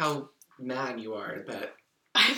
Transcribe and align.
how 0.00 0.30
mad 0.58 0.98
you 0.98 1.12
are 1.12 1.44
that 1.46 1.74
I'm 2.14 2.36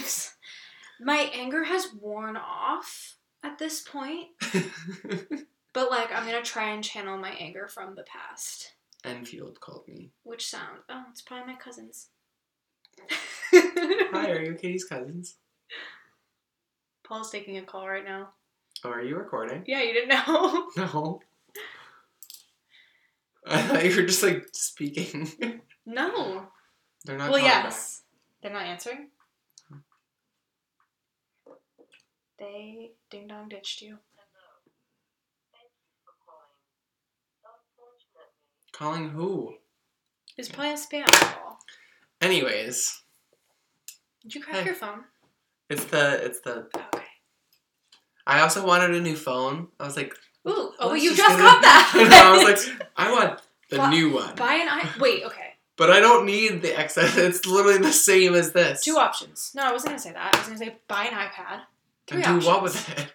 my 1.00 1.30
anger 1.32 1.62
has 1.62 1.94
worn 1.94 2.36
off 2.36 3.16
at 3.44 3.58
this 3.58 3.80
point, 3.80 4.28
but 5.72 5.88
like 5.90 6.12
I'm 6.12 6.26
gonna 6.26 6.42
try 6.42 6.70
and 6.70 6.82
channel 6.82 7.18
my 7.18 7.30
anger 7.30 7.68
from 7.68 7.94
the 7.94 8.02
past. 8.02 8.72
Enfield 9.04 9.60
called 9.60 9.86
me. 9.86 10.10
Which 10.24 10.48
sound? 10.48 10.78
Oh, 10.88 11.04
it's 11.10 11.22
probably 11.22 11.52
my 11.52 11.58
cousins. 11.58 12.08
Hi, 13.52 14.30
are 14.30 14.42
you 14.42 14.54
Katie's 14.54 14.84
cousins? 14.84 15.36
Paul's 17.04 17.30
taking 17.30 17.58
a 17.58 17.62
call 17.62 17.88
right 17.88 18.04
now. 18.04 18.30
Oh, 18.84 18.90
are 18.90 19.02
you 19.02 19.16
recording? 19.16 19.62
Yeah, 19.68 19.82
you 19.82 19.92
didn't 19.92 20.08
know. 20.08 20.68
No. 20.76 21.20
I 23.46 23.62
thought 23.62 23.84
you 23.84 23.96
were 23.96 24.06
just 24.06 24.22
like 24.22 24.48
speaking. 24.52 25.60
no. 25.86 26.48
They're 27.04 27.18
not 27.18 27.30
well, 27.30 27.40
calling 27.40 27.44
yes. 27.44 28.02
They're 28.42 28.52
not 28.52 28.64
answering. 28.66 29.08
Hmm. 29.68 29.78
They 32.38 32.92
ding 33.10 33.26
dong 33.28 33.48
ditched 33.48 33.82
you. 33.82 33.98
Calling 38.72 39.10
who? 39.10 39.54
It's 40.36 40.48
probably 40.48 40.70
a 40.72 40.76
spam 40.76 41.06
call. 41.06 41.58
Anyways, 42.20 43.02
Did 44.22 44.34
you 44.34 44.42
crack 44.42 44.56
Hey. 44.60 44.64
your 44.66 44.74
phone? 44.74 45.04
it's 45.68 45.84
the 45.86 46.24
it's 46.24 46.40
the. 46.40 46.68
Okay. 46.94 47.04
I 48.26 48.40
also 48.40 48.64
wanted 48.64 48.94
a 48.94 49.00
new 49.00 49.16
phone. 49.16 49.68
I 49.80 49.84
was 49.84 49.96
like, 49.96 50.14
Ooh, 50.48 50.72
oh, 50.78 50.88
let's 50.88 51.02
you 51.02 51.10
just 51.10 51.22
just 51.22 51.38
got 51.38 51.60
that. 51.62 51.92
I 51.94 52.04
know, 52.08 52.40
I 52.40 52.44
was 52.52 52.66
like, 52.68 52.88
I 52.96 53.12
want 53.12 53.40
the 53.68 53.76
Buy- 53.78 53.90
new 53.90 54.12
one, 54.14 54.34
buy 54.36 54.54
an 54.54 54.68
i. 54.68 54.88
Wait, 55.00 55.24
okay. 55.24 55.41
But 55.76 55.90
I 55.90 56.00
don't 56.00 56.26
need 56.26 56.62
the 56.62 56.68
XS. 56.68 57.16
It's 57.28 57.46
literally 57.46 57.78
the 57.78 57.92
same 57.92 58.34
as 58.34 58.52
this. 58.52 58.82
Two 58.84 58.96
options. 58.96 59.52
No, 59.54 59.62
I 59.64 59.72
wasn't 59.72 59.90
gonna 59.90 60.00
say 60.00 60.12
that. 60.12 60.34
I 60.34 60.38
was 60.38 60.46
gonna 60.46 60.58
say 60.58 60.76
buy 60.88 61.04
an 61.04 61.12
iPad. 61.14 61.60
Three 62.06 62.22
and 62.22 62.24
do 62.24 62.30
options. 62.30 62.46
what 62.46 62.62
with 62.62 62.98
it? 62.98 63.12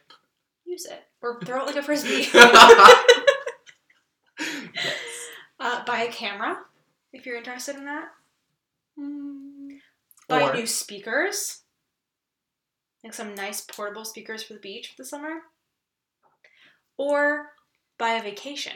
Use 0.65 0.85
it 0.85 1.03
or 1.21 1.39
throw 1.41 1.61
it 1.63 1.67
like 1.67 1.75
a 1.75 1.81
frisbee. 1.83 2.27
uh, 5.59 5.83
buy 5.85 6.01
a 6.03 6.11
camera 6.11 6.59
if 7.13 7.25
you're 7.25 7.37
interested 7.37 7.75
in 7.75 7.85
that. 7.85 8.09
Buy 10.27 10.43
Or- 10.49 10.53
new 10.53 10.65
speakers. 10.65 11.61
Like 13.03 13.13
some 13.13 13.35
nice 13.35 13.61
portable 13.61 14.03
speakers 14.05 14.43
for 14.43 14.53
the 14.53 14.59
beach 14.59 14.89
for 14.89 14.95
the 14.97 15.05
summer. 15.07 15.41
Or 16.97 17.51
buy 17.97 18.13
a 18.13 18.23
vacation. 18.23 18.73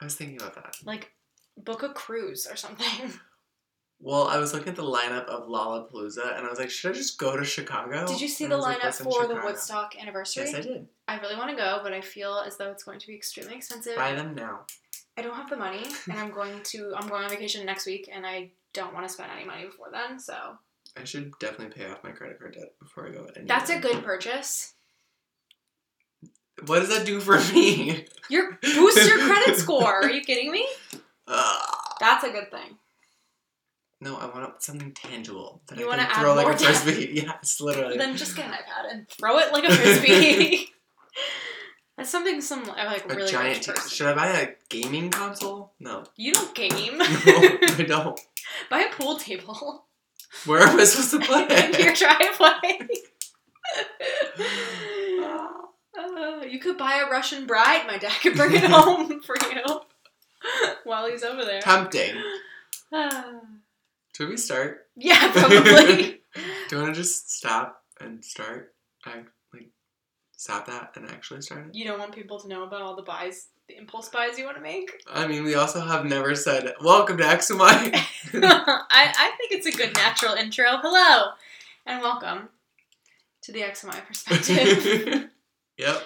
I 0.00 0.04
was 0.04 0.14
thinking 0.16 0.36
about 0.36 0.54
that. 0.56 0.76
Like 0.84 1.12
book 1.56 1.82
a 1.82 1.90
cruise 1.90 2.46
or 2.50 2.56
something. 2.56 3.12
Well, 3.98 4.28
I 4.28 4.36
was 4.36 4.52
looking 4.52 4.68
at 4.68 4.76
the 4.76 4.82
lineup 4.82 5.24
of 5.24 5.48
Lollapalooza, 5.48 6.36
and 6.36 6.46
I 6.46 6.50
was 6.50 6.58
like, 6.58 6.68
should 6.68 6.90
I 6.90 6.94
just 6.94 7.18
go 7.18 7.34
to 7.34 7.44
Chicago? 7.44 8.06
Did 8.06 8.20
you 8.20 8.28
see 8.28 8.44
And 8.44 8.52
the 8.52 8.56
was 8.58 8.66
like, 8.66 8.80
lineup 8.80 9.02
for 9.02 9.26
the 9.26 9.36
Woodstock 9.36 9.94
anniversary? 9.98 10.44
Yes, 10.44 10.54
I 10.54 10.60
did. 10.60 10.86
I 11.08 11.18
really 11.18 11.36
want 11.36 11.50
to 11.50 11.56
go, 11.56 11.80
but 11.82 11.94
I 11.94 12.02
feel 12.02 12.42
as 12.46 12.58
though 12.58 12.70
it's 12.70 12.84
going 12.84 12.98
to 12.98 13.06
be 13.06 13.14
extremely 13.14 13.54
expensive. 13.54 13.96
Buy 13.96 14.12
them 14.14 14.34
now. 14.34 14.66
I 15.16 15.22
don't 15.22 15.34
have 15.34 15.48
the 15.48 15.56
money, 15.56 15.82
and 16.10 16.18
I'm 16.18 16.30
going 16.30 16.62
to 16.64 16.92
I'm 16.94 17.08
going 17.08 17.24
on 17.24 17.30
vacation 17.30 17.64
next 17.64 17.86
week, 17.86 18.10
and 18.12 18.26
I 18.26 18.50
don't 18.74 18.92
want 18.92 19.08
to 19.08 19.12
spend 19.12 19.30
any 19.34 19.46
money 19.46 19.64
before 19.64 19.88
then. 19.90 20.18
So 20.18 20.58
I 20.94 21.04
should 21.04 21.32
definitely 21.38 21.74
pay 21.82 21.90
off 21.90 22.04
my 22.04 22.10
credit 22.10 22.38
card 22.38 22.52
debt 22.52 22.74
before 22.78 23.08
I 23.08 23.12
go. 23.12 23.20
Anywhere. 23.20 23.44
that's 23.46 23.70
a 23.70 23.78
good 23.78 24.04
purchase. 24.04 24.74
What 26.66 26.80
does 26.80 26.88
that 26.90 27.06
do 27.06 27.20
for 27.20 27.38
me? 27.54 28.06
Your 28.30 28.58
boost 28.62 29.06
your 29.08 29.18
credit 29.20 29.56
score. 29.58 30.02
Are 30.02 30.10
you 30.10 30.22
kidding 30.22 30.50
me? 30.50 30.66
Ugh. 31.28 31.62
That's 32.00 32.24
a 32.24 32.30
good 32.30 32.50
thing. 32.50 32.76
no, 34.00 34.16
I 34.16 34.26
want 34.26 34.62
something 34.62 34.92
tangible 34.92 35.62
that 35.68 35.78
You 35.78 35.90
I 35.90 35.96
can 35.96 36.20
throw 36.20 36.34
like 36.34 36.54
a 36.54 36.58
frisbee. 36.64 37.10
yes, 37.26 37.60
literally. 37.60 37.96
Then 37.98 38.16
just 38.16 38.36
get 38.36 38.46
an 38.46 38.52
iPad 38.52 38.92
and 38.92 39.08
throw 39.08 39.38
it 39.38 39.52
like 39.52 39.64
a 39.64 39.72
frisbee. 39.74 40.68
That's 41.96 42.10
something 42.10 42.42
some 42.42 42.64
like 42.66 43.04
a 43.10 43.14
really 43.14 43.30
giant. 43.30 43.62
T- 43.62 43.72
should 43.88 44.06
I 44.06 44.14
buy 44.14 44.26
a 44.28 44.48
gaming 44.68 45.10
console? 45.10 45.72
No, 45.80 46.04
You 46.16 46.34
don't 46.34 46.54
game. 46.54 46.98
no, 46.98 47.04
I 47.06 47.84
don't. 47.88 48.20
Buy 48.70 48.80
a 48.82 48.90
pool 48.94 49.16
table 49.16 49.86
Where 50.44 50.60
am 50.60 50.78
I 50.78 50.84
supposed 50.84 51.10
to 51.12 51.20
play? 51.20 51.44
in 51.44 51.82
your 51.82 51.94
driveway. 51.94 52.88
Uh, 55.98 56.42
you 56.46 56.58
could 56.60 56.76
buy 56.76 57.02
a 57.06 57.10
Russian 57.10 57.46
bride. 57.46 57.86
My 57.86 57.96
dad 57.98 58.12
could 58.20 58.34
bring 58.36 58.54
it 58.54 58.64
home 58.64 59.22
for 59.22 59.34
you 59.50 59.62
while 60.84 61.08
he's 61.08 61.22
over 61.22 61.44
there. 61.44 61.60
Tempting. 61.60 62.14
Should 64.16 64.28
we 64.28 64.36
start? 64.36 64.86
yeah, 64.96 65.30
probably. 65.34 66.20
Do 66.68 66.76
you 66.76 66.82
want 66.82 66.94
to 66.94 67.00
just 67.00 67.30
stop 67.30 67.82
and 68.00 68.24
start? 68.24 68.74
I 69.04 69.22
like 69.52 69.68
stop 70.36 70.66
that 70.66 70.92
and 70.96 71.08
actually 71.10 71.42
start 71.42 71.66
it. 71.68 71.74
you 71.74 71.84
don't 71.84 71.98
want 71.98 72.14
people 72.14 72.38
to 72.40 72.48
know 72.48 72.64
about 72.64 72.82
all 72.82 72.96
the 72.96 73.02
buys, 73.02 73.48
the 73.68 73.76
impulse 73.76 74.08
buys 74.08 74.38
you 74.38 74.44
want 74.44 74.56
to 74.56 74.62
make. 74.62 74.90
I 75.06 75.26
mean, 75.26 75.44
we 75.44 75.54
also 75.54 75.80
have 75.80 76.04
never 76.04 76.34
said 76.34 76.72
welcome 76.80 77.18
to 77.18 77.24
XMI. 77.24 77.60
I, 78.34 78.88
I 78.92 79.32
think 79.38 79.52
it's 79.52 79.66
a 79.66 79.72
good 79.72 79.94
natural 79.94 80.34
intro. 80.34 80.78
Hello, 80.82 81.32
and 81.84 82.02
welcome 82.02 82.48
to 83.42 83.52
the 83.52 83.60
XMI 83.60 84.04
perspective. 84.06 85.28
yep. 85.78 86.02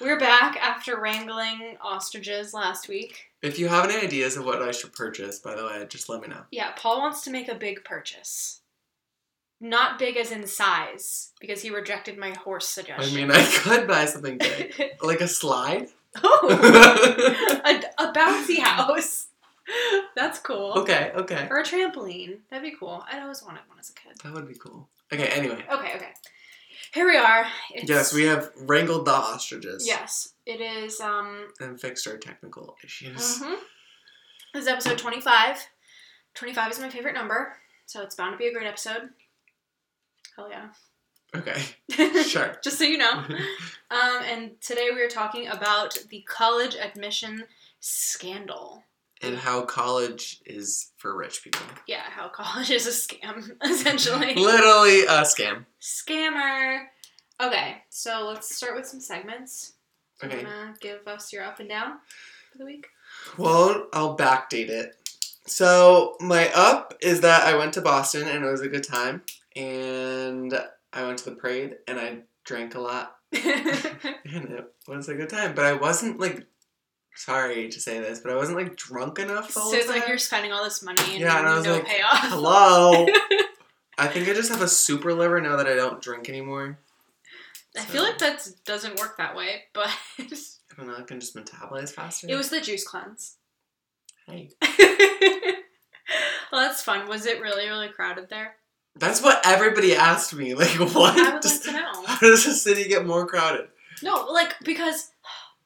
We're 0.00 0.18
back 0.20 0.56
after 0.58 1.00
wrangling 1.00 1.76
ostriches 1.80 2.54
last 2.54 2.88
week. 2.88 3.27
If 3.42 3.58
you 3.58 3.68
have 3.68 3.88
any 3.88 3.96
ideas 4.04 4.36
of 4.36 4.44
what 4.44 4.62
I 4.62 4.72
should 4.72 4.92
purchase, 4.92 5.38
by 5.38 5.54
the 5.54 5.64
way, 5.64 5.84
just 5.88 6.08
let 6.08 6.20
me 6.20 6.28
know. 6.28 6.42
Yeah, 6.50 6.72
Paul 6.76 7.00
wants 7.00 7.22
to 7.22 7.30
make 7.30 7.48
a 7.48 7.54
big 7.54 7.84
purchase. 7.84 8.60
Not 9.60 9.98
big 9.98 10.16
as 10.16 10.30
in 10.32 10.46
size, 10.46 11.32
because 11.40 11.62
he 11.62 11.70
rejected 11.70 12.16
my 12.16 12.30
horse 12.30 12.68
suggestion. 12.68 13.12
I 13.12 13.20
mean, 13.20 13.30
I 13.30 13.44
could 13.44 13.86
buy 13.88 14.04
something 14.06 14.38
big, 14.38 14.74
like 15.02 15.20
a 15.20 15.28
slide. 15.28 15.88
oh, 16.22 17.60
a, 17.64 18.02
a 18.04 18.12
bouncy 18.12 18.58
house. 18.58 19.26
That's 20.16 20.38
cool. 20.38 20.72
okay, 20.78 21.12
okay, 21.14 21.46
Or 21.50 21.58
a 21.58 21.62
trampoline. 21.64 22.38
That'd 22.50 22.70
be 22.70 22.76
cool. 22.78 23.04
I'd 23.10 23.20
always 23.22 23.42
wanted 23.42 23.60
one 23.68 23.78
as 23.78 23.90
a 23.90 23.94
kid. 23.94 24.16
that 24.22 24.32
would 24.32 24.48
be 24.48 24.54
cool. 24.54 24.88
Okay, 25.12 25.26
anyway, 25.26 25.62
Okay, 25.72 25.92
okay. 25.96 26.12
Here 26.98 27.06
we 27.06 27.16
are. 27.16 27.46
It's, 27.72 27.88
yes, 27.88 28.12
we 28.12 28.24
have 28.24 28.50
wrangled 28.56 29.04
the 29.06 29.12
ostriches. 29.12 29.86
Yes, 29.86 30.34
it 30.46 30.60
is. 30.60 31.00
Um, 31.00 31.46
and 31.60 31.80
fixed 31.80 32.08
our 32.08 32.16
technical 32.16 32.76
issues. 32.82 33.38
mhm. 33.38 33.54
This 34.52 34.62
is 34.62 34.66
episode 34.66 34.98
twenty-five. 34.98 35.64
Twenty-five 36.34 36.72
is 36.72 36.80
my 36.80 36.90
favorite 36.90 37.14
number, 37.14 37.52
so 37.86 38.02
it's 38.02 38.16
bound 38.16 38.32
to 38.32 38.36
be 38.36 38.48
a 38.48 38.52
great 38.52 38.66
episode. 38.66 39.10
Hell 40.34 40.50
yeah! 40.50 40.70
Okay, 41.36 41.62
sure. 42.24 42.56
Just 42.64 42.78
so 42.78 42.84
you 42.84 42.98
know. 42.98 43.24
Um, 43.92 44.22
and 44.24 44.60
today 44.60 44.88
we 44.92 45.00
are 45.00 45.08
talking 45.08 45.46
about 45.46 45.96
the 46.10 46.22
college 46.28 46.74
admission 46.74 47.44
scandal. 47.78 48.82
And 49.22 49.36
mm. 49.36 49.38
how 49.38 49.62
college 49.62 50.40
is 50.46 50.90
for 50.96 51.16
rich 51.16 51.42
people. 51.42 51.62
Yeah, 51.86 52.02
how 52.08 52.28
college 52.28 52.70
is 52.78 52.86
a 52.86 52.90
scam, 52.90 53.50
essentially. 53.64 54.34
Literally 54.34 55.02
a 55.02 55.22
scam. 55.22 55.66
Scammer. 55.80 56.84
Okay, 57.40 57.76
so 57.90 58.26
let's 58.28 58.54
start 58.54 58.74
with 58.74 58.86
some 58.86 59.00
segments. 59.00 59.74
Do 60.20 60.26
you 60.28 60.32
Okay. 60.34 60.44
wanna 60.44 60.74
give 60.80 61.06
us 61.06 61.32
your 61.32 61.44
up 61.44 61.60
and 61.60 61.68
down 61.68 61.98
for 62.50 62.58
the 62.58 62.64
week? 62.64 62.88
Well, 63.36 63.86
I'll 63.92 64.16
backdate 64.16 64.68
it. 64.68 64.94
So 65.46 66.16
my 66.20 66.50
up 66.54 66.94
is 67.00 67.20
that 67.22 67.44
I 67.44 67.56
went 67.56 67.72
to 67.74 67.80
Boston 67.80 68.28
and 68.28 68.44
it 68.44 68.50
was 68.50 68.60
a 68.60 68.68
good 68.68 68.84
time, 68.84 69.22
and 69.56 70.52
I 70.92 71.04
went 71.04 71.18
to 71.20 71.30
the 71.30 71.36
parade 71.36 71.76
and 71.86 71.98
I 71.98 72.18
drank 72.44 72.74
a 72.74 72.80
lot 72.80 73.14
and 73.32 73.44
it 74.24 74.72
was 74.86 75.08
a 75.08 75.14
good 75.14 75.28
time. 75.28 75.54
But 75.54 75.66
I 75.66 75.74
wasn't 75.74 76.18
like, 76.18 76.46
sorry 77.18 77.68
to 77.68 77.80
say 77.80 77.98
this, 78.00 78.20
but 78.20 78.32
I 78.32 78.36
wasn't 78.36 78.58
like 78.58 78.76
drunk 78.76 79.18
enough. 79.18 79.48
The 79.48 79.60
so 79.60 79.72
it's 79.74 79.88
like 79.88 80.06
you're 80.08 80.18
spending 80.18 80.52
all 80.52 80.62
this 80.64 80.82
money 80.82 81.02
and 81.12 81.20
Yeah, 81.20 81.38
and 81.38 81.46
I 81.48 81.56
was 81.56 81.64
no 81.64 81.74
like, 81.74 81.86
payoff. 81.86 82.18
hello. 82.30 83.06
I 83.98 84.06
think 84.06 84.28
I 84.28 84.32
just 84.34 84.50
have 84.50 84.62
a 84.62 84.68
super 84.68 85.12
liver 85.12 85.40
now 85.40 85.56
that 85.56 85.66
I 85.66 85.74
don't 85.74 86.00
drink 86.00 86.28
anymore. 86.28 86.78
I 87.76 87.80
feel 87.82 88.02
like 88.02 88.18
that 88.18 88.48
doesn't 88.64 88.98
work 89.00 89.16
that 89.18 89.36
way, 89.36 89.64
but 89.74 89.88
I 90.18 90.26
don't 90.76 90.86
know. 90.86 90.96
I 90.96 91.02
can 91.02 91.20
just 91.20 91.34
metabolize 91.36 91.90
faster. 91.90 92.26
it 92.30 92.34
was 92.36 92.48
the 92.50 92.60
juice 92.60 92.86
cleanse. 92.86 93.36
Hey, 94.26 94.50
well, 96.52 96.62
that's 96.62 96.82
fun. 96.82 97.08
Was 97.08 97.26
it 97.26 97.40
really, 97.40 97.66
really 97.68 97.88
crowded 97.88 98.28
there? 98.28 98.54
that's 98.96 99.22
what 99.22 99.40
everybody 99.46 99.94
asked 99.94 100.34
me. 100.34 100.54
Like, 100.54 100.70
what? 100.78 101.16
I 101.18 101.34
would 101.34 101.44
like 101.44 101.62
to 101.62 101.72
know. 101.72 102.04
How 102.06 102.18
does 102.20 102.44
the 102.44 102.52
city 102.52 102.88
get 102.88 103.06
more 103.06 103.26
crowded? 103.26 103.68
No, 104.02 104.26
like 104.26 104.54
because 104.64 105.10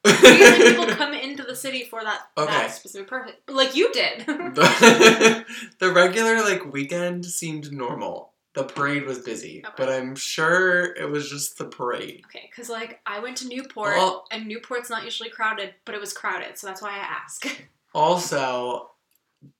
usually 0.05 0.69
people 0.71 0.85
come 0.95 1.13
into 1.13 1.43
the 1.43 1.55
city 1.55 1.83
for 1.85 2.03
that, 2.03 2.21
Okay. 2.37 2.51
that 2.51 2.71
specific 2.71 3.07
purpose, 3.07 3.33
like 3.47 3.75
you 3.75 3.91
did. 3.93 4.25
the, 4.25 5.45
the 5.79 5.91
regular 5.91 6.41
like 6.43 6.71
weekend 6.71 7.25
seemed 7.25 7.71
normal. 7.71 8.31
The 8.55 8.63
parade 8.65 9.05
was 9.05 9.17
busy, 9.19 9.63
Okay. 9.65 9.73
but 9.77 9.89
I'm 9.89 10.15
sure 10.15 10.93
it 10.95 11.09
was 11.09 11.27
just 11.27 11.57
the 11.57 11.65
parade. 11.65 12.21
okay, 12.27 12.47
because 12.51 12.69
like 12.69 12.99
I 13.05 13.17
went 13.19 13.37
to 13.37 13.47
Newport, 13.47 13.95
Well- 13.97 14.25
and 14.31 14.45
Newport's 14.47 14.91
not 14.91 15.03
usually 15.05 15.29
crowded, 15.31 15.73
but 15.85 15.95
it 15.95 16.01
was 16.01 16.13
crowded, 16.13 16.57
so 16.59 16.67
that's 16.67 16.81
why 16.81 16.91
I 16.91 16.97
ask. 16.99 17.47
Also, 17.95 18.91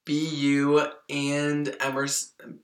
BU 0.05 0.85
and 1.09 1.75
Emerson. 1.79 2.59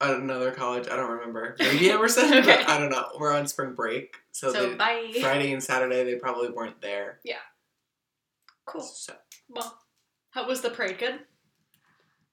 Another 0.00 0.50
college, 0.52 0.88
I 0.90 0.96
don't 0.96 1.10
remember. 1.10 1.56
Maybe 1.60 1.90
Emerson, 1.90 2.24
Okay. 2.32 2.42
but 2.42 2.68
I 2.68 2.78
don't 2.78 2.90
know. 2.90 3.06
We're 3.18 3.32
on 3.34 3.46
spring 3.46 3.72
break, 3.74 4.16
so, 4.30 4.52
So, 4.52 4.70
they, 4.70 4.74
bye. 4.74 5.10
Friday 5.20 5.52
and 5.52 5.62
Saturday 5.62 6.04
they 6.04 6.16
probably 6.16 6.50
weren't 6.50 6.80
there. 6.82 7.18
Yeah. 7.24 7.36
Cool. 8.66 8.82
So 8.82 9.14
Well, 9.48 9.78
how 10.30 10.46
was 10.46 10.60
the 10.60 10.68
parade? 10.70 10.98
Good. 10.98 11.20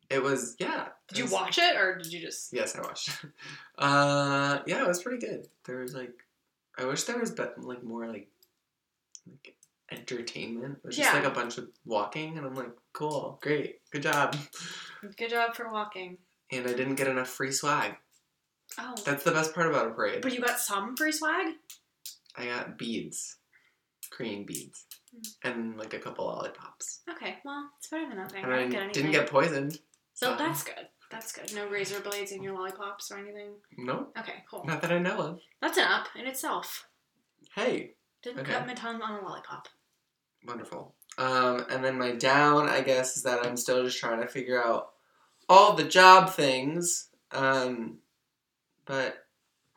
it 0.10 0.22
was 0.22 0.56
yeah. 0.60 0.88
Did 1.08 1.20
you 1.20 1.28
watch 1.28 1.58
it 1.58 1.76
or 1.78 1.98
did 1.98 2.12
you 2.12 2.20
just? 2.20 2.52
Yes, 2.54 2.76
I 2.76 2.82
watched. 2.82 3.10
Uh, 3.78 4.60
yeah, 4.68 4.82
it 4.84 4.88
was 4.88 5.02
pretty 5.02 5.26
good. 5.26 5.48
There 5.66 5.78
was 5.78 5.96
like, 5.96 6.14
I 6.78 6.86
wish 6.86 7.04
there 7.04 7.18
was 7.18 7.32
but 7.32 7.56
like 7.64 7.84
more 7.84 8.08
like, 8.08 8.28
like 9.28 9.56
entertainment. 9.92 10.78
It 10.84 10.88
was 10.88 10.98
just 10.98 11.12
like 11.14 11.24
a 11.24 11.30
bunch 11.32 11.58
of 11.58 11.70
walking, 11.86 12.38
and 12.38 12.46
I'm 12.46 12.54
like, 12.56 12.70
cool, 12.94 13.40
great, 13.42 13.80
good 13.92 14.04
job. 14.04 14.36
Good 15.18 15.32
job 15.32 15.54
for 15.56 15.70
walking. 15.72 16.18
And 16.54 16.68
I 16.68 16.74
didn't 16.74 16.96
get 16.96 17.08
enough 17.08 17.30
free 17.30 17.52
swag. 17.52 17.96
Oh, 18.78 18.96
That's 19.06 19.24
the 19.24 19.32
best 19.32 19.54
part 19.54 19.68
about 19.68 19.88
a 19.88 19.92
parade. 19.92 20.22
but 20.22 20.34
you 20.34 20.42
got 20.42 20.60
some 20.60 20.96
free 20.96 21.12
swag. 21.12 21.56
I 22.36 22.46
got 22.46 22.78
beads, 22.78 23.38
Korean 24.10 24.44
beads, 24.46 24.86
Hmm. 25.12 25.22
and 25.48 25.78
like 25.78 25.94
a 25.94 26.00
couple 26.00 26.26
lollipops. 26.26 27.02
Okay, 27.10 27.38
well, 27.46 27.70
it's 27.78 27.88
better 27.88 28.08
than 28.08 28.18
nothing. 28.18 28.44
And 28.44 28.52
I 28.54 28.58
I 28.58 28.60
didn't 28.62 28.72
get 28.72 28.94
didn't 28.94 29.12
get 29.12 29.30
poisoned. 29.30 29.80
So 30.16 30.36
that's 30.36 30.64
good. 30.64 30.88
That's 31.12 31.32
good. 31.32 31.54
No 31.54 31.68
razor 31.68 32.00
blades 32.00 32.32
in 32.32 32.42
your 32.42 32.54
lollipops 32.56 33.12
or 33.12 33.18
anything. 33.20 33.54
No, 33.78 34.08
Okay, 34.18 34.44
cool. 34.50 34.64
not 34.66 34.82
that 34.82 34.92
I 34.92 34.98
know 34.98 35.20
of. 35.22 35.42
That's 35.62 35.78
an 35.78 35.84
up 35.86 36.08
in 36.16 36.26
itself. 36.26 36.88
Hey, 37.56 37.96
Didn't 38.24 38.40
Okay. 38.40 38.54
cut 38.54 38.66
my 38.66 38.74
tongue 38.74 39.02
on 39.02 39.20
a 39.20 39.22
lollipop. 39.28 39.68
Wonderful. 40.46 40.96
Um, 41.18 41.66
and 41.70 41.84
then 41.84 41.98
my 42.00 42.14
down, 42.14 42.68
I 42.70 42.82
guess, 42.82 43.18
is 43.18 43.24
that 43.24 43.46
I'm 43.46 43.58
still 43.58 43.84
just 43.84 44.00
trying 44.00 44.22
to 44.22 44.28
figure 44.28 44.64
out 44.64 44.93
all 45.50 45.74
the 45.74 45.84
job 45.84 46.32
things. 46.32 47.10
Um, 47.32 48.00
but 48.86 49.26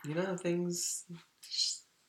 you 0.07 0.15
know, 0.15 0.37
things 0.37 1.05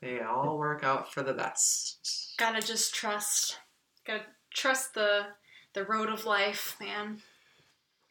they 0.02 0.20
all 0.22 0.58
work 0.58 0.84
out 0.84 1.12
for 1.12 1.24
the 1.24 1.34
best. 1.34 2.36
Gotta 2.38 2.62
just 2.62 2.94
trust. 2.94 3.60
Gotta 4.06 4.24
trust 4.54 4.94
the 4.94 5.28
the 5.74 5.86
road 5.86 6.10
of 6.10 6.26
life, 6.26 6.76
man. 6.80 7.22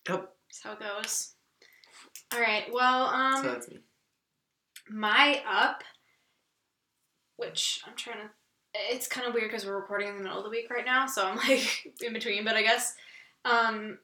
Yep. 0.08 0.32
That's 0.48 0.62
how 0.62 0.72
it 0.72 0.80
goes. 0.80 1.34
All 2.32 2.40
right. 2.40 2.64
Well, 2.72 3.06
um, 3.06 3.42
so 3.42 3.50
that's 3.50 3.68
me. 3.68 3.78
my 4.90 5.42
up, 5.48 5.82
which 7.36 7.82
I'm 7.86 7.96
trying 7.96 8.18
to. 8.18 8.30
It's 8.90 9.06
kind 9.06 9.26
of 9.26 9.32
weird 9.32 9.50
because 9.50 9.64
we're 9.64 9.76
recording 9.76 10.08
in 10.08 10.16
the 10.18 10.22
middle 10.22 10.38
of 10.38 10.44
the 10.44 10.50
week 10.50 10.70
right 10.70 10.84
now, 10.84 11.06
so 11.06 11.26
I'm 11.26 11.36
like 11.36 11.94
in 12.02 12.12
between. 12.12 12.44
But 12.44 12.56
I 12.56 12.62
guess 12.62 12.94
um, 13.44 13.98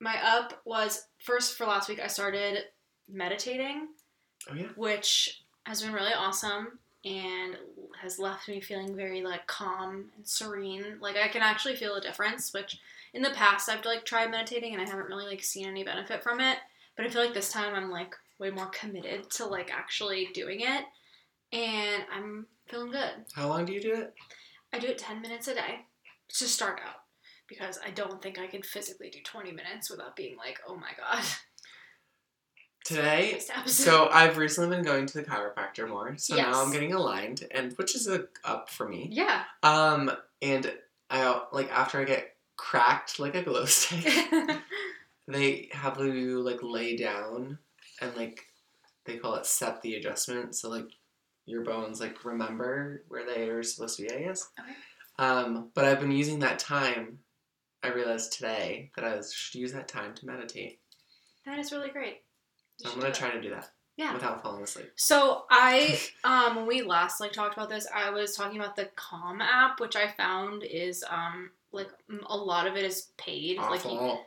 my 0.00 0.16
up 0.22 0.60
was 0.64 1.06
first 1.18 1.56
for 1.56 1.66
last 1.66 1.88
week. 1.88 2.00
I 2.00 2.06
started 2.06 2.64
meditating, 3.08 3.88
Oh 4.50 4.54
yeah. 4.54 4.66
which 4.76 5.42
has 5.64 5.82
been 5.82 5.92
really 5.92 6.12
awesome 6.12 6.78
and 7.04 7.56
has 8.02 8.18
left 8.18 8.48
me 8.48 8.60
feeling 8.60 8.94
very 8.96 9.22
like 9.22 9.46
calm 9.46 10.06
and 10.16 10.26
serene. 10.26 10.98
Like 11.00 11.16
I 11.16 11.28
can 11.28 11.42
actually 11.42 11.76
feel 11.76 11.94
a 11.94 12.00
difference, 12.00 12.52
which 12.52 12.78
in 13.14 13.22
the 13.22 13.30
past 13.30 13.68
I've 13.68 13.84
like 13.84 14.04
tried 14.04 14.30
meditating 14.30 14.72
and 14.74 14.82
I 14.82 14.86
haven't 14.88 15.06
really 15.06 15.26
like 15.26 15.42
seen 15.42 15.66
any 15.66 15.84
benefit 15.84 16.22
from 16.22 16.40
it. 16.40 16.58
But 16.96 17.06
I 17.06 17.08
feel 17.10 17.22
like 17.22 17.34
this 17.34 17.52
time 17.52 17.74
I'm 17.74 17.90
like 17.90 18.14
way 18.38 18.50
more 18.50 18.66
committed 18.66 19.30
to 19.30 19.46
like 19.46 19.70
actually 19.72 20.28
doing 20.34 20.60
it 20.60 20.84
and 21.52 22.02
I'm 22.12 22.46
feeling 22.68 22.90
good. 22.90 23.12
How 23.34 23.48
long 23.48 23.64
do 23.64 23.72
you 23.72 23.80
do 23.80 23.94
it? 23.94 24.14
I 24.72 24.78
do 24.78 24.88
it 24.88 24.98
10 24.98 25.22
minutes 25.22 25.48
a 25.48 25.54
day 25.54 25.86
to 26.28 26.44
start 26.44 26.80
out 26.86 27.02
because 27.48 27.78
I 27.84 27.90
don't 27.90 28.20
think 28.22 28.38
I 28.38 28.46
could 28.46 28.64
physically 28.66 29.10
do 29.10 29.18
20 29.24 29.52
minutes 29.52 29.90
without 29.90 30.16
being 30.16 30.36
like, 30.36 30.58
oh 30.66 30.76
my 30.76 30.90
god. 30.96 31.24
Today. 32.84 33.40
So 33.66 34.08
I've 34.12 34.36
recently 34.36 34.76
been 34.76 34.84
going 34.84 35.06
to 35.06 35.14
the 35.18 35.24
chiropractor 35.24 35.88
more, 35.88 36.16
so 36.18 36.36
now 36.36 36.62
I'm 36.62 36.70
getting 36.70 36.92
aligned, 36.92 37.44
and 37.50 37.72
which 37.72 37.96
is 37.96 38.06
a 38.06 38.26
up 38.44 38.70
for 38.70 38.88
me. 38.88 39.08
yeah. 39.10 39.42
Um, 39.64 40.10
and 40.40 40.72
I 41.10 41.42
like 41.52 41.68
after 41.72 42.00
I 42.00 42.04
get 42.04 42.36
cracked 42.56 43.18
like 43.18 43.34
a 43.34 43.42
glow 43.42 43.64
stick. 43.64 44.06
they 45.28 45.68
have 45.72 45.98
you 45.98 46.40
like 46.42 46.60
lay 46.62 46.96
down 46.96 47.58
and 48.00 48.14
like 48.16 48.46
they 49.04 49.16
call 49.16 49.34
it 49.34 49.44
set 49.46 49.82
the 49.82 49.96
adjustment 49.96 50.54
so 50.54 50.68
like 50.70 50.86
your 51.46 51.62
bones 51.64 52.00
like 52.00 52.24
remember 52.24 53.02
where 53.08 53.26
they 53.26 53.48
are 53.48 53.62
supposed 53.64 53.96
to 53.96 54.04
be 54.04 54.12
i 54.12 54.20
guess 54.20 54.48
Okay. 54.60 54.72
um 55.18 55.68
but 55.74 55.84
i've 55.84 55.98
been 56.00 56.12
using 56.12 56.38
that 56.38 56.60
time 56.60 57.18
i 57.82 57.88
realized 57.88 58.32
today 58.32 58.90
that 58.96 59.04
i 59.04 59.20
should 59.32 59.58
use 59.60 59.72
that 59.72 59.88
time 59.88 60.14
to 60.14 60.26
meditate 60.26 60.80
that 61.44 61.58
is 61.58 61.70
really 61.72 61.90
great. 61.90 62.22
You 62.80 62.88
so 62.88 62.94
i'm 62.94 63.00
gonna 63.00 63.14
try 63.14 63.30
to 63.30 63.40
do 63.40 63.50
that 63.50 63.70
Yeah. 63.96 64.12
without 64.12 64.42
falling 64.42 64.62
asleep 64.64 64.90
So 64.96 65.44
I, 65.50 65.98
um, 66.24 66.56
when 66.56 66.66
we 66.66 66.82
last 66.82 67.20
like 67.20 67.32
talked 67.32 67.56
about 67.56 67.68
this, 67.70 67.86
I 67.94 68.10
was 68.10 68.36
talking 68.36 68.58
about 68.60 68.76
the 68.76 68.90
Calm 68.96 69.40
app, 69.40 69.80
which 69.80 69.96
I 69.96 70.08
found 70.08 70.64
is 70.64 71.04
um 71.08 71.50
like 71.72 71.88
a 72.28 72.36
lot 72.36 72.66
of 72.66 72.76
it 72.76 72.84
is 72.84 73.08
paid. 73.16 73.58
Like 73.58 73.84
you, 73.84 74.18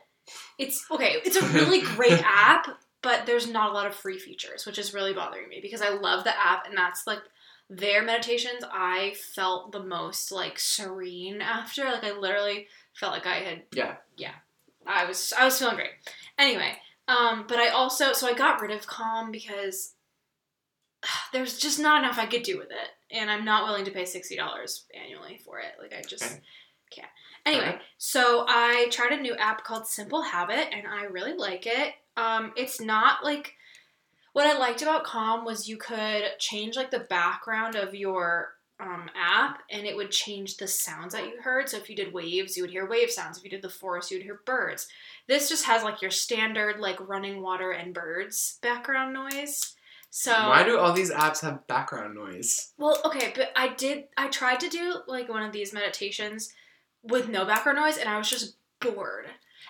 it's 0.58 0.84
okay. 0.90 1.16
It's 1.24 1.36
a 1.36 1.46
really 1.48 1.82
great 1.82 2.22
app, 2.24 2.68
but 3.02 3.26
there's 3.26 3.48
not 3.48 3.70
a 3.70 3.72
lot 3.74 3.86
of 3.86 3.94
free 3.94 4.18
features, 4.18 4.64
which 4.66 4.78
is 4.78 4.94
really 4.94 5.12
bothering 5.12 5.48
me 5.48 5.58
because 5.60 5.82
I 5.82 5.90
love 5.90 6.24
the 6.24 6.36
app 6.38 6.66
and 6.66 6.76
that's 6.76 7.06
like 7.06 7.22
their 7.68 8.02
meditations. 8.02 8.64
I 8.72 9.14
felt 9.34 9.72
the 9.72 9.82
most 9.82 10.32
like 10.32 10.58
serene 10.58 11.40
after. 11.40 11.84
Like 11.84 12.04
I 12.04 12.12
literally 12.12 12.66
felt 13.00 13.14
like 13.14 13.26
I 13.26 13.36
had 13.36 13.62
yeah 13.72 13.96
yeah 14.16 14.34
I 14.86 15.04
was 15.06 15.32
I 15.36 15.44
was 15.44 15.58
feeling 15.58 15.76
great. 15.76 15.90
Anyway, 16.38 16.72
um, 17.08 17.44
but 17.48 17.58
I 17.58 17.68
also 17.68 18.12
so 18.12 18.28
I 18.28 18.34
got 18.34 18.60
rid 18.60 18.70
of 18.70 18.86
Calm 18.86 19.30
because 19.32 19.94
there's 21.32 21.58
just 21.58 21.78
not 21.78 22.02
enough 22.04 22.18
I 22.18 22.26
could 22.26 22.42
do 22.42 22.58
with 22.58 22.70
it, 22.70 23.16
and 23.16 23.30
I'm 23.30 23.44
not 23.44 23.64
willing 23.66 23.84
to 23.86 23.90
pay 23.90 24.04
sixty 24.04 24.36
dollars 24.36 24.84
annually 24.94 25.40
for 25.44 25.58
it. 25.58 25.72
Like 25.80 25.92
I 25.98 26.02
just 26.02 26.22
Okay. 26.22 26.40
can't. 26.90 27.08
Anyway, 27.46 27.64
Alright. 27.64 27.80
so 27.98 28.44
I 28.48 28.88
tried 28.90 29.12
a 29.12 29.22
new 29.22 29.34
app 29.34 29.64
called 29.64 29.86
Simple 29.86 30.22
Habit, 30.22 30.68
and 30.72 30.86
I 30.86 31.04
really 31.04 31.32
like 31.34 31.66
it. 31.66 31.94
Um, 32.16 32.52
it's 32.56 32.80
not 32.80 33.24
like 33.24 33.54
what 34.32 34.46
I 34.46 34.58
liked 34.58 34.82
about 34.82 35.04
Calm 35.04 35.44
was 35.44 35.68
you 35.68 35.76
could 35.76 36.22
change 36.38 36.76
like 36.76 36.90
the 36.90 37.00
background 37.00 37.76
of 37.76 37.94
your 37.94 38.54
um, 38.80 39.08
app 39.14 39.60
and 39.70 39.86
it 39.86 39.96
would 39.96 40.10
change 40.10 40.56
the 40.56 40.66
sounds 40.66 41.12
that 41.12 41.24
you 41.26 41.40
heard. 41.40 41.68
So 41.68 41.76
if 41.76 41.90
you 41.90 41.96
did 41.96 42.12
waves, 42.12 42.56
you 42.56 42.62
would 42.62 42.70
hear 42.70 42.88
wave 42.88 43.10
sounds. 43.10 43.38
If 43.38 43.44
you 43.44 43.50
did 43.50 43.62
the 43.62 43.68
forest, 43.68 44.10
you 44.10 44.16
would 44.16 44.24
hear 44.24 44.40
birds. 44.46 44.88
This 45.28 45.48
just 45.48 45.64
has 45.66 45.82
like 45.82 46.02
your 46.02 46.10
standard 46.10 46.78
like 46.80 46.98
running 47.08 47.42
water 47.42 47.72
and 47.72 47.94
birds 47.94 48.58
background 48.62 49.12
noise. 49.12 49.74
So 50.10 50.32
why 50.32 50.64
do 50.64 50.78
all 50.78 50.92
these 50.92 51.12
apps 51.12 51.40
have 51.42 51.66
background 51.68 52.16
noise 52.16 52.72
well, 52.78 53.00
okay, 53.04 53.32
but 53.34 53.52
I 53.54 53.68
did 53.74 54.04
I 54.16 54.28
tried 54.28 54.60
to 54.60 54.68
do 54.68 54.96
like 55.06 55.28
one 55.28 55.42
of 55.44 55.52
these 55.52 55.72
meditations 55.72 56.52
with 57.02 57.28
no 57.28 57.44
background 57.44 57.78
noise 57.78 57.96
and 57.96 58.08
I 58.08 58.18
was 58.18 58.28
just 58.28 58.56
bored. 58.80 59.26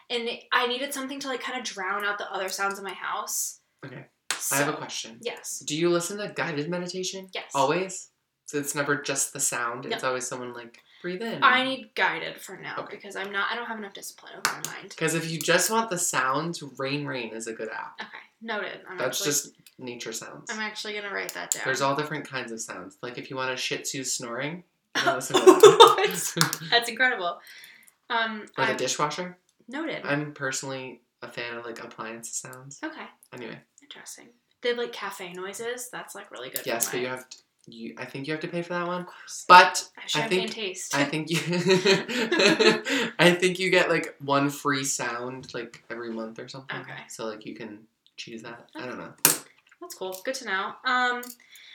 And 0.08 0.28
I 0.52 0.66
needed 0.66 0.94
something 0.94 1.20
to 1.20 1.28
like 1.28 1.42
kind 1.42 1.58
of 1.58 1.64
drown 1.64 2.04
out 2.04 2.18
the 2.18 2.32
other 2.32 2.48
sounds 2.48 2.78
in 2.78 2.84
my 2.84 2.94
house. 2.94 3.60
Okay. 3.84 4.06
So, 4.34 4.56
i 4.56 4.58
have 4.60 4.68
a 4.72 4.76
question 4.76 5.18
Yes. 5.20 5.58
do 5.58 5.76
you 5.76 5.90
listen 5.90 6.16
to 6.16 6.32
guided 6.34 6.70
meditation 6.70 7.28
Yes. 7.34 7.50
always 7.54 8.09
so 8.50 8.58
it's 8.58 8.74
never 8.74 8.96
just 8.96 9.32
the 9.32 9.40
sound 9.40 9.86
it's 9.86 10.02
No. 10.02 10.08
always 10.08 10.26
someone 10.26 10.52
like 10.52 10.80
breathe 11.02 11.22
in 11.22 11.42
I 11.42 11.64
need 11.64 11.94
guided 11.94 12.40
for 12.40 12.56
now 12.56 12.76
Okay. 12.80 12.96
because 12.96 13.16
I'm 13.16 13.32
not 13.32 13.48
I 13.50 13.54
don't 13.56 13.66
have 13.66 13.78
enough 13.78 13.92
discipline 13.94 14.32
over 14.36 14.56
my 14.56 14.72
mind. 14.72 14.88
Because 14.90 15.14
if 15.14 15.30
you 15.30 15.38
just 15.38 15.70
want 15.70 15.88
the 15.90 15.98
sounds, 15.98 16.62
Rain 16.78 17.06
Rain 17.06 17.32
is 17.32 17.46
a 17.46 17.52
good 17.52 17.68
app. 17.70 17.94
Okay. 18.00 18.10
Noted. 18.42 18.80
I'm 18.88 18.98
That's 18.98 19.20
actually, 19.20 19.30
just 19.32 19.52
nature 19.78 20.12
sounds. 20.12 20.50
I'm 20.50 20.60
actually 20.60 20.94
gonna 20.94 21.12
write 21.12 21.32
that 21.34 21.50
down. 21.52 21.62
There's 21.64 21.80
all 21.80 21.94
different 21.96 22.28
kinds 22.28 22.52
of 22.52 22.60
sounds. 22.60 22.98
Like 23.02 23.16
if 23.18 23.30
you 23.30 23.36
want 23.36 23.50
a 23.52 23.56
Shih 23.56 23.78
Tzu 23.78 24.04
snoring, 24.04 24.64
you 25.04 25.12
listen 25.12 25.36
to 25.36 25.46
that. 25.46 26.60
That's 26.70 26.88
incredible. 26.90 27.40
Um 28.10 28.42
or 28.58 28.66
the 28.66 28.72
I 28.72 28.76
dishwasher. 28.76 29.38
noted. 29.68 30.04
I'm 30.04 30.32
personally 30.34 31.00
a 31.22 31.28
fan 31.28 31.56
of 31.56 31.64
like 31.64 31.82
appliance 31.82 32.30
sounds. 32.30 32.78
okay. 32.82 33.06
Anyway, 33.32 33.58
Interesting. 33.82 34.28
They 34.62 34.70
have 34.70 34.78
like 34.78 34.92
cafe 34.92 35.32
noises. 35.32 35.88
That's 35.90 36.14
like 36.14 36.30
really 36.30 36.50
good. 36.50 36.62
yes, 36.66 36.86
but 36.90 36.96
my- 36.96 37.00
you 37.02 37.08
have 37.08 37.28
to. 37.28 37.36
You, 37.66 37.94
I 37.98 38.04
think 38.04 38.26
you 38.26 38.32
have 38.32 38.40
to 38.40 38.48
pay 38.48 38.62
for 38.62 38.72
that 38.72 38.86
one. 38.86 39.06
But 39.46 39.88
I 40.14 40.24
I 40.24 40.28
think 40.28 40.50
taste. 40.50 40.94
I 40.94 41.04
think 41.04 41.30
you. 41.30 41.38
I 43.18 43.36
think 43.38 43.58
you 43.58 43.70
get 43.70 43.88
like 43.88 44.16
one 44.20 44.50
free 44.50 44.84
sound 44.84 45.52
like 45.54 45.84
every 45.90 46.10
month 46.10 46.38
or 46.38 46.48
something. 46.48 46.80
Okay. 46.80 46.98
So 47.08 47.26
like 47.26 47.44
you 47.44 47.54
can 47.54 47.80
choose 48.16 48.42
that. 48.42 48.70
I 48.74 48.86
don't 48.86 48.98
know. 48.98 49.12
That's 49.80 49.94
cool. 49.94 50.20
Good 50.24 50.34
to 50.36 50.44
know. 50.46 50.72
Um, 50.84 51.22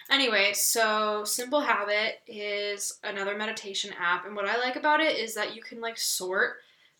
anyway, 0.09 0.51
so 0.53 1.23
Simple 1.23 1.61
Habit 1.61 2.21
is 2.27 2.99
another 3.03 3.37
meditation 3.37 3.91
app, 3.99 4.25
and 4.25 4.35
what 4.35 4.45
I 4.45 4.57
like 4.57 4.75
about 4.75 4.99
it 4.99 5.17
is 5.17 5.33
that 5.35 5.55
you 5.55 5.61
can 5.61 5.81
like 5.81 5.97
sort 5.97 6.57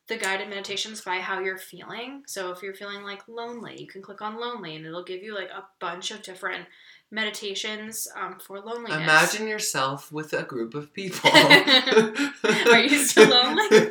the 0.08 0.18
guided 0.18 0.50
meditations 0.50 1.02
by 1.02 1.18
how 1.18 1.40
you're 1.40 1.58
feeling. 1.58 2.24
So 2.28 2.52
if 2.52 2.62
you're 2.62 2.76
feeling 2.76 3.04
like 3.04 3.28
lonely, 3.28 3.80
you 3.80 3.88
can 3.88 4.02
click 4.02 4.22
on 4.22 4.40
lonely, 4.40 4.76
and 4.76 4.86
it'll 4.86 5.04
give 5.04 5.24
you 5.24 5.34
like 5.34 5.50
a 5.50 5.66
bunch 5.80 6.12
of 6.12 6.22
different 6.22 6.66
meditations 7.12 8.08
um, 8.16 8.40
for 8.40 8.60
loneliness. 8.60 9.02
Imagine 9.02 9.48
yourself 9.48 10.12
with 10.12 10.34
a 10.34 10.44
group 10.44 10.74
of 10.74 10.94
people. 10.94 11.30
Are 11.34 12.80
you 12.80 12.98
still 13.04 13.30
lonely? 13.30 13.88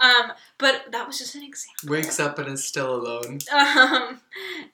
Um, 0.00 0.32
but 0.58 0.86
that 0.92 1.06
was 1.06 1.18
just 1.18 1.34
an 1.34 1.42
example. 1.42 1.88
Wakes 1.88 2.20
up 2.20 2.38
and 2.38 2.48
is 2.48 2.64
still 2.64 2.94
alone. 2.96 3.38
Um, 3.52 4.20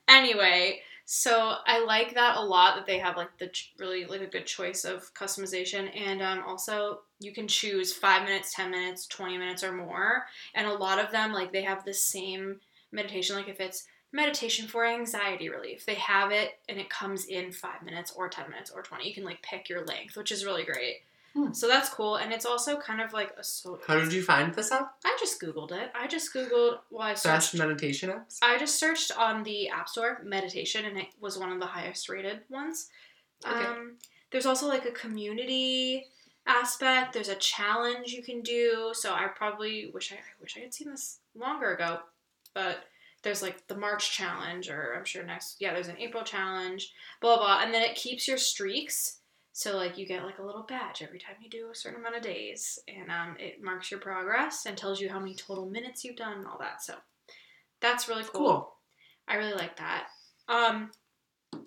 anyway, 0.08 0.80
so 1.04 1.56
I 1.66 1.84
like 1.84 2.14
that 2.14 2.36
a 2.36 2.42
lot 2.42 2.76
that 2.76 2.86
they 2.86 2.98
have 2.98 3.16
like 3.16 3.36
the 3.38 3.48
ch- 3.48 3.74
really 3.78 4.06
like 4.06 4.22
a 4.22 4.26
good 4.26 4.46
choice 4.46 4.84
of 4.84 5.12
customization, 5.14 5.90
and 5.94 6.22
um, 6.22 6.42
also 6.46 7.00
you 7.20 7.32
can 7.32 7.48
choose 7.48 7.92
five 7.92 8.22
minutes, 8.24 8.54
ten 8.54 8.70
minutes, 8.70 9.06
twenty 9.06 9.36
minutes, 9.36 9.62
or 9.62 9.72
more. 9.72 10.24
And 10.54 10.66
a 10.66 10.72
lot 10.72 10.98
of 10.98 11.10
them 11.10 11.32
like 11.32 11.52
they 11.52 11.62
have 11.62 11.84
the 11.84 11.94
same 11.94 12.60
meditation. 12.92 13.36
Like 13.36 13.48
if 13.48 13.60
it's 13.60 13.84
meditation 14.12 14.68
for 14.68 14.84
anxiety 14.84 15.48
relief, 15.48 15.86
they 15.86 15.94
have 15.94 16.30
it 16.30 16.58
and 16.68 16.78
it 16.78 16.90
comes 16.90 17.24
in 17.24 17.52
five 17.52 17.82
minutes 17.82 18.12
or 18.12 18.28
ten 18.28 18.50
minutes 18.50 18.70
or 18.70 18.82
twenty. 18.82 19.08
You 19.08 19.14
can 19.14 19.24
like 19.24 19.42
pick 19.42 19.68
your 19.68 19.84
length, 19.84 20.16
which 20.16 20.30
is 20.30 20.44
really 20.44 20.64
great. 20.64 21.02
Hmm. 21.34 21.52
So 21.52 21.66
that's 21.66 21.88
cool, 21.88 22.16
and 22.16 22.30
it's 22.30 22.44
also 22.44 22.76
kind 22.76 23.00
of 23.00 23.14
like 23.14 23.32
a 23.38 23.44
so. 23.44 23.80
How 23.86 23.98
did 23.98 24.12
you 24.12 24.22
find 24.22 24.52
this 24.52 24.70
app? 24.70 24.96
I 25.02 25.16
just 25.18 25.40
googled 25.40 25.72
it. 25.72 25.90
I 25.94 26.06
just 26.06 26.32
googled. 26.34 26.80
Well, 26.90 27.08
I 27.08 27.14
searched 27.14 27.52
Best 27.52 27.54
meditation 27.54 28.10
apps? 28.10 28.38
I 28.42 28.58
just 28.58 28.78
searched 28.78 29.12
on 29.16 29.42
the 29.42 29.70
App 29.70 29.88
Store 29.88 30.20
meditation, 30.24 30.84
and 30.84 30.98
it 30.98 31.06
was 31.20 31.38
one 31.38 31.50
of 31.50 31.58
the 31.58 31.66
highest 31.66 32.10
rated 32.10 32.40
ones. 32.50 32.90
Okay. 33.46 33.64
Um, 33.64 33.92
there's 34.30 34.44
also 34.44 34.68
like 34.68 34.84
a 34.84 34.90
community 34.90 36.06
aspect. 36.46 37.14
There's 37.14 37.28
a 37.28 37.36
challenge 37.36 38.12
you 38.12 38.22
can 38.22 38.42
do. 38.42 38.90
So 38.92 39.14
I 39.14 39.28
probably 39.34 39.90
wish 39.92 40.12
I, 40.12 40.16
I 40.16 40.18
wish 40.40 40.56
I 40.58 40.60
had 40.60 40.74
seen 40.74 40.90
this 40.90 41.20
longer 41.34 41.72
ago, 41.74 42.00
but 42.52 42.84
there's 43.22 43.42
like 43.42 43.66
the 43.68 43.76
March 43.76 44.12
challenge, 44.12 44.68
or 44.68 44.94
I'm 44.96 45.04
sure 45.04 45.22
next 45.22 45.56
yeah, 45.60 45.72
there's 45.72 45.88
an 45.88 45.98
April 45.98 46.24
challenge, 46.24 46.92
blah 47.20 47.36
blah, 47.36 47.60
and 47.62 47.72
then 47.72 47.82
it 47.82 47.96
keeps 47.96 48.26
your 48.28 48.38
streaks. 48.38 49.18
So 49.52 49.76
like 49.76 49.98
you 49.98 50.06
get 50.06 50.24
like 50.24 50.38
a 50.38 50.44
little 50.44 50.62
badge 50.62 51.02
every 51.02 51.18
time 51.18 51.36
you 51.42 51.50
do 51.50 51.68
a 51.70 51.74
certain 51.74 52.00
amount 52.00 52.16
of 52.16 52.22
days, 52.22 52.78
and 52.88 53.10
um, 53.10 53.36
it 53.38 53.62
marks 53.62 53.90
your 53.90 54.00
progress 54.00 54.66
and 54.66 54.76
tells 54.76 55.00
you 55.00 55.08
how 55.08 55.18
many 55.18 55.34
total 55.34 55.66
minutes 55.66 56.04
you've 56.04 56.16
done 56.16 56.38
and 56.38 56.46
all 56.46 56.58
that. 56.58 56.82
So 56.82 56.94
that's 57.80 58.08
really 58.08 58.24
cool. 58.24 58.32
Cool. 58.32 58.72
I 59.28 59.36
really 59.36 59.54
like 59.54 59.76
that. 59.76 60.06
Um, 60.48 60.90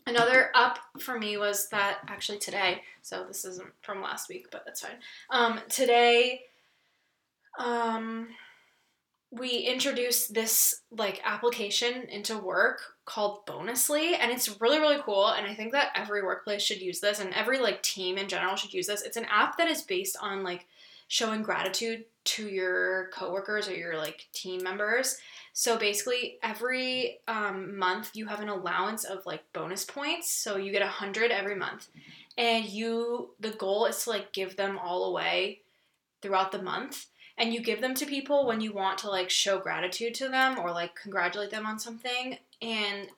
another 0.07 0.51
up 0.55 0.79
for 0.99 1.19
me 1.19 1.37
was 1.37 1.69
that 1.69 1.99
actually 2.07 2.39
today. 2.39 2.81
So 3.01 3.25
this 3.27 3.45
isn't 3.45 3.69
from 3.81 4.01
last 4.01 4.29
week, 4.29 4.47
but 4.51 4.63
that's 4.65 4.81
fine. 4.81 4.97
Um, 5.29 5.59
today, 5.69 6.41
um, 7.59 8.27
we 9.37 9.57
introduced 9.57 10.33
this 10.33 10.81
like 10.91 11.21
application 11.23 12.03
into 12.09 12.37
work 12.37 12.81
called 13.05 13.45
Bonusly, 13.45 14.17
and 14.19 14.31
it's 14.31 14.59
really 14.61 14.79
really 14.79 15.01
cool. 15.03 15.27
And 15.27 15.45
I 15.45 15.53
think 15.53 15.71
that 15.73 15.91
every 15.95 16.23
workplace 16.23 16.61
should 16.61 16.81
use 16.81 16.99
this, 16.99 17.19
and 17.19 17.33
every 17.33 17.59
like 17.59 17.83
team 17.83 18.17
in 18.17 18.27
general 18.27 18.55
should 18.55 18.73
use 18.73 18.87
this. 18.87 19.01
It's 19.01 19.17
an 19.17 19.25
app 19.25 19.57
that 19.57 19.69
is 19.69 19.81
based 19.81 20.17
on 20.21 20.43
like 20.43 20.67
showing 21.07 21.43
gratitude 21.43 22.05
to 22.23 22.47
your 22.49 23.09
coworkers 23.13 23.67
or 23.67 23.75
your 23.75 23.97
like 23.97 24.27
team 24.33 24.63
members. 24.63 25.17
So 25.53 25.77
basically, 25.77 26.37
every 26.43 27.19
um, 27.27 27.77
month 27.77 28.11
you 28.13 28.25
have 28.27 28.41
an 28.41 28.49
allowance 28.49 29.03
of 29.03 29.25
like 29.25 29.43
bonus 29.53 29.85
points. 29.85 30.29
So 30.31 30.57
you 30.57 30.71
get 30.71 30.81
a 30.81 30.87
hundred 30.87 31.31
every 31.31 31.55
month, 31.55 31.89
and 32.37 32.65
you 32.65 33.31
the 33.39 33.51
goal 33.51 33.85
is 33.85 34.03
to 34.03 34.11
like 34.11 34.33
give 34.33 34.55
them 34.55 34.77
all 34.77 35.05
away 35.05 35.61
throughout 36.21 36.51
the 36.51 36.61
month, 36.61 37.07
and 37.37 37.53
you 37.53 37.61
give 37.61 37.81
them 37.81 37.93
to 37.95 38.05
people 38.05 38.45
when 38.45 38.61
you 38.61 38.71
want 38.73 38.97
to 38.99 39.09
like 39.09 39.29
show 39.29 39.59
gratitude 39.59 40.13
to 40.15 40.29
them 40.29 40.57
or 40.59 40.71
like 40.71 40.95
congratulate 40.95 41.51
them 41.51 41.65
on 41.65 41.79
something, 41.79 42.37
and 42.61 43.09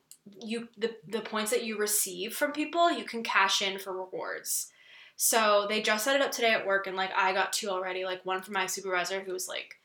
you 0.42 0.68
the 0.78 0.96
the 1.08 1.22
points 1.22 1.52
that 1.52 1.64
you 1.64 1.78
receive 1.78 2.34
from 2.34 2.52
people 2.52 2.92
you 2.92 3.04
can 3.04 3.24
cash 3.24 3.62
in 3.62 3.80
for 3.80 3.94
rewards. 3.94 4.72
So 5.16 5.66
they 5.68 5.82
just 5.82 6.04
set 6.04 6.16
it 6.16 6.22
up 6.22 6.32
today 6.32 6.52
at 6.52 6.68
work, 6.68 6.88
and 6.88 6.96
like 6.96 7.12
I 7.16 7.34
got 7.34 7.54
two 7.54 7.70
already. 7.70 8.06
Like 8.06 8.26
one 8.26 8.42
from 8.42 8.54
my 8.54 8.68
supervisor 8.68 9.22
who 9.22 9.34
was 9.34 9.48
like 9.48 9.76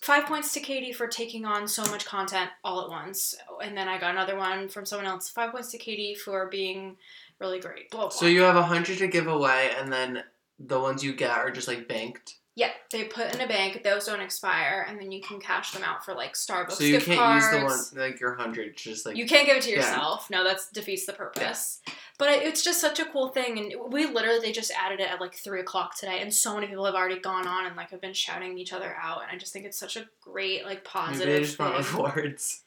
five 0.00 0.24
points 0.24 0.54
to 0.54 0.60
Katie 0.60 0.92
for 0.92 1.06
taking 1.06 1.44
on 1.44 1.68
so 1.68 1.82
much 1.90 2.06
content 2.06 2.50
all 2.64 2.82
at 2.82 2.90
once, 2.90 3.34
and 3.62 3.76
then 3.76 3.88
I 3.88 3.98
got 3.98 4.12
another 4.12 4.36
one 4.36 4.68
from 4.68 4.86
someone 4.86 5.06
else. 5.06 5.28
Five 5.28 5.52
points 5.52 5.70
to 5.72 5.78
Katie 5.78 6.14
for 6.14 6.48
being 6.48 6.96
really 7.38 7.60
great. 7.60 7.90
Blah 7.90 8.00
blah. 8.00 8.08
So 8.08 8.26
you 8.26 8.42
have 8.42 8.56
a 8.56 8.62
hundred 8.62 8.98
to 8.98 9.06
give 9.06 9.26
away, 9.26 9.70
and 9.78 9.92
then 9.92 10.22
the 10.58 10.80
ones 10.80 11.04
you 11.04 11.12
get 11.14 11.30
are 11.30 11.50
just 11.50 11.68
like 11.68 11.86
banked. 11.88 12.36
Yeah, 12.60 12.72
they 12.92 13.04
put 13.04 13.34
in 13.34 13.40
a 13.40 13.48
bank. 13.48 13.82
Those 13.82 14.04
don't 14.04 14.20
expire, 14.20 14.84
and 14.86 15.00
then 15.00 15.10
you 15.10 15.22
can 15.22 15.40
cash 15.40 15.70
them 15.72 15.82
out 15.82 16.04
for 16.04 16.12
like 16.12 16.34
Starbucks 16.34 16.72
so 16.72 16.84
you 16.84 16.92
gift 16.92 17.06
can't 17.06 17.18
cards. 17.18 17.44
use 17.46 17.88
the 17.90 17.96
one 17.96 18.06
like 18.10 18.20
your 18.20 18.34
hundred, 18.34 18.76
just 18.76 19.06
like 19.06 19.16
You 19.16 19.24
can't 19.26 19.46
give 19.46 19.56
it 19.56 19.62
to 19.62 19.70
Yeah. 19.70 19.76
yourself. 19.76 20.28
No, 20.28 20.44
that 20.44 20.58
defeats 20.74 21.06
the 21.06 21.14
purpose. 21.14 21.80
But 22.18 22.28
it's 22.42 22.62
just 22.62 22.82
such 22.82 23.00
a 23.00 23.06
cool 23.06 23.28
thing, 23.28 23.58
and 23.58 23.90
we 23.90 24.04
literally 24.04 24.40
they 24.40 24.52
just 24.52 24.70
added 24.78 25.00
it 25.00 25.10
at 25.10 25.22
like 25.22 25.34
three 25.34 25.60
o'clock 25.60 25.96
today, 25.96 26.20
and 26.20 26.32
so 26.34 26.54
many 26.54 26.66
people 26.66 26.84
have 26.84 26.94
already 26.94 27.18
gone 27.18 27.46
on 27.48 27.64
and 27.66 27.76
like 27.76 27.88
have 27.92 28.02
been 28.02 28.12
shouting 28.12 28.58
each 28.58 28.74
other 28.74 28.94
out, 29.00 29.22
and 29.22 29.30
I 29.32 29.38
just 29.38 29.54
think 29.54 29.64
it's 29.64 29.78
such 29.78 29.96
a 29.96 30.06
great 30.20 30.66
like 30.66 30.84
positive. 30.84 31.28
maybe 31.28 31.38
they 31.38 31.44
just 31.46 31.56
thing. 31.56 31.66
want 31.72 31.92
rewards. 31.94 32.62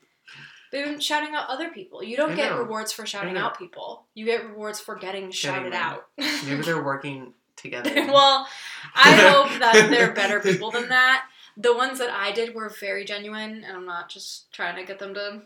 They've 0.72 0.86
been 0.86 1.00
shouting 1.00 1.36
out 1.36 1.50
other 1.50 1.70
people. 1.70 2.04
You 2.04 2.18
don't 2.18 2.36
get 2.36 2.58
rewards 2.58 2.92
for 2.92 3.06
shouting 3.06 3.38
out 3.38 3.60
people. 3.60 4.06
You 4.16 4.26
get 4.26 4.44
rewards 4.44 4.80
for 4.80 4.96
getting 4.96 5.30
shouted 5.30 5.72
out. 5.74 6.08
Maybe 6.18 6.64
they're 6.64 6.84
working 6.84 7.36
together. 7.63 7.91
well, 8.08 8.48
I 8.93 9.12
hope 9.32 9.60
that 9.60 9.88
they're 9.89 10.12
better 10.12 10.39
people 10.39 10.70
than 10.70 10.89
that. 10.89 11.25
The 11.58 11.75
ones 11.75 11.98
that 12.00 12.12
I 12.12 12.32
did 12.32 12.53
were 12.53 12.70
very 12.70 13.05
genuine, 13.05 13.63
and 13.63 13.75
I'm 13.75 13.86
not 13.86 14.10
just 14.10 14.51
trying 14.53 14.75
to 14.75 14.84
get 14.84 15.00
them 15.00 15.15
to 15.15 15.43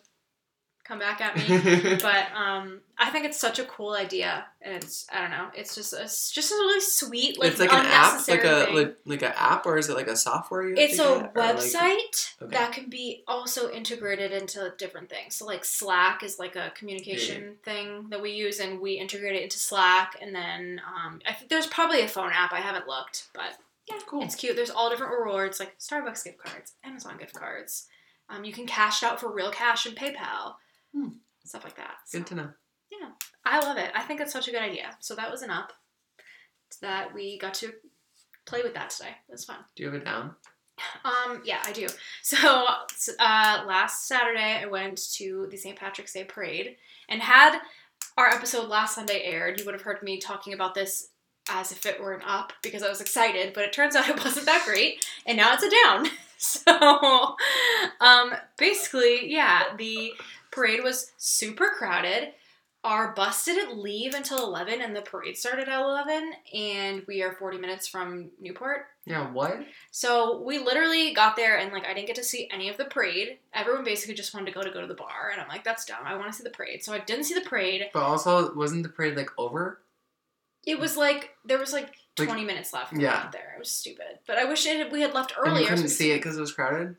come 0.88 1.00
back 1.00 1.20
at 1.20 1.36
me. 1.36 1.96
but 2.02 2.32
um, 2.36 2.80
I 2.98 3.10
think 3.10 3.26
it's 3.26 3.40
such 3.40 3.60
a 3.60 3.66
cool 3.66 3.94
idea, 3.94 4.46
and 4.62 4.76
it's 4.76 5.06
I 5.14 5.22
don't 5.22 5.32
know, 5.32 5.48
it's 5.54 5.76
just 5.76 5.94
it's 5.94 6.32
just 6.32 6.52
a 6.52 6.56
really 6.56 6.80
sweet 6.80 7.38
like 7.40 7.52
it's 7.52 7.60
like 7.60 7.74
an 7.74 7.86
app, 7.86 8.28
like 8.28 8.44
a 8.44 8.68
like, 8.74 8.98
like 9.06 9.22
an 9.22 9.34
app, 9.36 9.66
or 9.66 9.78
is 9.78 9.90
it 9.90 9.96
like 9.96 10.08
a 10.08 10.16
software? 10.16 10.68
You 10.70 10.76
It's 10.78 11.00
a 11.00 11.08
or, 11.10 11.18
like- 11.18 11.34
website 11.34 12.34
Okay. 12.42 12.56
that 12.56 12.72
can 12.72 12.90
be 12.90 13.24
also 13.28 13.70
integrated 13.72 14.32
into 14.32 14.74
different 14.78 15.10
things. 15.10 15.36
So 15.36 15.46
like 15.46 15.66
Slack 15.66 16.24
is 16.24 16.40
like 16.40 16.56
a 16.56 16.72
communication 16.76 17.56
thing 17.64 18.08
that 18.10 18.22
we 18.22 18.32
use, 18.32 18.60
and 18.60 18.80
we 18.80 18.94
integrate 18.94 19.36
it 19.36 19.44
into 19.44 19.60
Slack. 19.60 20.16
And 20.22 20.34
then 20.34 20.82
um, 20.88 21.20
I 21.28 21.34
think 21.34 21.50
there's 21.50 21.68
probably 21.68 22.02
a 22.02 22.08
phone 22.08 22.32
app. 22.34 22.54
I 22.54 22.60
haven't 22.62 22.88
looked, 22.88 23.28
but 23.34 23.58
yeah, 23.90 24.00
Cool. 24.08 24.24
it's 24.24 24.36
cute. 24.36 24.56
There's 24.56 24.70
all 24.70 24.90
different 24.90 25.14
rewards 25.20 25.60
like 25.60 25.78
Starbucks 25.80 26.24
gift 26.26 26.40
cards, 26.40 26.74
Amazon 26.84 27.18
gift 27.18 27.36
cards. 27.36 27.88
Um, 28.30 28.44
you 28.44 28.52
can 28.52 28.66
cash 28.68 29.04
out 29.04 29.22
for 29.22 29.32
real 29.32 29.52
cash 29.52 29.86
and 29.86 29.96
PayPal, 29.96 30.56
Hmm. 30.96 31.10
stuff 31.44 31.64
like 31.64 31.78
that. 31.78 31.96
So, 32.06 32.20
Good 32.20 32.28
to 32.28 32.36
know. 32.36 32.50
Yeah. 32.92 33.10
I 33.46 33.60
love 33.60 33.78
it. 33.78 33.92
I 33.96 34.02
think 34.02 34.22
it's 34.22 34.34
such 34.34 34.48
a 34.48 34.52
good 34.52 34.62
idea. 34.62 34.96
So 35.00 35.16
that 35.16 35.32
was 35.32 35.42
an 35.42 35.50
up. 35.50 35.72
That 36.82 37.14
we 37.14 37.38
got 37.40 37.54
to 37.56 37.72
play 38.46 38.62
with 38.62 38.74
that 38.74 38.90
today. 38.90 39.12
It 39.30 39.32
was 39.32 39.46
fun. 39.46 39.58
Do 39.76 39.84
you 39.84 39.92
have 39.92 40.02
it 40.02 40.06
down? 40.06 40.36
Um, 41.04 41.42
yeah, 41.46 41.60
I 41.66 41.72
do. 41.72 41.88
So, 42.24 42.66
uh, 43.20 43.64
last 43.66 44.06
Saturday, 44.06 44.60
I 44.62 44.66
went 44.66 45.14
to 45.14 45.48
the 45.50 45.56
St. 45.56 45.78
Patrick's 45.78 46.12
Day 46.12 46.26
parade, 46.26 46.76
and 47.08 47.22
had 47.22 47.58
our 48.18 48.28
episode 48.28 48.68
last 48.68 48.96
Sunday 48.96 49.22
aired, 49.24 49.60
you 49.60 49.66
would 49.66 49.74
have 49.74 49.84
heard 49.84 50.04
me 50.04 50.18
talking 50.18 50.54
about 50.54 50.76
this 50.76 51.10
as 51.50 51.72
if 51.72 51.86
it 51.86 52.02
were 52.02 52.14
an 52.14 52.22
up 52.28 52.52
because 52.62 52.84
I 52.84 52.90
was 52.90 53.00
excited, 53.00 53.54
but 53.54 53.64
it 53.64 53.72
turns 53.72 53.96
out 53.96 54.10
it 54.10 54.22
wasn't 54.22 54.46
that 54.48 54.66
great, 54.66 55.06
and 55.26 55.38
now 55.38 55.54
it's 55.54 55.64
a 55.64 55.70
down. 55.86 56.08
So, 56.40 57.36
um, 58.00 58.32
basically, 58.60 59.32
yeah, 59.34 59.76
the 59.76 60.14
parade 60.52 60.84
was 60.84 61.12
super 61.18 61.70
crowded. 61.78 62.34
Our 62.84 63.14
bus 63.14 63.44
didn't 63.44 63.78
leave 63.80 64.14
until 64.14 64.46
11, 64.46 64.82
and 64.82 64.96
the 64.96 65.02
parade 65.02 65.36
started 65.36 65.68
at 65.68 65.80
11, 65.82 66.32
and 66.54 67.04
we 67.08 67.22
are 67.22 67.34
40 67.34 67.58
minutes 67.58 67.88
from 67.88 68.30
Newport. 68.40 68.86
Yeah. 69.06 69.30
What? 69.32 69.58
So 69.92 70.42
we 70.42 70.60
literally 70.60 71.14
got 71.14 71.36
there 71.36 71.58
and 71.58 71.74
like 71.74 71.86
I 71.86 71.94
didn't 71.94 72.08
get 72.08 72.16
to 72.18 72.24
see 72.24 72.48
any 72.52 72.70
of 72.70 72.78
the 72.78 72.86
parade. 72.86 73.40
Everyone 73.54 73.84
basically 73.84 74.14
just 74.16 74.34
wanted 74.34 74.46
to 74.48 74.52
go 74.54 74.62
to 74.64 74.72
go 74.72 74.80
to 74.80 74.88
the 74.88 74.94
bar, 74.94 75.32
and 75.34 75.42
I'm 75.42 75.48
like, 75.50 75.64
that's 75.64 75.86
dumb. 75.86 76.00
I 76.06 76.16
want 76.16 76.32
to 76.32 76.38
see 76.38 76.44
the 76.44 76.50
parade. 76.52 76.84
So 76.84 76.94
I 76.94 77.00
didn't 77.00 77.26
see 77.26 77.34
the 77.34 77.42
parade. 77.50 77.84
But 77.94 78.04
also, 78.04 78.54
wasn't 78.54 78.84
the 78.84 78.90
parade 78.90 79.18
like 79.18 79.32
over? 79.38 79.82
It 80.66 80.80
was 80.80 80.96
like 80.96 81.32
there 81.46 81.58
was 81.60 81.74
like 81.74 81.92
Like- 82.20 82.28
20 82.30 82.46
minutes 82.46 82.74
left. 82.74 82.92
when 82.92 83.00
we 83.00 83.06
Yeah. 83.06 83.24
got 83.24 83.32
there. 83.32 83.54
It 83.56 83.60
was 83.60 83.72
stupid. 83.72 84.20
But 84.28 84.38
I 84.38 84.46
wish 84.46 84.66
it 84.66 84.78
had, 84.78 84.92
we 84.92 85.02
had 85.02 85.14
left 85.14 85.34
earlier. 85.38 85.52
And 85.52 85.60
you 85.62 85.68
couldn't 85.68 85.90
see 85.90 86.12
it 86.12 86.18
because 86.18 86.38
it 86.38 86.42
was 86.42 86.52
crowded. 86.54 86.96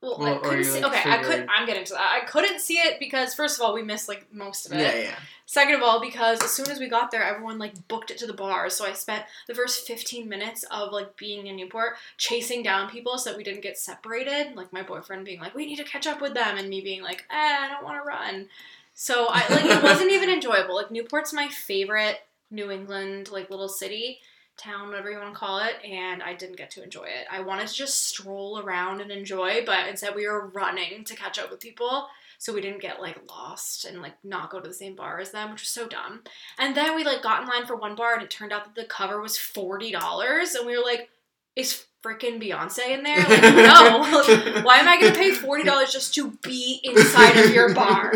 Well, 0.00 0.16
Well, 0.18 0.34
I 0.36 0.38
couldn't 0.38 0.64
see. 0.64 0.80
like, 0.80 0.92
okay, 0.92 1.10
I 1.10 1.22
could. 1.22 1.46
I'm 1.50 1.66
getting 1.66 1.84
to 1.84 1.92
that. 1.94 2.20
I 2.22 2.24
couldn't 2.24 2.60
see 2.60 2.74
it 2.78 3.00
because 3.00 3.34
first 3.34 3.58
of 3.58 3.64
all, 3.64 3.74
we 3.74 3.82
missed 3.82 4.08
like 4.08 4.32
most 4.32 4.66
of 4.66 4.72
it. 4.72 4.78
Yeah, 4.80 4.94
yeah. 4.94 5.14
Second 5.46 5.74
of 5.74 5.82
all, 5.82 6.00
because 6.00 6.40
as 6.42 6.50
soon 6.50 6.70
as 6.70 6.78
we 6.78 6.88
got 6.88 7.10
there, 7.10 7.24
everyone 7.24 7.58
like 7.58 7.88
booked 7.88 8.10
it 8.12 8.18
to 8.18 8.26
the 8.26 8.32
bars. 8.32 8.74
So 8.74 8.86
I 8.86 8.92
spent 8.92 9.24
the 9.48 9.54
first 9.54 9.86
15 9.86 10.28
minutes 10.28 10.64
of 10.70 10.92
like 10.92 11.16
being 11.16 11.46
in 11.48 11.56
Newport 11.56 11.94
chasing 12.16 12.62
down 12.62 12.90
people 12.90 13.18
so 13.18 13.30
that 13.30 13.36
we 13.36 13.42
didn't 13.42 13.62
get 13.62 13.76
separated. 13.78 14.54
Like 14.54 14.72
my 14.72 14.82
boyfriend 14.82 15.24
being 15.24 15.40
like, 15.40 15.54
"We 15.54 15.66
need 15.66 15.76
to 15.76 15.84
catch 15.84 16.06
up 16.06 16.20
with 16.20 16.34
them," 16.34 16.58
and 16.58 16.68
me 16.68 16.80
being 16.80 17.02
like, 17.02 17.24
eh, 17.30 17.34
"I 17.60 17.68
don't 17.68 17.82
want 17.84 17.96
to 18.00 18.06
run." 18.06 18.48
So 18.94 19.26
I 19.30 19.40
like 19.48 19.64
it 19.64 19.82
wasn't 19.82 20.12
even 20.12 20.28
enjoyable. 20.30 20.76
Like 20.76 20.90
Newport's 20.92 21.32
my 21.32 21.48
favorite 21.48 22.18
New 22.50 22.70
England 22.70 23.30
like 23.30 23.50
little 23.50 23.68
city 23.68 24.20
town, 24.58 24.88
whatever 24.88 25.10
you 25.10 25.18
want 25.18 25.32
to 25.32 25.38
call 25.38 25.58
it, 25.60 25.76
and 25.84 26.22
I 26.22 26.34
didn't 26.34 26.56
get 26.56 26.70
to 26.72 26.82
enjoy 26.82 27.04
it. 27.04 27.26
I 27.30 27.40
wanted 27.40 27.68
to 27.68 27.74
just 27.74 28.06
stroll 28.06 28.60
around 28.60 29.00
and 29.00 29.10
enjoy, 29.10 29.64
but 29.64 29.88
instead 29.88 30.14
we 30.14 30.26
were 30.26 30.48
running 30.48 31.04
to 31.04 31.16
catch 31.16 31.38
up 31.38 31.50
with 31.50 31.60
people 31.60 32.08
so 32.38 32.52
we 32.52 32.60
didn't 32.60 32.80
get 32.80 33.00
like 33.00 33.20
lost 33.28 33.84
and 33.84 34.00
like 34.00 34.14
not 34.22 34.50
go 34.50 34.60
to 34.60 34.68
the 34.68 34.74
same 34.74 34.94
bar 34.94 35.18
as 35.18 35.32
them, 35.32 35.50
which 35.50 35.62
was 35.62 35.68
so 35.70 35.88
dumb. 35.88 36.22
And 36.58 36.76
then 36.76 36.94
we 36.94 37.04
like 37.04 37.22
got 37.22 37.42
in 37.42 37.48
line 37.48 37.66
for 37.66 37.76
one 37.76 37.96
bar 37.96 38.14
and 38.14 38.22
it 38.22 38.30
turned 38.30 38.52
out 38.52 38.64
that 38.64 38.74
the 38.80 38.86
cover 38.86 39.20
was 39.20 39.36
forty 39.36 39.90
dollars, 39.90 40.54
and 40.54 40.66
we 40.66 40.76
were 40.76 40.84
like, 40.84 41.10
"Is 41.56 41.84
freaking 42.02 42.40
Beyonce 42.42 42.88
in 42.90 43.02
there? 43.02 43.18
Like, 43.18 43.42
no. 43.42 44.62
Why 44.62 44.78
am 44.78 44.88
I 44.88 45.00
going 45.00 45.12
to 45.12 45.18
pay 45.18 45.32
forty 45.32 45.64
dollars 45.64 45.92
just 45.92 46.14
to 46.14 46.30
be 46.42 46.80
inside 46.84 47.36
of 47.36 47.52
your 47.52 47.74
bar? 47.74 48.12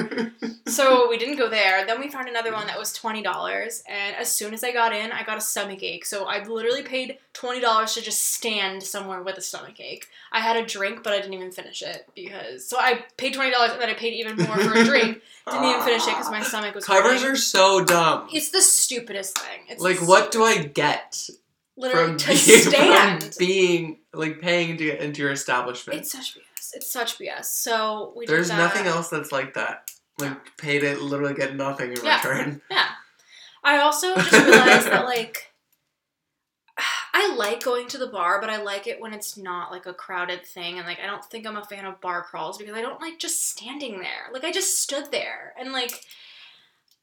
So 0.66 1.08
we 1.08 1.18
didn't 1.18 1.36
go 1.36 1.48
there. 1.50 1.84
Then 1.86 2.00
we 2.00 2.08
found 2.08 2.28
another 2.28 2.52
one 2.52 2.66
that 2.66 2.78
was 2.78 2.92
twenty 2.92 3.22
dollars, 3.22 3.82
and 3.88 4.16
as 4.16 4.30
soon 4.30 4.54
as 4.54 4.62
I 4.64 4.72
got 4.72 4.92
in, 4.92 5.12
I 5.12 5.22
got 5.24 5.38
a 5.38 5.40
stomach 5.40 5.82
ache. 5.82 6.04
So 6.06 6.24
I 6.24 6.42
literally 6.44 6.82
paid 6.82 7.18
twenty 7.32 7.60
dollars 7.60 7.94
to 7.94 8.02
just 8.02 8.32
stand 8.34 8.82
somewhere 8.82 9.22
with 9.22 9.36
a 9.36 9.42
stomach 9.42 9.80
ache. 9.80 10.06
I 10.30 10.40
had 10.40 10.56
a 10.56 10.64
drink, 10.64 11.02
but 11.02 11.12
I 11.12 11.16
didn't 11.16 11.34
even 11.34 11.50
finish 11.50 11.82
it 11.82 12.08
because 12.14 12.66
so 12.66 12.78
I 12.78 13.04
paid 13.16 13.34
twenty 13.34 13.50
dollars 13.50 13.72
and 13.72 13.80
then 13.80 13.90
I 13.90 13.94
paid 13.94 14.14
even 14.14 14.36
more 14.36 14.56
for 14.58 14.78
a 14.78 14.84
drink. 14.84 15.20
Didn't 15.50 15.64
even 15.64 15.82
finish 15.82 16.06
it 16.06 16.10
because 16.10 16.30
my 16.30 16.42
stomach 16.42 16.74
was 16.74 16.84
Covers 16.84 17.20
hurting. 17.22 17.30
are 17.32 17.36
so 17.36 17.84
dumb. 17.84 18.28
It's 18.32 18.50
the 18.50 18.62
stupidest 18.62 19.36
thing. 19.36 19.60
It's 19.68 19.82
like, 19.82 19.98
what 20.00 20.30
do 20.30 20.44
I 20.44 20.62
get 20.62 21.28
literally 21.76 22.09
from 22.09 22.17
to 22.19 22.26
being, 22.29 22.38
stand? 22.71 23.37
being 23.38 23.99
like 24.12 24.41
paying 24.41 24.76
to 24.76 24.85
get 24.85 25.00
into 25.00 25.23
your 25.23 25.33
establishment? 25.33 26.00
It's 26.00 26.12
such 26.12 26.35
BS. 26.35 26.71
It's 26.75 26.91
such 26.91 27.19
BS. 27.19 27.45
So 27.47 28.12
we 28.17 28.26
There's 28.26 28.49
nothing 28.50 28.87
else 28.87 29.09
that's 29.09 29.33
like 29.33 29.55
that. 29.55 29.91
Like 30.19 30.57
pay 30.57 30.79
to 30.79 30.97
literally 30.99 31.35
get 31.35 31.57
nothing 31.57 31.93
in 31.93 32.05
Yeah. 32.05 32.17
return. 32.17 32.62
Yeah. 32.71 32.88
I 33.64 33.79
also 33.79 34.14
just 34.14 34.33
realized 34.33 34.88
that 34.88 35.05
like 35.05 35.52
I 37.14 37.35
like 37.37 37.62
going 37.62 37.88
to 37.88 37.99
the 37.99 38.07
bar, 38.07 38.41
but 38.41 38.49
I 38.50 38.62
like 38.62 38.87
it 38.87 39.00
when 39.00 39.12
it's 39.12 39.37
not 39.37 39.71
like 39.71 39.87
a 39.87 39.93
crowded 39.95 40.45
thing 40.47 40.79
and 40.79 40.87
like 40.87 40.99
I 41.02 41.07
don't 41.07 41.25
think 41.25 41.47
I'm 41.47 41.57
a 41.57 41.64
fan 41.64 41.85
of 41.85 42.00
bar 42.00 42.23
crawls 42.23 42.59
because 42.59 42.75
I 42.75 42.81
don't 42.83 43.00
like 43.00 43.19
just 43.19 43.49
standing 43.50 44.00
there. 44.00 44.31
Like 44.33 44.45
I 44.45 44.50
just 44.52 44.81
stood 44.81 45.11
there 45.12 45.55
and 45.59 45.73
like 45.73 46.05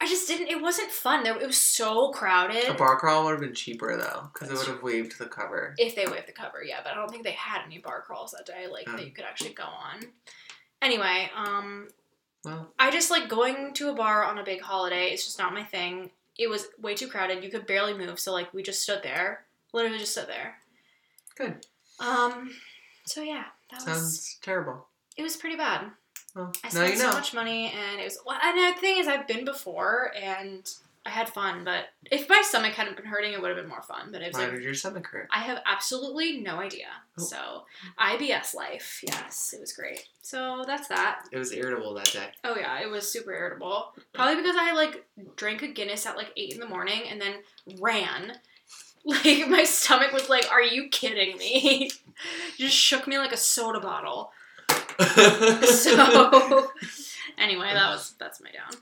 I 0.01 0.07
just 0.07 0.27
didn't 0.27 0.47
it 0.47 0.61
wasn't 0.61 0.91
fun. 0.91 1.23
There 1.23 1.37
it 1.37 1.45
was 1.45 1.57
so 1.59 2.11
crowded. 2.11 2.69
A 2.69 2.73
bar 2.73 2.97
crawl 2.97 3.25
would 3.25 3.31
have 3.31 3.41
been 3.41 3.53
cheaper 3.53 3.97
though, 3.97 4.29
because 4.33 4.49
it 4.49 4.57
would 4.57 4.67
have 4.67 4.81
waived 4.83 5.17
the 5.19 5.25
cover. 5.25 5.75
if 5.77 5.93
they 5.95 6.05
waived 6.05 6.27
the 6.27 6.31
cover, 6.31 6.63
yeah, 6.63 6.79
but 6.83 6.93
I 6.93 6.95
don't 6.95 7.11
think 7.11 7.23
they 7.23 7.31
had 7.31 7.63
any 7.65 7.79
bar 7.79 8.01
crawls 8.01 8.31
that 8.31 8.45
day 8.45 8.67
like 8.67 8.85
Oh. 8.87 8.95
that 8.95 9.05
you 9.05 9.11
could 9.11 9.25
actually 9.25 9.53
go 9.53 9.63
on. 9.65 10.05
Anyway, 10.81 11.29
um 11.35 11.89
Well, 12.45 12.73
I 12.79 12.91
just 12.91 13.11
like 13.11 13.27
going 13.27 13.73
to 13.73 13.89
a 13.89 13.93
bar 13.93 14.23
on 14.23 14.37
a 14.37 14.43
big 14.43 14.61
holiday. 14.61 15.09
It's 15.09 15.25
just 15.25 15.37
not 15.39 15.53
my 15.53 15.63
thing. 15.63 16.11
It 16.37 16.47
was 16.49 16.67
way 16.79 16.95
too 16.95 17.09
crowded. 17.09 17.43
You 17.43 17.49
could 17.51 17.67
barely 17.67 17.93
move, 17.93 18.17
so 18.19 18.31
like 18.31 18.53
we 18.53 18.63
just 18.63 18.81
stood 18.81 19.03
there, 19.03 19.43
literally 19.73 19.97
just 19.99 20.13
stood 20.13 20.27
there. 20.29 20.59
good. 21.35 21.65
Um, 21.99 22.51
so 23.05 23.21
yeah, 23.21 23.43
that 23.71 23.85
was 23.85 23.97
Sounds 23.99 24.37
terrible. 24.41 24.87
it 25.17 25.23
was 25.23 25.35
pretty 25.35 25.57
bad. 25.57 25.91
Well, 26.35 26.51
I 26.63 26.69
spent 26.69 26.97
so 26.97 27.07
know. 27.09 27.13
much 27.13 27.33
money, 27.33 27.71
and 27.71 27.99
it 27.99 28.03
was. 28.03 28.19
Well, 28.25 28.37
and 28.41 28.57
the 28.57 28.79
thing 28.79 28.97
is, 28.97 29.07
I've 29.07 29.27
been 29.27 29.45
before, 29.45 30.11
and 30.21 30.69
I 31.05 31.11
had 31.11 31.29
fun. 31.29 31.63
But 31.63 31.85
if 32.11 32.29
my 32.29 32.41
stomach 32.43 32.73
hadn't 32.73 32.97
been 32.97 33.05
hurting, 33.05 33.33
it 33.33 33.41
would 33.41 33.49
have 33.49 33.57
been 33.57 33.69
more 33.69 33.81
fun. 33.81 34.09
But 34.11 34.21
it 34.21 34.27
was 34.27 34.35
Why 34.35 34.43
like 34.43 34.53
did 34.53 34.63
your 34.63 34.73
stomach 34.73 35.07
hurt? 35.07 35.27
I 35.31 35.39
have 35.39 35.59
absolutely 35.65 36.41
no 36.41 36.59
idea. 36.59 36.87
Oh. 37.17 37.23
So 37.23 37.63
IBS 37.99 38.53
life, 38.53 39.01
yes, 39.07 39.53
it 39.53 39.59
was 39.59 39.73
great. 39.73 40.07
So 40.21 40.63
that's 40.67 40.87
that. 40.89 41.23
It 41.31 41.37
was 41.37 41.51
irritable 41.51 41.93
that 41.95 42.11
day. 42.11 42.27
Oh 42.43 42.55
yeah, 42.55 42.79
it 42.81 42.89
was 42.89 43.11
super 43.11 43.33
irritable. 43.33 43.93
Probably 44.13 44.35
because 44.35 44.55
I 44.57 44.73
like 44.73 45.05
drank 45.35 45.63
a 45.63 45.67
Guinness 45.67 46.05
at 46.05 46.17
like 46.17 46.31
eight 46.37 46.53
in 46.53 46.59
the 46.59 46.67
morning 46.67 47.03
and 47.09 47.19
then 47.19 47.35
ran. 47.79 48.33
Like 49.05 49.47
my 49.47 49.63
stomach 49.63 50.11
was 50.11 50.27
like, 50.27 50.51
"Are 50.51 50.61
you 50.61 50.89
kidding 50.89 51.37
me?" 51.37 51.89
Just 52.57 52.75
shook 52.75 53.07
me 53.07 53.17
like 53.17 53.31
a 53.31 53.37
soda 53.37 53.79
bottle. 53.79 54.33
So 55.65 56.67
anyway, 57.37 57.71
that 57.73 57.89
was 57.89 58.15
that's 58.19 58.41
my 58.41 58.51
down. 58.51 58.81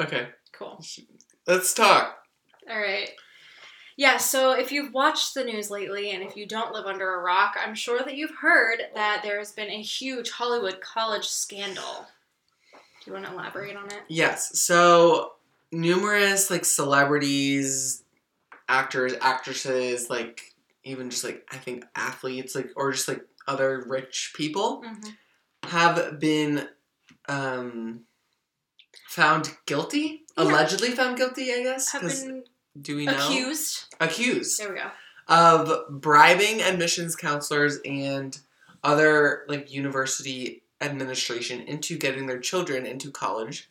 okay, 0.00 0.28
Cool. 0.52 0.82
let's 1.46 1.74
talk. 1.74 2.18
All 2.70 2.78
right. 2.78 3.10
Yeah, 3.96 4.16
so 4.16 4.52
if 4.52 4.72
you've 4.72 4.92
watched 4.92 5.34
the 5.34 5.44
news 5.44 5.70
lately 5.70 6.10
and 6.10 6.22
if 6.22 6.36
you 6.36 6.46
don't 6.46 6.72
live 6.72 6.86
under 6.86 7.14
a 7.14 7.22
rock, 7.22 7.56
I'm 7.64 7.74
sure 7.76 7.98
that 8.00 8.16
you've 8.16 8.34
heard 8.40 8.80
that 8.94 9.20
there's 9.22 9.52
been 9.52 9.70
a 9.70 9.80
huge 9.82 10.30
Hollywood 10.30 10.80
college 10.80 11.26
scandal. 11.26 12.06
Do 12.72 12.78
you 13.06 13.12
want 13.12 13.26
to 13.26 13.32
elaborate 13.32 13.76
on 13.76 13.86
it? 13.86 14.00
Yes. 14.08 14.58
So 14.60 15.34
numerous 15.70 16.50
like 16.50 16.64
celebrities, 16.64 18.02
actors, 18.68 19.12
actresses, 19.20 20.10
like 20.10 20.54
even 20.82 21.10
just 21.10 21.22
like 21.24 21.46
I 21.52 21.56
think 21.56 21.84
athletes, 21.94 22.54
like 22.56 22.70
or 22.76 22.90
just 22.92 23.06
like 23.08 23.22
other 23.46 23.84
rich 23.86 24.32
people 24.36 24.82
Mm-hmm. 24.84 25.10
Have 25.68 26.18
been 26.20 26.68
um 27.28 28.04
found 29.08 29.56
guilty, 29.66 30.24
Yeah. 30.36 30.44
allegedly 30.44 30.90
found 30.90 31.16
guilty. 31.16 31.52
I 31.52 31.62
guess. 31.62 31.92
Have 31.92 32.02
been 32.02 32.44
do 32.80 32.96
we 32.96 33.06
know 33.06 33.12
accused. 33.14 33.94
accused 34.00 34.58
There 34.58 34.72
we 34.72 34.78
go. 34.78 34.90
of 35.28 36.00
bribing 36.00 36.60
admissions 36.60 37.14
counselors 37.16 37.78
and 37.84 38.36
other 38.82 39.44
like 39.48 39.72
university 39.72 40.62
administration 40.80 41.60
into 41.62 41.96
getting 41.96 42.26
their 42.26 42.40
children 42.40 42.84
into 42.84 43.10
college 43.10 43.70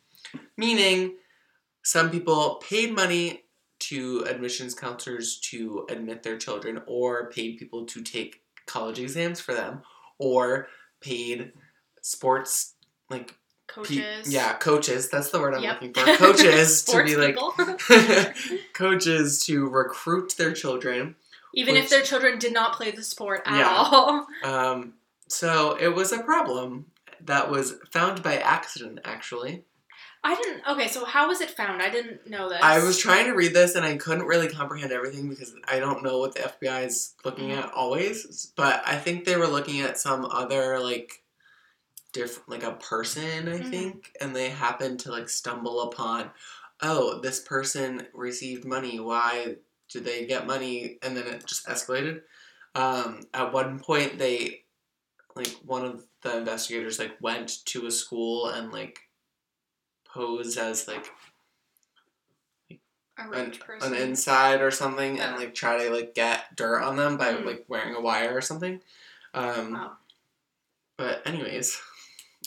meaning 0.57 1.15
some 1.83 2.09
people 2.09 2.55
paid 2.67 2.95
money 2.95 3.43
to 3.77 4.21
admissions 4.27 4.73
counselors 4.73 5.37
to 5.39 5.85
admit 5.89 6.23
their 6.23 6.37
children 6.37 6.81
or 6.87 7.29
paid 7.29 7.57
people 7.59 7.85
to 7.85 8.01
take 8.01 8.41
college 8.65 8.97
exams 8.99 9.39
for 9.41 9.53
them 9.53 9.81
or 10.17 10.67
paid 11.01 11.51
sports 12.03 12.73
like 13.09 13.29
pe- 13.29 13.33
Coaches. 13.67 14.31
yeah 14.31 14.53
coaches 14.53 15.09
that's 15.09 15.31
the 15.31 15.39
word 15.39 15.55
i'm 15.55 15.63
Yep. 15.63 15.81
looking 15.81 15.93
for 15.93 16.15
coaches 16.17 16.83
to 16.91 17.03
be 17.03 17.15
like 17.15 17.35
coaches 18.73 19.43
to 19.45 19.67
recruit 19.67 20.35
their 20.37 20.53
children 20.53 21.15
Even 21.55 21.73
Which- 21.75 21.85
if 21.85 21.89
their 21.89 22.01
children 22.03 22.39
did 22.39 22.53
not 22.53 22.73
play 22.73 22.91
the 22.91 23.03
sport 23.03 23.41
at 23.45 23.57
Yeah. 23.59 23.69
all. 23.75 24.27
Um, 24.43 24.93
so 25.27 25.77
it 25.79 25.89
was 25.95 26.11
a 26.11 26.19
problem 26.23 26.87
that 27.21 27.49
was 27.51 27.75
found 27.91 28.21
by 28.23 28.37
accident, 28.37 28.99
actually. 29.05 29.63
I 30.23 30.35
didn't. 30.35 30.61
Okay, 30.67 30.87
so 30.87 31.05
how 31.05 31.27
was 31.27 31.41
it 31.41 31.51
found? 31.51 31.81
I 31.81 31.89
didn't 31.89 32.27
know 32.29 32.49
this. 32.49 32.59
I 32.61 32.83
was 32.83 32.97
trying 32.97 33.25
to 33.25 33.33
read 33.33 33.53
this 33.53 33.75
and 33.75 33.85
I 33.85 33.97
couldn't 33.97 34.25
really 34.25 34.47
comprehend 34.47 34.91
everything 34.91 35.29
because 35.29 35.53
I 35.67 35.79
don't 35.79 36.01
know 36.03 36.17
what 36.19 36.33
the 36.33 36.41
FBI 36.41 36.85
is 36.85 37.13
looking 37.25 37.49
Mhm. 37.49 37.57
at 37.63 37.71
always. 37.73 38.51
But 38.55 38.81
I 38.85 38.95
think 38.97 39.25
they 39.25 39.35
were 39.35 39.47
looking 39.47 39.81
at 39.81 39.99
some 39.99 40.25
other, 40.25 40.79
like, 40.79 41.21
different, 42.13 42.49
like 42.49 42.63
a 42.63 42.73
person, 42.77 43.49
I 43.49 43.59
Mhm. 43.59 43.69
think, 43.69 44.15
and 44.21 44.35
they 44.35 44.49
happened 44.49 45.01
to, 45.01 45.11
like, 45.11 45.29
stumble 45.29 45.81
upon, 45.81 46.31
oh, 46.81 47.19
this 47.21 47.41
person 47.41 48.07
received 48.13 48.65
money. 48.65 48.99
Why 48.99 49.57
did 49.89 50.05
they 50.05 50.25
get 50.25 50.47
money? 50.47 50.99
And 51.03 51.17
then 51.17 51.27
it 51.27 51.45
just 51.45 51.65
escalated. 51.67 52.23
Um, 52.75 53.21
at 53.33 53.53
one 53.53 53.79
point, 53.79 54.17
they 54.19 54.65
like 55.35 55.49
one 55.65 55.85
of 55.85 56.07
the 56.21 56.37
investigators 56.37 56.99
like 56.99 57.17
went 57.21 57.65
to 57.65 57.87
a 57.87 57.91
school 57.91 58.47
and 58.49 58.71
like 58.71 58.99
posed 60.05 60.57
as 60.57 60.87
like 60.87 61.11
a 63.17 63.29
an, 63.31 63.51
person. 63.51 63.93
an 63.93 63.99
inside 64.01 64.61
or 64.61 64.71
something 64.71 65.19
and 65.19 65.37
like 65.37 65.55
try 65.55 65.77
to 65.83 65.89
like 65.91 66.13
get 66.13 66.55
dirt 66.55 66.81
on 66.81 66.95
them 66.97 67.17
by 67.17 67.33
Mhm. 67.33 67.45
like 67.45 67.65
wearing 67.67 67.95
a 67.95 68.01
wire 68.01 68.35
or 68.35 68.41
something. 68.41 68.81
Um, 69.33 69.73
Wow. 69.73 69.97
But 70.97 71.25
anyways, 71.27 71.81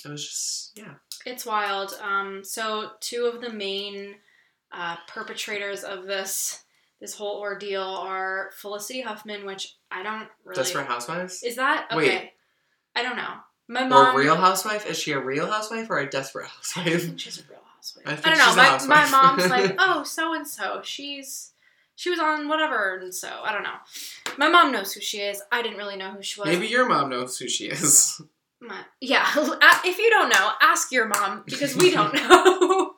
it 0.07 0.11
was 0.11 0.27
just 0.27 0.73
yeah. 0.79 0.95
It's 1.25 1.45
wild. 1.45 1.93
Um, 2.01 2.43
so 2.45 2.91
two 3.01 3.31
of 3.33 3.41
the 3.41 3.53
main 3.53 4.15
uh, 4.73 4.97
perpetrators 5.09 5.83
of 5.85 6.07
this 6.07 6.65
this 7.01 7.15
whole 7.15 7.41
ordeal 7.41 7.83
are 7.83 8.51
Felicity 8.57 9.03
Huffman, 9.03 9.45
which 9.45 9.77
I 9.91 10.03
don't 10.03 10.29
really. 10.45 10.57
Desperate 10.57 10.87
Housewives 10.87 11.43
Is 11.43 11.57
that 11.57 11.89
okay? 11.93 11.97
Wait. 11.97 12.33
I 12.95 13.03
don't 13.03 13.17
know. 13.17 13.35
My 13.69 13.87
mom. 13.87 14.15
or. 14.15 14.19
Real 14.19 14.37
Housewife? 14.37 14.87
Is 14.87 14.99
she 14.99 15.13
a 15.13 15.21
Real 15.21 15.47
Housewife 15.47 15.91
or 15.91 15.99
a 15.99 16.09
Desperate 16.09 16.47
I 16.47 16.49
Housewife? 16.49 17.03
think 17.05 17.21
she's 17.21 17.39
a 17.39 17.43
real 17.51 17.61
housewife. 17.75 18.07
I 18.07 18.31
I, 18.31 18.35
don't 18.35 18.39
know. 18.39 18.75
she's 18.79 18.85
a 18.85 18.89
My 18.89 19.05
my 19.05 19.11
mom's 19.11 19.51
like, 19.51 19.77
oh, 19.79 20.05
so 20.05 20.35
and 20.35 20.47
so. 20.47 20.81
She's 20.83 21.53
she 21.97 22.11
was 22.11 22.19
on 22.19 22.49
whatever, 22.49 22.99
and 23.03 23.15
so 23.15 23.29
I 23.43 23.53
don't 23.53 23.63
know. 23.63 23.77
My 24.39 24.49
mom 24.49 24.71
knows 24.73 24.93
who 24.93 25.01
she 25.01 25.19
is. 25.19 25.43
I 25.51 25.63
didn't 25.63 25.79
really 25.79 25.97
know 25.97 26.11
who 26.11 26.23
she 26.23 26.41
was. 26.41 26.49
Maybe 26.49 26.67
your 26.67 26.89
mom 26.89 27.11
knows 27.11 27.39
who 27.39 27.49
she 27.49 27.67
is. 27.67 28.21
My, 28.61 28.83
yeah. 29.01 29.27
If 29.85 29.99
you 29.99 30.11
don't 30.11 30.29
know, 30.31 30.51
ask 30.61 30.91
your 30.91 31.07
mom 31.09 31.43
because 31.47 31.77
we 31.77 31.91
don't 31.91 32.15
know. 32.29 32.95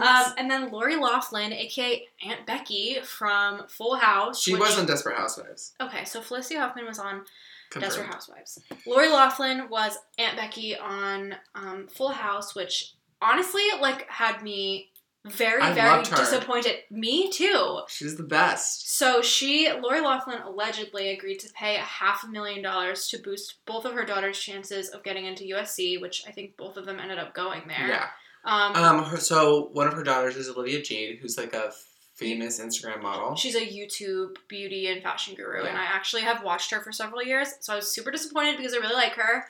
um, 0.00 0.32
and 0.36 0.50
then 0.50 0.70
Lori 0.70 0.96
Loughlin, 0.96 1.52
aka 1.52 2.06
Aunt 2.26 2.46
Becky 2.46 2.98
from 3.02 3.66
Full 3.68 3.96
House. 3.96 4.40
she 4.42 4.52
which- 4.52 4.60
was 4.60 4.78
on 4.78 4.86
Desperate 4.86 5.16
Housewives. 5.16 5.72
Okay, 5.80 6.04
so 6.04 6.20
Felicity 6.20 6.56
Huffman 6.56 6.86
was 6.86 6.98
on 6.98 7.24
Confirmed. 7.70 7.90
Desperate 7.92 8.12
Housewives. 8.14 8.58
Lori 8.86 9.08
Loughlin 9.08 9.68
was 9.70 9.98
Aunt 10.18 10.36
Becky 10.36 10.76
on 10.76 11.34
um, 11.54 11.88
Full 11.88 12.10
House, 12.10 12.54
which 12.54 12.94
honestly, 13.20 13.62
like, 13.80 14.08
had 14.08 14.42
me 14.42 14.90
very, 15.26 15.60
I 15.60 15.72
very 15.74 16.02
disappointed. 16.04 16.76
Me 16.90 17.30
too. 17.30 17.80
She's 17.88 18.16
the 18.16 18.22
best. 18.22 18.96
So 18.96 19.20
she, 19.20 19.70
Lori 19.82 20.00
Loughlin, 20.00 20.40
allegedly 20.42 21.10
agreed 21.10 21.38
to 21.40 21.52
pay 21.52 21.76
a 21.76 21.80
half 21.80 22.24
a 22.24 22.28
million 22.28 22.62
dollars 22.62 23.08
to 23.08 23.18
boost 23.18 23.56
both 23.66 23.84
of 23.84 23.92
her 23.94 24.04
daughter's 24.04 24.38
chances 24.38 24.88
of 24.90 25.02
getting 25.02 25.26
into 25.26 25.44
USC, 25.44 26.00
which 26.00 26.22
I 26.26 26.30
think 26.30 26.56
both 26.56 26.76
of 26.76 26.86
them 26.86 27.00
ended 27.00 27.18
up 27.18 27.34
going 27.34 27.62
there. 27.66 27.88
Yeah. 27.88 28.06
Um, 28.44 28.74
Um. 28.74 29.04
Her, 29.04 29.16
so 29.18 29.68
one 29.72 29.86
of 29.88 29.94
her 29.94 30.04
daughters 30.04 30.36
is 30.36 30.48
Olivia 30.48 30.80
Jade, 30.82 31.18
who's 31.20 31.36
like 31.36 31.52
a 31.54 31.72
famous 32.14 32.60
Instagram 32.60 33.02
model. 33.02 33.34
She's 33.36 33.54
a 33.56 33.60
YouTube 33.66 34.36
beauty 34.48 34.86
and 34.88 35.02
fashion 35.02 35.34
guru, 35.34 35.64
and 35.64 35.76
I 35.76 35.84
actually 35.84 36.22
have 36.22 36.42
watched 36.42 36.70
her 36.70 36.80
for 36.80 36.90
several 36.92 37.22
years. 37.22 37.48
So 37.60 37.72
I 37.72 37.76
was 37.76 37.92
super 37.92 38.10
disappointed 38.10 38.56
because 38.56 38.72
I 38.72 38.78
really 38.78 38.94
like 38.94 39.12
her. 39.14 39.44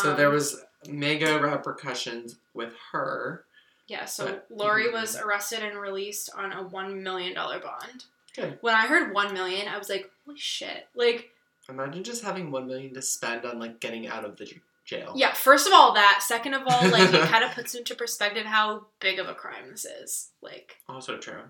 so 0.00 0.14
there 0.14 0.28
Um, 0.28 0.34
was 0.34 0.62
mega 0.86 1.38
repercussions 1.40 2.36
with 2.54 2.72
her. 2.92 3.44
Yeah, 3.90 4.04
so 4.04 4.26
But- 4.26 4.46
Lori 4.50 4.88
was 4.92 5.16
arrested 5.16 5.64
and 5.64 5.76
released 5.76 6.30
on 6.36 6.52
a 6.52 6.62
one 6.62 7.02
million 7.02 7.34
dollar 7.34 7.58
bond. 7.58 8.04
Good. 8.36 8.58
When 8.60 8.72
I 8.74 8.86
heard 8.86 9.12
one 9.12 9.34
million, 9.34 9.66
I 9.66 9.76
was 9.78 9.88
like, 9.88 10.08
"Holy 10.24 10.38
shit!" 10.38 10.86
Like, 10.94 11.30
Imagine 11.68 12.04
just 12.04 12.22
having 12.22 12.50
one 12.52 12.66
million 12.68 12.94
to 12.94 13.02
spend 13.02 13.44
on 13.44 13.58
like 13.58 13.80
getting 13.80 14.06
out 14.06 14.24
of 14.24 14.36
the 14.36 14.46
jail. 14.84 15.12
yeah. 15.16 15.32
First 15.32 15.66
of 15.66 15.72
all, 15.72 15.94
that. 15.94 16.20
Second 16.22 16.54
of 16.54 16.62
all, 16.66 16.88
like, 16.90 17.12
it 17.12 17.22
kind 17.28 17.42
of 17.44 17.50
puts 17.52 17.74
into 17.74 17.94
perspective 17.96 18.44
how 18.46 18.86
big 19.00 19.18
of 19.18 19.28
a 19.28 19.34
crime 19.34 19.68
this 19.70 19.84
is. 19.84 20.30
Like, 20.40 20.76
Also 20.88 21.16
true. 21.18 21.42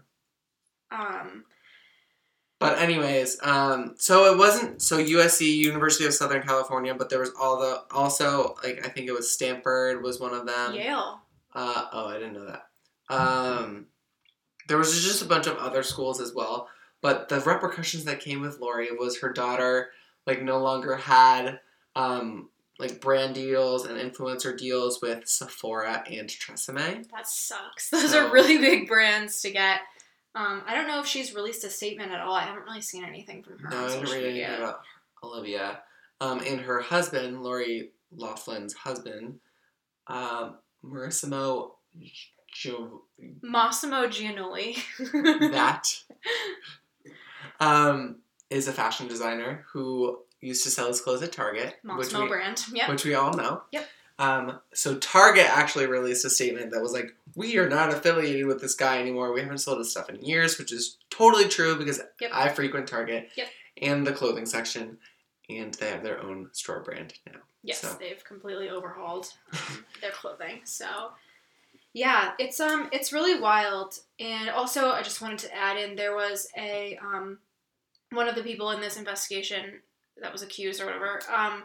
um, 0.90 1.44
But 2.58 2.78
anyways, 2.78 3.38
um, 3.42 3.94
so 3.98 4.32
it 4.32 4.38
wasn't 4.38 4.82
so 4.82 4.98
USC 4.98 5.56
University 5.56 6.04
of 6.06 6.12
Southern 6.14 6.42
California, 6.42 6.94
but 6.94 7.08
there 7.10 7.20
was 7.20 7.32
all 7.38 7.58
the 7.60 7.82
also 7.90 8.56
like 8.64 8.84
I 8.84 8.88
think 8.88 9.08
it 9.08 9.12
was 9.12 9.30
Stanford 9.30 10.02
was 10.02 10.18
one 10.20 10.32
of 10.34 10.46
them. 10.46 10.74
Yale. 10.74 11.20
Uh, 11.54 11.86
oh, 11.92 12.06
I 12.08 12.14
didn't 12.14 12.34
know 12.34 12.46
that. 12.46 12.66
Um, 13.14 13.86
there 14.68 14.78
was 14.78 15.02
just 15.02 15.22
a 15.22 15.26
bunch 15.26 15.46
of 15.46 15.56
other 15.58 15.82
schools 15.82 16.20
as 16.20 16.32
well, 16.34 16.68
but 17.02 17.28
the 17.28 17.40
repercussions 17.40 18.04
that 18.04 18.20
came 18.20 18.40
with 18.40 18.60
Lori 18.60 18.88
was 18.92 19.20
her 19.20 19.32
daughter 19.32 19.90
like 20.26 20.42
no 20.42 20.58
longer 20.58 20.96
had 20.96 21.60
um, 21.96 22.50
like 22.78 23.00
brand 23.00 23.34
deals 23.34 23.84
and 23.86 23.98
influencer 23.98 24.56
deals 24.56 25.00
with 25.02 25.26
Sephora 25.26 26.04
and 26.10 26.28
Tresemme. 26.28 27.08
That 27.10 27.26
sucks. 27.26 27.90
Those 27.90 28.10
So- 28.10 28.26
are 28.26 28.32
really 28.32 28.58
big 28.58 28.86
brands 28.86 29.40
to 29.42 29.50
get. 29.50 29.80
Um, 30.36 30.62
I 30.64 30.76
don't 30.76 30.86
know 30.86 31.00
if 31.00 31.06
she's 31.06 31.34
released 31.34 31.64
a 31.64 31.70
statement 31.70 32.12
at 32.12 32.20
all. 32.20 32.34
I 32.34 32.42
haven't 32.42 32.62
really 32.64 32.80
seen 32.82 33.04
anything 33.04 33.42
from 33.42 33.58
her. 33.58 33.70
No, 33.70 33.84
I 33.84 33.88
didn't 33.88 34.10
read 34.10 34.24
anything 34.24 34.54
about 34.54 34.80
Olivia. 35.24 35.80
Um, 36.20 36.40
and 36.46 36.60
her 36.60 36.80
husband, 36.80 37.42
Lori 37.42 37.90
Loughlin's 38.14 38.74
husband, 38.74 39.40
um, 40.06 40.58
Marissimo 40.84 41.72
jo- 42.52 43.02
Mossimo 43.44 44.06
Giannulli. 44.08 44.76
that 45.52 45.84
um, 47.60 48.16
is 48.48 48.68
a 48.68 48.72
fashion 48.72 49.08
designer 49.08 49.64
who 49.72 50.18
used 50.40 50.64
to 50.64 50.70
sell 50.70 50.88
his 50.88 51.00
clothes 51.00 51.22
at 51.22 51.32
Target, 51.32 51.76
which 51.82 52.08
Mossimo 52.08 52.22
we, 52.22 52.28
brand. 52.28 52.64
Yep. 52.72 52.88
which 52.88 53.04
we 53.04 53.14
all 53.14 53.32
know. 53.34 53.62
Yep. 53.72 53.86
Um, 54.18 54.60
so 54.74 54.96
Target 54.98 55.46
actually 55.48 55.86
released 55.86 56.24
a 56.26 56.30
statement 56.30 56.72
that 56.72 56.82
was 56.82 56.92
like, 56.92 57.14
"We 57.36 57.56
are 57.56 57.68
not 57.68 57.88
affiliated 57.92 58.46
with 58.46 58.60
this 58.60 58.74
guy 58.74 58.98
anymore. 59.00 59.32
We 59.32 59.40
haven't 59.40 59.58
sold 59.58 59.78
his 59.78 59.90
stuff 59.90 60.10
in 60.10 60.22
years," 60.22 60.58
which 60.58 60.72
is 60.72 60.98
totally 61.10 61.48
true 61.48 61.76
because 61.76 62.00
Yep. 62.20 62.30
I 62.34 62.48
frequent 62.50 62.86
Target 62.86 63.30
Yep. 63.36 63.48
and 63.80 64.06
the 64.06 64.12
clothing 64.12 64.44
section, 64.44 64.98
and 65.58 65.74
they 65.74 65.90
have 65.90 66.02
their 66.02 66.22
own 66.22 66.48
store 66.52 66.80
brand 66.80 67.14
now. 67.26 67.40
Yes, 67.62 67.80
So. 67.80 67.96
they've 68.00 68.22
completely 68.24 68.70
overhauled 68.70 69.32
um, 69.52 69.84
their 70.00 70.12
clothing. 70.12 70.60
So, 70.64 70.86
yeah, 71.92 72.32
it's 72.38 72.58
um, 72.60 72.88
it's 72.92 73.12
really 73.12 73.38
wild. 73.40 73.98
And 74.18 74.48
also, 74.48 74.90
I 74.90 75.02
just 75.02 75.20
wanted 75.20 75.38
to 75.40 75.54
add 75.56 75.76
in 75.76 75.96
there 75.96 76.14
was 76.14 76.48
a 76.56 76.98
um, 77.02 77.38
one 78.12 78.28
of 78.28 78.34
the 78.34 78.42
people 78.42 78.70
in 78.70 78.80
this 78.80 78.96
investigation 78.96 79.80
that 80.20 80.32
was 80.32 80.42
accused 80.42 80.80
or 80.80 80.86
whatever 80.86 81.20
um, 81.34 81.64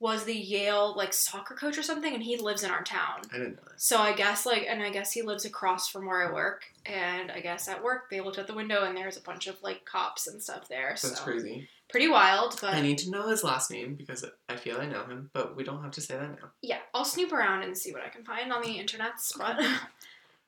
was 0.00 0.24
the 0.24 0.34
Yale 0.34 0.94
like 0.96 1.12
soccer 1.12 1.54
coach 1.54 1.76
or 1.76 1.82
something, 1.82 2.14
and 2.14 2.22
he 2.22 2.36
lives 2.36 2.62
in 2.62 2.70
our 2.70 2.82
town. 2.84 3.22
I 3.32 3.38
didn't 3.38 3.56
know 3.56 3.62
this. 3.72 3.84
So 3.84 3.98
I 3.98 4.12
guess 4.12 4.46
like, 4.46 4.66
and 4.68 4.82
I 4.82 4.90
guess 4.90 5.12
he 5.12 5.22
lives 5.22 5.44
across 5.44 5.88
from 5.88 6.06
where 6.06 6.28
I 6.28 6.32
work, 6.32 6.62
and 6.86 7.32
I 7.32 7.40
guess 7.40 7.66
at 7.68 7.82
work 7.82 8.08
they 8.10 8.20
looked 8.20 8.38
out 8.38 8.46
the 8.46 8.54
window 8.54 8.84
and 8.84 8.96
there's 8.96 9.16
a 9.16 9.22
bunch 9.22 9.48
of 9.48 9.60
like 9.62 9.84
cops 9.84 10.28
and 10.28 10.40
stuff 10.40 10.68
there. 10.68 10.90
That's 10.90 11.18
so 11.18 11.24
crazy. 11.24 11.68
Pretty 11.90 12.08
wild, 12.08 12.58
but 12.60 12.74
I 12.74 12.80
need 12.82 12.98
to 12.98 13.10
know 13.10 13.28
his 13.28 13.42
last 13.42 13.70
name 13.70 13.94
because 13.94 14.24
I 14.48 14.56
feel 14.56 14.78
I 14.78 14.86
know 14.86 15.04
him, 15.04 15.30
but 15.32 15.56
we 15.56 15.64
don't 15.64 15.82
have 15.82 15.92
to 15.92 16.00
say 16.02 16.16
that 16.16 16.30
now. 16.32 16.50
yeah, 16.60 16.78
I'll 16.92 17.04
snoop 17.04 17.32
around 17.32 17.62
and 17.62 17.76
see 17.76 17.92
what 17.92 18.04
I 18.04 18.08
can 18.08 18.24
find 18.24 18.52
on 18.52 18.62
the 18.62 18.78
internets. 18.78 19.32
But 19.38 19.58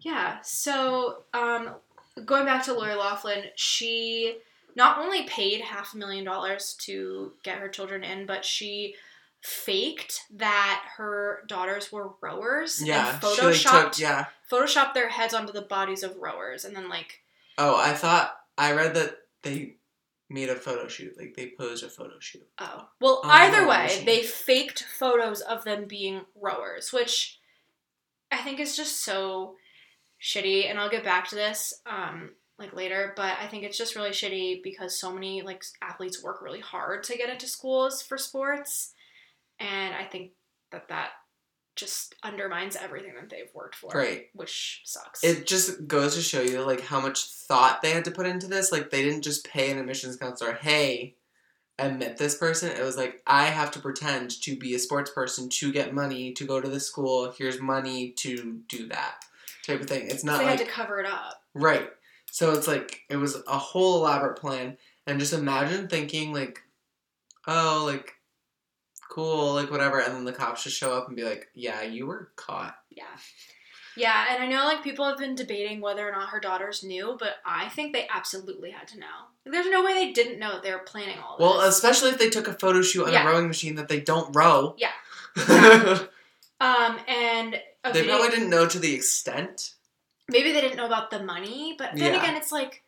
yeah, 0.01 0.39
so 0.43 1.23
um, 1.33 1.71
going 2.27 2.45
back 2.45 2.65
to 2.65 2.75
Lori 2.75 2.95
Loughlin, 2.95 3.45
she 3.57 4.37
not 4.77 4.99
only 4.99 5.25
paid 5.25 5.63
half 5.63 5.95
a 5.95 5.97
million 5.97 6.25
dollars 6.25 6.75
to 6.83 7.33
get 7.43 7.59
her 7.59 7.69
children 7.69 8.05
in, 8.05 8.27
but 8.27 8.45
she 8.45 8.95
faked 9.43 10.21
that 10.37 10.83
her 10.97 11.43
daughters 11.47 11.91
were 11.91 12.11
rowers 12.21 12.83
Yeah, 12.85 13.15
and 13.15 13.23
she 13.23 13.27
like 13.29 13.55
photoshopped 13.55 13.93
took 13.93 13.99
yeah. 13.99 14.27
photoshopped 14.51 14.93
their 14.95 15.09
heads 15.09 15.33
onto 15.33 15.53
the 15.53 15.63
bodies 15.63 16.03
of 16.03 16.17
rowers 16.19 16.65
and 16.67 16.77
then 16.77 16.89
like 16.91 17.21
Oh, 17.57 17.81
I 17.81 17.95
thought 17.95 18.37
I 18.59 18.73
read 18.73 18.95
that 18.95 19.17
they 19.43 19.77
made 20.31 20.49
a 20.49 20.55
photo 20.55 20.89
shoot. 20.89 21.19
Like 21.19 21.35
they 21.37 21.53
posed 21.59 21.85
a 21.85 21.89
photo 21.89 22.19
shoot. 22.21 22.47
Oh. 22.59 22.89
Well, 23.01 23.21
either 23.25 23.63
the 23.63 23.69
way, 23.69 23.83
machine. 23.83 24.07
they 24.07 24.23
faked 24.23 24.85
photos 24.85 25.41
of 25.41 25.65
them 25.65 25.87
being 25.87 26.23
rowers, 26.41 26.93
which 26.93 27.39
I 28.31 28.39
think 28.39 28.61
is 28.61 28.77
just 28.77 29.05
so 29.05 29.57
shitty. 30.23 30.71
And 30.71 30.79
I'll 30.79 30.89
get 30.89 31.05
back 31.05 31.29
to 31.29 31.35
this 31.35 31.75
um, 31.85 32.31
like 32.59 32.75
later, 32.75 33.13
but 33.17 33.37
I 33.41 33.49
think 33.49 33.65
it's 33.65 33.79
just 33.79 33.97
really 33.97 34.11
shitty 34.11 34.63
because 34.63 34.99
so 34.99 35.13
many 35.13 35.43
like 35.43 35.65
athletes 35.83 36.23
work 36.23 36.41
really 36.43 36.61
hard 36.61 37.03
to 37.05 37.17
get 37.17 37.31
into 37.31 37.49
schools 37.49 38.03
for 38.03 38.17
sports, 38.17 38.93
and 39.59 39.95
I 39.95 40.05
think 40.05 40.33
that 40.71 40.89
that 40.89 41.11
just 41.77 42.15
undermines 42.23 42.77
everything 42.77 43.15
that 43.15 43.31
they've 43.31 43.51
worked 43.55 43.75
for, 43.75 43.91
Right. 43.95 44.27
Which 44.35 44.83
sucks. 44.85 45.25
It 45.25 45.47
just 45.47 45.87
goes 45.87 46.15
to 46.15 46.21
show 46.21 46.43
you 46.43 46.61
like 46.63 46.83
how 46.83 47.01
much 47.01 47.25
thought 47.25 47.81
they 47.83 47.93
had 47.93 48.05
to 48.05 48.11
put 48.11 48.27
into 48.27 48.47
this. 48.47 48.73
Like 48.73 48.91
they 48.91 49.03
didn't 49.03 49.23
just 49.23 49.47
pay 49.47 49.71
an 49.71 49.79
admissions 49.79 50.17
counselor, 50.17 50.55
hey, 50.55 51.17
admit 51.79 52.19
this 52.19 52.37
person. 52.37 52.71
It 52.71 52.83
was 52.83 52.97
like 52.97 53.23
I 53.27 53.47
have 53.47 53.71
to 53.73 53.81
pretend 53.81 54.31
to 54.43 54.57
be 54.57 54.75
a 54.75 54.79
sports 54.79 55.11
person 55.11 55.49
to 55.49 55.73
get 55.73 55.95
money 55.95 56.33
to 56.33 56.45
go 56.45 56.61
to 56.61 56.69
the 56.69 56.81
school. 56.81 57.33
Here's 57.37 57.61
money 57.61 58.11
to 58.19 58.61
do 58.69 58.89
that 58.89 59.25
type 59.67 59.81
of 59.81 59.89
thing. 59.89 60.09
It's 60.11 60.25
not 60.25 60.39
they 60.39 60.45
like 60.45 60.59
had 60.59 60.67
to 60.67 60.73
cover 60.73 61.01
it 61.01 61.07
up. 61.07 61.43
Right. 61.55 61.89
So 62.31 62.53
it's 62.53 62.69
like 62.69 63.01
it 63.09 63.17
was 63.17 63.43
a 63.47 63.59
whole 63.59 63.97
elaborate 63.97 64.39
plan, 64.39 64.77
and 65.07 65.19
just 65.19 65.33
imagine 65.33 65.89
thinking 65.89 66.33
like, 66.33 66.61
oh, 67.47 67.85
like, 67.87 68.15
cool, 69.11 69.53
like 69.55 69.71
whatever, 69.71 70.01
and 70.01 70.15
then 70.15 70.25
the 70.25 70.33
cops 70.33 70.65
just 70.65 70.77
show 70.79 70.97
up 70.97 71.09
and 71.09 71.17
be 71.17 71.25
like, 71.25 71.49
yeah, 71.55 71.83
you 71.83 72.07
were 72.07 72.31
caught. 72.37 72.77
Yeah. 72.91 73.05
Yeah, 73.97 74.27
and 74.31 74.43
I 74.43 74.47
know 74.47 74.65
like 74.65 74.85
people 74.85 75.05
have 75.05 75.19
been 75.19 75.35
debating 75.35 75.81
whether 75.81 76.09
or 76.09 76.13
not 76.13 76.29
her 76.31 76.39
daughters 76.41 76.85
knew, 76.85 77.17
but 77.19 77.35
I 77.45 77.69
think 77.71 77.93
they 77.93 78.07
absolutely 78.09 78.71
had 78.71 78.87
to 78.89 78.99
know. 79.01 79.07
There's 79.45 79.69
no 79.69 79.85
way 79.85 79.93
they 79.95 80.13
didn't 80.13 80.39
know 80.39 80.53
that 80.53 80.63
they 80.63 80.71
were 80.73 80.79
planning 80.79 81.19
all 81.19 81.37
this. 81.37 81.43
Well, 81.45 81.61
especially 81.63 82.11
if 82.11 82.19
they 82.19 82.31
took 82.31 82.47
a 82.47 82.55
photo 82.55 82.83
shoot 82.83 83.07
on 83.07 83.13
Yeah. 83.13 83.25
a 83.25 83.33
rowing 83.33 83.49
machine 83.49 83.75
that 83.75 83.89
they 83.89 84.01
don't 84.01 84.35
row. 84.35 84.77
Yeah, 84.79 84.93
they 85.37 86.07
um, 86.61 86.99
and 87.09 87.61
video- 87.93 88.17
probably 88.17 88.29
didn't 88.31 88.51
know 88.51 88.67
to 88.67 88.79
the 88.79 88.95
extent. 88.95 89.75
maybe 90.29 90.53
they 90.53 90.61
didn't 90.61 90.77
know 90.77 90.87
about 90.87 91.11
the 91.11 91.23
money, 91.25 91.75
but 91.77 91.91
then 91.97 92.15
Yeah. 92.15 92.23
again, 92.23 92.37
it's 92.37 92.53
like 92.53 92.85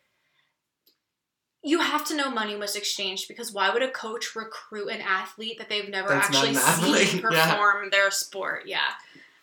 you 1.62 1.80
have 1.80 2.04
to 2.06 2.16
know 2.16 2.30
money 2.30 2.56
was 2.56 2.74
exchanged 2.74 3.28
because 3.28 3.52
why 3.52 3.70
would 3.70 3.82
a 3.82 3.90
coach 3.90 4.34
recruit 4.34 4.88
an 4.88 5.00
athlete 5.00 5.58
that 5.58 5.68
they've 5.68 5.88
never 5.88 6.08
That's 6.08 6.26
actually 6.26 6.54
seen 6.54 7.22
yeah. 7.32 7.54
perform 7.54 7.90
their 7.90 8.10
sport? 8.10 8.64
Yeah. 8.66 8.90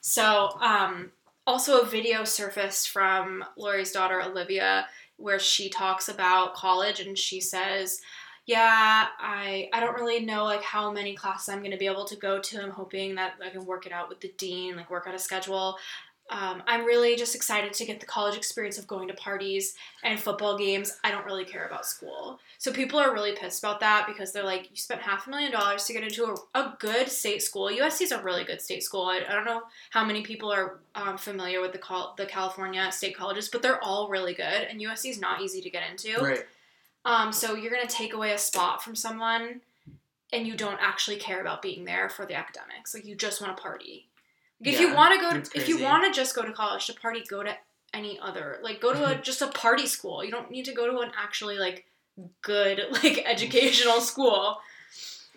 So, 0.01 0.57
um, 0.59 1.11
also 1.47 1.81
a 1.81 1.85
video 1.85 2.25
surfaced 2.25 2.89
from 2.89 3.43
Lori's 3.57 3.91
daughter 3.91 4.21
Olivia 4.21 4.87
where 5.17 5.39
she 5.39 5.69
talks 5.69 6.09
about 6.09 6.53
college 6.53 6.99
and 6.99 7.17
she 7.17 7.41
says, 7.41 8.01
"Yeah, 8.45 9.07
I 9.19 9.69
I 9.73 9.79
don't 9.79 9.95
really 9.95 10.23
know 10.23 10.43
like 10.43 10.61
how 10.61 10.91
many 10.91 11.15
classes 11.15 11.49
I'm 11.49 11.59
going 11.59 11.71
to 11.71 11.77
be 11.77 11.87
able 11.87 12.05
to 12.05 12.15
go 12.15 12.39
to. 12.39 12.61
I'm 12.61 12.69
hoping 12.69 13.15
that 13.15 13.33
I 13.43 13.49
can 13.49 13.65
work 13.65 13.85
it 13.85 13.91
out 13.91 14.09
with 14.09 14.21
the 14.21 14.33
dean, 14.37 14.75
like 14.75 14.89
work 14.89 15.07
out 15.07 15.15
a 15.15 15.19
schedule." 15.19 15.77
Um, 16.29 16.61
I'm 16.67 16.85
really 16.85 17.15
just 17.15 17.33
excited 17.33 17.73
to 17.73 17.85
get 17.85 17.99
the 17.99 18.05
college 18.05 18.37
experience 18.37 18.77
of 18.77 18.85
going 18.85 19.07
to 19.07 19.15
parties 19.15 19.75
and 20.03 20.19
football 20.19 20.57
games. 20.57 20.99
I 21.03 21.09
don't 21.09 21.25
really 21.25 21.45
care 21.45 21.65
about 21.65 21.87
school. 21.87 22.39
So 22.59 22.71
people 22.71 22.99
are 22.99 23.13
really 23.13 23.33
pissed 23.33 23.63
about 23.63 23.79
that 23.79 24.05
because 24.05 24.31
they're 24.31 24.43
like, 24.43 24.69
you 24.69 24.75
spent 24.75 25.01
half 25.01 25.25
a 25.25 25.29
million 25.29 25.51
dollars 25.51 25.85
to 25.85 25.93
get 25.93 26.03
into 26.03 26.25
a, 26.25 26.59
a 26.59 26.75
good 26.79 27.09
state 27.09 27.41
school. 27.41 27.67
USC 27.67 28.01
is 28.01 28.11
a 28.11 28.21
really 28.21 28.43
good 28.43 28.61
state 28.61 28.83
school. 28.83 29.05
I, 29.05 29.21
I 29.27 29.33
don't 29.33 29.45
know 29.45 29.63
how 29.89 30.05
many 30.05 30.21
people 30.21 30.51
are 30.51 30.79
um, 30.93 31.17
familiar 31.17 31.61
with 31.61 31.71
the 31.71 31.79
col- 31.79 32.13
the 32.17 32.25
California 32.25 32.91
state 32.91 33.17
colleges, 33.17 33.49
but 33.49 33.61
they're 33.61 33.83
all 33.83 34.09
really 34.09 34.33
good, 34.33 34.67
and 34.69 34.79
USC 34.79 35.09
is 35.09 35.19
not 35.19 35.41
easy 35.41 35.61
to 35.61 35.69
get 35.69 35.83
into. 35.89 36.21
Right. 36.21 36.45
Um, 37.05 37.31
so 37.31 37.55
you're 37.55 37.71
gonna 37.71 37.87
take 37.87 38.13
away 38.13 38.33
a 38.33 38.37
spot 38.37 38.83
from 38.83 38.95
someone, 38.95 39.61
and 40.31 40.45
you 40.45 40.55
don't 40.55 40.79
actually 40.81 41.17
care 41.17 41.41
about 41.41 41.61
being 41.61 41.85
there 41.85 42.09
for 42.09 42.25
the 42.25 42.35
academics. 42.35 42.93
Like 42.93 43.05
you 43.05 43.15
just 43.15 43.41
want 43.41 43.55
to 43.55 43.61
party. 43.61 44.08
If 44.61 44.79
you 44.79 44.93
want 44.93 45.13
to 45.15 45.21
go, 45.21 45.33
that's 45.33 45.49
if 45.55 45.69
you 45.69 45.81
want 45.81 46.05
to 46.05 46.11
just 46.11 46.35
go 46.35 46.43
to 46.43 46.51
college 46.51 46.85
to 46.87 46.93
party, 46.93 47.23
go 47.27 47.43
to 47.43 47.55
any 47.93 48.19
other. 48.19 48.59
Like 48.61 48.81
go 48.81 48.93
to 48.93 49.05
a 49.05 49.15
just 49.15 49.41
a 49.41 49.47
party 49.47 49.87
school. 49.87 50.23
You 50.23 50.31
don't 50.31 50.51
need 50.51 50.65
to 50.65 50.73
go 50.73 50.89
to 50.91 50.99
an 50.99 51.11
actually 51.17 51.57
like 51.57 51.85
good 52.41 52.81
like 53.03 53.23
educational 53.25 54.01
school. 54.01 54.57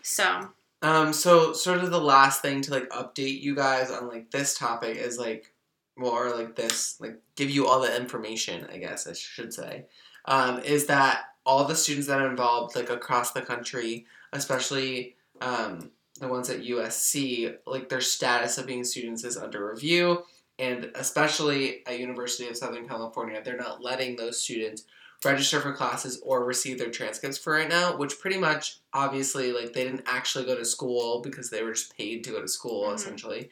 So 0.02 0.48
Um, 0.82 1.12
so 1.12 1.52
sort 1.52 1.78
of 1.78 1.90
the 1.90 2.00
last 2.00 2.42
thing 2.42 2.62
to 2.62 2.70
like 2.72 2.88
update 2.90 3.40
you 3.40 3.54
guys 3.54 3.90
on 3.90 4.08
like 4.08 4.30
this 4.30 4.58
topic 4.58 4.96
is 4.96 5.18
like 5.18 5.52
well, 5.96 6.12
or 6.12 6.34
like 6.34 6.56
this, 6.56 7.00
like 7.00 7.18
give 7.36 7.50
you 7.50 7.66
all 7.66 7.80
the 7.80 7.96
information, 7.96 8.66
I 8.72 8.78
guess 8.78 9.06
I 9.06 9.12
should 9.12 9.52
say, 9.52 9.86
um, 10.24 10.60
is 10.60 10.86
that 10.86 11.24
all 11.44 11.64
the 11.64 11.74
students 11.74 12.08
that 12.08 12.20
are 12.20 12.30
involved, 12.30 12.76
like 12.76 12.90
across 12.90 13.32
the 13.32 13.42
country, 13.42 14.06
especially 14.32 15.16
um, 15.40 15.90
the 16.22 16.28
ones 16.28 16.48
at 16.48 16.62
USC, 16.62 17.56
like 17.66 17.88
their 17.88 18.00
status 18.00 18.56
of 18.56 18.66
being 18.66 18.84
students 18.84 19.24
is 19.24 19.36
under 19.36 19.68
review, 19.70 20.22
and 20.58 20.90
especially 20.94 21.84
at 21.86 21.98
University 21.98 22.48
of 22.48 22.56
Southern 22.56 22.86
California, 22.88 23.42
they're 23.44 23.56
not 23.56 23.82
letting 23.82 24.16
those 24.16 24.40
students 24.40 24.84
register 25.24 25.60
for 25.60 25.72
classes 25.72 26.20
or 26.24 26.44
receive 26.44 26.78
their 26.78 26.90
transcripts 26.90 27.38
for 27.38 27.52
right 27.52 27.68
now, 27.68 27.96
which 27.96 28.18
pretty 28.20 28.38
much 28.38 28.78
obviously 28.92 29.52
like 29.52 29.72
they 29.72 29.84
didn't 29.84 30.02
actually 30.06 30.44
go 30.44 30.56
to 30.56 30.64
school 30.64 31.20
because 31.22 31.50
they 31.50 31.62
were 31.62 31.72
just 31.72 31.96
paid 31.96 32.24
to 32.24 32.30
go 32.30 32.40
to 32.40 32.48
school 32.48 32.88
Mhm. 32.88 32.94
essentially. 32.94 33.50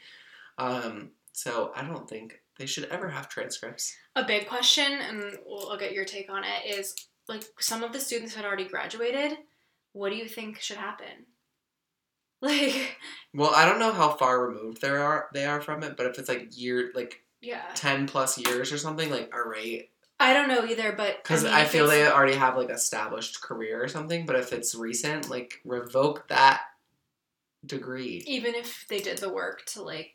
Um, 0.59 1.13
so 1.33 1.73
I 1.75 1.83
don't 1.83 2.09
think 2.09 2.41
they 2.59 2.67
should 2.67 2.85
ever 2.87 3.09
have 3.09 3.29
transcripts. 3.29 3.97
A 4.17 4.25
big 4.25 4.47
question, 4.49 4.93
and 4.93 5.39
we'll, 5.47 5.71
I'll 5.71 5.79
get 5.79 5.93
your 5.93 6.05
take 6.05 6.29
on 6.31 6.45
it, 6.45 6.67
is 6.67 6.95
like 7.29 7.43
some 7.59 7.83
of 7.83 7.93
the 7.93 8.01
students 8.01 8.35
had 8.35 8.45
already 8.45 8.65
graduated. 8.69 9.39
What 9.93 10.11
do 10.11 10.17
you 10.17 10.29
think 10.29 10.61
should 10.61 10.77
happen? 10.77 11.27
Like, 12.43 12.97
Well, 13.35 13.53
I 13.55 13.67
don't 13.67 13.79
know 13.79 13.93
how 13.93 14.13
far 14.13 14.47
removed 14.47 14.81
they 14.81 14.89
are 14.89 15.29
they 15.35 15.45
are 15.45 15.61
from 15.61 15.83
it, 15.83 15.97
but 15.97 16.07
if 16.07 16.19
it's 16.19 16.29
like 16.29 16.57
year 16.57 16.91
like 16.95 17.23
yeah, 17.43 17.63
ten 17.75 18.07
plus 18.07 18.39
years 18.39 18.73
or 18.73 18.79
something, 18.79 19.11
like 19.11 19.31
all 19.35 19.49
right, 19.49 19.91
I 20.19 20.35
don't 20.35 20.49
know 20.49 20.65
either, 20.65 20.93
but 20.93 21.23
because 21.23 21.45
mean, 21.45 21.53
I, 21.53 21.65
feel 21.65 21.87
they 21.87 22.07
already 22.07 22.35
have 22.35 22.57
like 22.57 22.71
established 22.71 23.41
career 23.43 23.83
or 23.83 23.89
something. 23.89 24.27
But 24.27 24.37
if 24.37 24.53
it's 24.53 24.75
recent, 24.75 25.31
like 25.31 25.61
revoke 25.65 26.29
that 26.29 26.61
degree. 27.65 28.23
even 28.27 28.55
if 28.55 28.87
they 28.89 29.01
did 29.01 29.19
the 29.19 29.33
work 29.33 29.65
to 29.67 29.83
like 29.83 30.15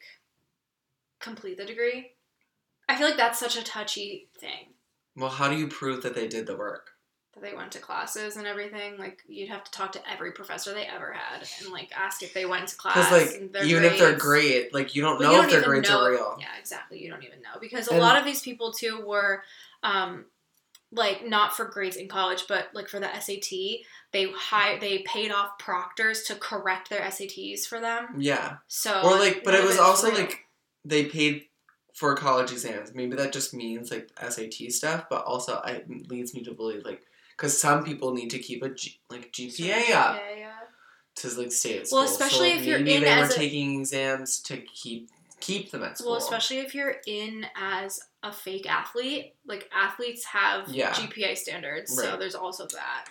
complete 1.19 1.57
the 1.57 1.65
degree, 1.65 2.11
I 2.88 2.95
feel 2.95 3.07
like 3.07 3.17
that's 3.17 3.39
such 3.39 3.57
a 3.57 3.63
touchy 3.63 4.29
thing. 4.39 4.73
Well, 5.15 5.29
how 5.29 5.49
do 5.49 5.57
you 5.57 5.67
prove 5.67 6.03
that 6.03 6.13
they 6.13 6.27
did 6.27 6.45
the 6.45 6.57
work? 6.57 6.91
That 7.36 7.41
they 7.43 7.54
went 7.56 7.71
to 7.74 7.80
classes 7.80 8.38
and 8.38 8.48
everything. 8.48 8.98
Like 8.98 9.19
you'd 9.28 9.50
have 9.50 9.63
to 9.65 9.71
talk 9.71 9.91
to 9.93 10.10
every 10.10 10.32
professor 10.32 10.74
they 10.74 10.86
ever 10.86 11.13
had 11.13 11.48
and 11.62 11.71
like 11.71 11.91
ask 11.95 12.24
if 12.24 12.34
they 12.34 12.45
went 12.45 12.67
to 12.69 12.76
class. 12.78 12.95
Because 13.10 13.34
like 13.34 13.52
their 13.52 13.63
even 13.65 13.84
if 13.84 14.00
they're 14.00 14.15
great, 14.15 14.74
like 14.74 14.95
you 14.95 15.02
don't 15.02 15.21
know 15.21 15.32
you 15.32 15.36
if 15.38 15.41
don't 15.43 15.50
their 15.52 15.60
even 15.60 15.69
grades 15.69 15.89
know- 15.89 16.02
are 16.04 16.12
real. 16.12 16.38
Yeah, 16.39 16.48
exactly. 16.60 17.02
You 17.04 17.12
don't 17.12 17.24
even 17.24 17.41
know 17.41 17.60
because 17.62 17.88
a 17.88 17.91
And- 17.91 18.00
lot 18.02 18.17
of 18.17 18.26
these 18.26 18.41
people 18.41 18.71
too 18.71 19.02
were, 19.06 19.43
um, 19.84 20.26
like 20.91 21.26
not 21.28 21.56
for 21.56 21.65
grades 21.65 21.98
in 21.98 22.08
college, 22.08 22.45
but 22.48 22.69
like 22.74 22.88
for 22.88 23.00
the 23.02 23.13
SAT, 23.19 23.84
they 24.13 24.32
hi- 24.32 24.78
they 24.80 25.00
paid 25.00 25.30
off 25.32 25.58
proctors 25.60 26.24
to 26.24 26.36
correct 26.36 26.89
their 26.89 27.02
SATs 27.02 27.65
for 27.65 27.82
them. 27.82 28.15
Yeah. 28.17 28.58
So 28.67 29.02
Or 29.02 29.17
like, 29.19 29.43
but 29.43 29.56
it 29.56 29.63
was 29.65 29.78
also 29.78 30.08
real. 30.10 30.19
like 30.19 30.45
they 30.86 31.06
paid 31.06 31.48
for 31.93 32.15
college 32.15 32.52
exams. 32.52 32.93
Maybe 32.93 33.15
that 33.17 33.34
just 33.34 33.54
means 33.54 33.91
like 33.91 34.10
SAT 34.21 34.69
stuff, 34.71 35.06
but 35.10 35.26
also 35.26 35.60
it 35.65 35.86
leads 36.10 36.34
me 36.34 36.43
to 36.43 36.54
believe 36.54 36.84
like 36.86 37.02
because 37.36 37.60
some 37.60 37.84
people 37.84 38.13
need 38.13 38.30
to 38.32 38.39
keep 38.39 38.63
a 38.63 38.69
G, 38.69 39.00
like 39.10 39.32
GPA 39.32 39.50
up 39.52 39.60
Yeah, 39.60 40.19
yeah. 40.38 40.52
to 41.15 41.28
like 41.39 41.52
stay 41.52 41.80
at 41.80 41.88
school. 41.88 42.00
Well, 42.02 42.10
especially 42.10 42.52
so 42.52 42.60
if 42.60 42.65
you're 42.65 42.78
in 42.80 42.86
they 42.86 43.06
as 43.06 43.30
were 43.30 43.34
a- 43.36 43.38
taking 43.38 43.80
exams 43.80 44.39
to 44.41 44.58
keep 44.58 45.10
keep 45.41 45.69
them 45.71 45.84
at 45.84 45.98
school. 45.98 46.12
Well, 46.12 46.19
especially 46.19 46.58
if 46.60 46.74
you're 46.74 46.95
in 47.06 47.45
as 47.56 48.00
a 48.24 48.32
fake 48.32 48.67
athlete, 48.69 49.36
like 49.45 49.69
athletes 49.76 50.26
have 50.26 50.69
Yeah. 50.69 50.91
GPA 50.91 51.36
standards, 51.38 51.93
so 51.95 52.17
there's 52.17 52.36
also 52.36 52.65
that. 52.67 53.06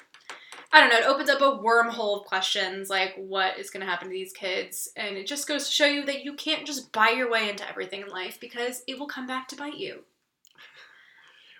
I 0.72 0.80
don't 0.80 0.88
know. 0.88 0.98
It 0.98 1.04
opens 1.06 1.30
up 1.30 1.40
a 1.40 1.62
wormhole 1.62 2.20
of 2.22 2.26
questions 2.26 2.90
like 2.90 3.14
what 3.16 3.58
is 3.60 3.70
going 3.70 3.82
to 3.82 3.86
happen 3.86 4.08
to 4.08 4.12
these 4.12 4.32
kids, 4.32 4.88
and 4.96 5.16
it 5.16 5.28
just 5.28 5.46
goes 5.46 5.66
to 5.68 5.72
show 5.72 5.86
you 5.86 6.04
that 6.06 6.24
you 6.24 6.34
can't 6.34 6.66
just 6.66 6.90
buy 6.90 7.10
your 7.10 7.30
way 7.30 7.48
into 7.48 7.68
everything 7.68 8.00
in 8.00 8.08
life 8.08 8.40
because 8.40 8.82
it 8.88 8.98
will 8.98 9.06
come 9.06 9.26
back 9.28 9.46
to 9.48 9.56
bite 9.56 9.76
you. 9.76 10.00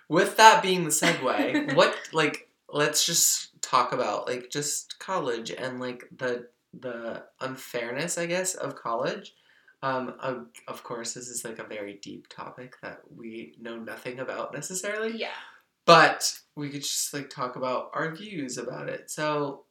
With 0.09 0.35
that 0.37 0.61
being 0.61 0.83
the 0.83 0.89
segue, 0.89 1.73
what 1.77 1.95
like 2.11 2.44
let's 2.75 3.05
just 3.05 3.59
talk 3.61 3.93
about 3.93 4.27
like 4.27 4.49
just 4.51 4.99
college 4.99 5.49
and 5.49 5.79
like 5.79 6.03
the 6.15 6.47
the 6.77 7.23
unfairness, 7.39 8.17
I 8.17 8.25
guess, 8.25 8.53
of 8.53 8.75
college. 8.75 9.33
Um, 9.81 10.15
of, 10.19 10.47
of 10.67 10.83
course, 10.83 11.13
this 11.13 11.29
is 11.29 11.45
like 11.45 11.59
a 11.59 11.63
very 11.63 11.99
deep 12.01 12.27
topic 12.27 12.75
that 12.81 12.99
we 13.15 13.55
know 13.61 13.77
nothing 13.77 14.19
about 14.19 14.53
necessarily, 14.53 15.17
Yeah. 15.17 15.29
but 15.85 16.37
we 16.55 16.69
could 16.69 16.81
just 16.81 17.13
like 17.13 17.29
talk 17.29 17.55
about 17.55 17.91
our 17.93 18.13
views 18.13 18.57
about 18.57 18.89
it. 18.89 19.09
So, 19.09 19.63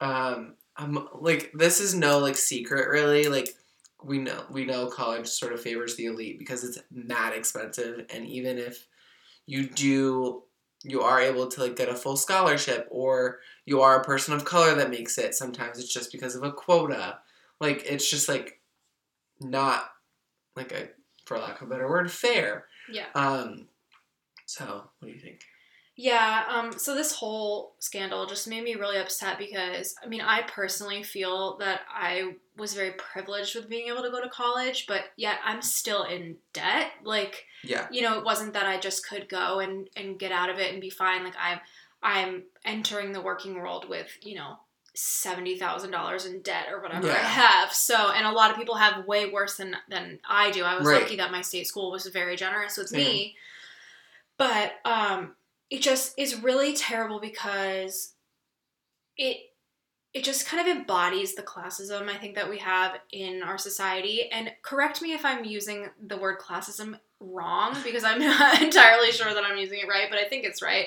um, 0.00 0.56
I'm 0.76 1.08
like 1.14 1.52
this 1.54 1.80
is 1.80 1.94
no 1.94 2.18
like 2.18 2.36
secret 2.36 2.88
really. 2.90 3.28
Like 3.28 3.48
we 4.04 4.18
know 4.18 4.44
we 4.50 4.66
know 4.66 4.88
college 4.88 5.26
sort 5.26 5.54
of 5.54 5.62
favors 5.62 5.96
the 5.96 6.04
elite 6.06 6.38
because 6.38 6.64
it's 6.64 6.78
mad 6.90 7.32
expensive, 7.32 8.04
and 8.10 8.26
even 8.26 8.58
if 8.58 8.86
you 9.46 9.68
do 9.68 10.42
you 10.88 11.02
are 11.02 11.20
able 11.20 11.48
to 11.48 11.60
like 11.62 11.76
get 11.76 11.88
a 11.88 11.94
full 11.94 12.16
scholarship 12.16 12.86
or 12.90 13.40
you 13.64 13.80
are 13.80 14.00
a 14.00 14.04
person 14.04 14.34
of 14.34 14.44
color 14.44 14.74
that 14.74 14.90
makes 14.90 15.18
it 15.18 15.34
sometimes 15.34 15.78
it's 15.78 15.92
just 15.92 16.12
because 16.12 16.34
of 16.34 16.42
a 16.42 16.52
quota. 16.52 17.18
Like 17.60 17.84
it's 17.86 18.08
just 18.08 18.28
like 18.28 18.60
not 19.40 19.90
like 20.54 20.72
a 20.72 20.88
for 21.24 21.38
lack 21.38 21.60
of 21.60 21.66
a 21.66 21.70
better 21.70 21.88
word 21.88 22.10
fair. 22.10 22.66
Yeah. 22.90 23.06
um 23.14 23.66
so 24.46 24.88
what 24.98 25.08
do 25.08 25.12
you 25.12 25.20
think 25.20 25.40
Yeah, 25.98 26.44
um, 26.50 26.78
so 26.78 26.94
this 26.94 27.10
whole 27.12 27.74
scandal 27.78 28.26
just 28.26 28.46
made 28.46 28.62
me 28.62 28.74
really 28.74 28.98
upset 28.98 29.38
because, 29.38 29.94
I 30.04 30.06
mean, 30.06 30.20
I 30.20 30.42
personally 30.42 31.02
feel 31.02 31.56
that 31.56 31.80
I 31.90 32.34
was 32.54 32.74
very 32.74 32.90
privileged 32.92 33.56
with 33.56 33.70
being 33.70 33.88
able 33.88 34.02
to 34.02 34.10
go 34.10 34.20
to 34.22 34.28
college, 34.28 34.86
but 34.86 35.04
yet 35.16 35.38
I'm 35.42 35.62
still 35.62 36.02
in 36.04 36.36
debt. 36.52 36.90
Like, 37.02 37.46
yeah 37.64 37.86
you 37.90 38.02
know, 38.02 38.18
it 38.18 38.24
wasn't 38.26 38.52
that 38.52 38.66
I 38.66 38.78
just 38.78 39.08
could 39.08 39.26
go 39.30 39.60
and, 39.60 39.88
and 39.96 40.18
get 40.18 40.32
out 40.32 40.50
of 40.50 40.58
it 40.58 40.70
and 40.70 40.82
be 40.82 40.90
fine. 40.90 41.24
Like, 41.24 41.36
I'm, 41.42 41.60
I'm 42.02 42.42
entering 42.66 43.12
the 43.12 43.22
working 43.22 43.54
world 43.54 43.88
with, 43.88 44.18
you 44.20 44.34
know, 44.34 44.58
$70,000 44.94 46.26
in 46.26 46.42
debt 46.42 46.66
or 46.70 46.82
whatever 46.82 47.10
I 47.10 47.14
have. 47.14 47.72
So, 47.72 48.10
and 48.12 48.26
a 48.26 48.32
lot 48.32 48.50
of 48.50 48.58
people 48.58 48.74
have 48.74 49.06
way 49.06 49.30
worse 49.30 49.56
than, 49.56 49.74
than 49.88 50.18
I 50.28 50.50
do. 50.50 50.62
I 50.62 50.76
was 50.78 50.86
Right. 50.86 51.00
lucky 51.00 51.16
that 51.16 51.32
my 51.32 51.40
state 51.40 51.66
school 51.66 51.90
was 51.90 52.06
very 52.06 52.36
generous 52.36 52.76
with 52.76 52.92
me. 52.92 53.36
But, 54.36 54.74
um, 54.84 55.34
it 55.70 55.82
just 55.82 56.18
is 56.18 56.42
really 56.42 56.74
terrible 56.74 57.20
because 57.20 58.14
it 59.16 59.38
it 60.14 60.24
just 60.24 60.46
kind 60.46 60.66
of 60.66 60.74
embodies 60.74 61.34
the 61.34 61.42
classism 61.42 62.08
I 62.08 62.16
think 62.16 62.36
that 62.36 62.48
we 62.48 62.56
have 62.56 62.92
in 63.12 63.42
our 63.42 63.58
society. 63.58 64.30
And 64.32 64.50
correct 64.62 65.02
me 65.02 65.12
if 65.12 65.26
I'm 65.26 65.44
using 65.44 65.90
the 66.02 66.16
word 66.16 66.38
classism 66.38 66.98
wrong 67.20 67.76
because 67.84 68.02
I'm 68.02 68.20
not 68.20 68.62
entirely 68.62 69.12
sure 69.12 69.34
that 69.34 69.44
I'm 69.44 69.58
using 69.58 69.80
it 69.80 69.88
right, 69.88 70.08
but 70.08 70.18
I 70.18 70.24
think 70.24 70.44
it's 70.44 70.62
right. 70.62 70.86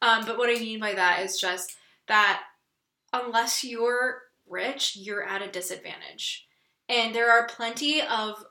Um, 0.00 0.24
but 0.24 0.38
what 0.38 0.48
I 0.48 0.60
mean 0.60 0.78
by 0.78 0.94
that 0.94 1.24
is 1.24 1.40
just 1.40 1.76
that 2.06 2.42
unless 3.12 3.64
you're 3.64 4.22
rich, 4.48 4.96
you're 4.96 5.24
at 5.24 5.42
a 5.42 5.50
disadvantage. 5.50 6.46
And 6.88 7.12
there 7.12 7.32
are 7.32 7.48
plenty 7.48 8.00
of 8.02 8.44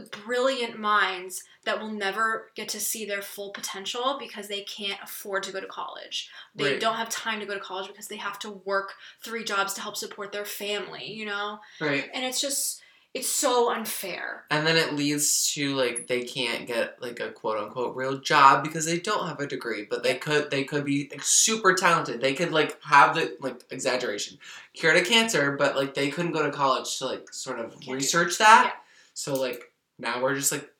brilliant 0.00 0.78
minds 0.78 1.42
that 1.64 1.80
will 1.80 1.90
never 1.92 2.50
get 2.54 2.68
to 2.70 2.80
see 2.80 3.04
their 3.04 3.22
full 3.22 3.50
potential 3.50 4.16
because 4.18 4.48
they 4.48 4.62
can't 4.62 4.98
afford 5.02 5.42
to 5.44 5.52
go 5.52 5.60
to 5.60 5.66
college. 5.66 6.30
They 6.54 6.72
Right. 6.72 6.80
don't 6.80 6.96
have 6.96 7.08
time 7.08 7.40
to 7.40 7.46
go 7.46 7.54
to 7.54 7.60
college 7.60 7.88
because 7.88 8.08
they 8.08 8.16
have 8.16 8.38
to 8.40 8.50
work 8.50 8.94
three 9.22 9.44
jobs 9.44 9.74
to 9.74 9.80
help 9.80 9.96
support 9.96 10.32
their 10.32 10.44
family, 10.44 11.10
you 11.12 11.26
know? 11.26 11.60
right 11.80 12.10
And 12.12 12.24
it's 12.24 12.40
just, 12.40 12.80
it's 13.14 13.28
so 13.28 13.70
unfair. 13.72 14.44
and 14.50 14.66
then 14.66 14.76
it 14.76 14.94
leads 14.94 15.52
to 15.54 15.74
like 15.76 16.08
they 16.08 16.22
can't 16.24 16.66
get 16.66 17.00
like 17.00 17.20
a 17.20 17.30
quote 17.30 17.56
unquote 17.58 17.94
real 17.94 18.18
job 18.18 18.64
because 18.64 18.84
they 18.86 18.98
don't 18.98 19.28
have 19.28 19.38
a 19.38 19.46
degree 19.46 19.86
but 19.88 20.02
they 20.02 20.16
could 20.16 20.50
they 20.50 20.64
could 20.64 20.84
be 20.84 21.08
like, 21.12 21.22
super 21.22 21.74
talented 21.74 22.20
they 22.20 22.34
could 22.34 22.50
like 22.50 22.76
have 22.82 23.14
the 23.14 23.36
like 23.40 23.62
exaggeration 23.70 24.36
cure 24.72 24.92
a 24.96 25.00
cancer 25.04 25.52
but 25.56 25.76
like 25.76 25.94
they 25.94 26.10
couldn't 26.10 26.32
go 26.32 26.42
to 26.42 26.50
college 26.50 26.98
to 26.98 27.06
like 27.06 27.32
sort 27.32 27.60
of 27.60 27.78
do 27.78 27.92
research 27.94 28.36
that 28.38 28.64
Yeah. 28.74 28.80
so 29.14 29.34
like 29.34 29.70
now 29.98 30.22
we're 30.22 30.34
just 30.34 30.52
like 30.52 30.70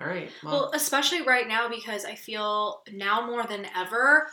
all 0.00 0.06
right 0.06 0.30
well, 0.44 0.52
Well, 0.52 0.70
especially 0.74 1.22
right 1.22 1.48
now 1.48 1.68
because 1.68 2.04
I 2.04 2.14
feel 2.14 2.82
now 2.92 3.26
more 3.26 3.44
than 3.44 3.66
ever, 3.76 4.28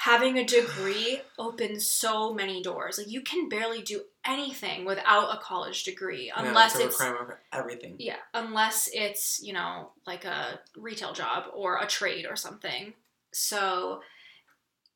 having 0.00 0.38
a 0.38 0.44
degree 0.44 1.20
opens 1.38 1.88
so 1.88 2.34
many 2.34 2.62
doors. 2.62 2.98
Like 2.98 3.08
you 3.08 3.22
can 3.22 3.48
barely 3.48 3.82
do 3.82 4.02
anything 4.26 4.84
without 4.84 5.34
a 5.34 5.38
college 5.38 5.84
degree 5.84 6.26
yeah, 6.26 6.48
unless 6.48 6.78
it's 6.78 7.00
a 7.00 7.12
it's 7.22 7.32
everything 7.52 7.96
yeah, 7.98 8.16
unless 8.34 8.90
it's, 8.92 9.40
you 9.42 9.52
know, 9.52 9.90
like 10.06 10.24
a 10.24 10.60
retail 10.76 11.12
job 11.12 11.44
or 11.54 11.78
a 11.78 11.86
trade 11.86 12.26
or 12.28 12.36
something. 12.36 12.92
So, 13.32 14.00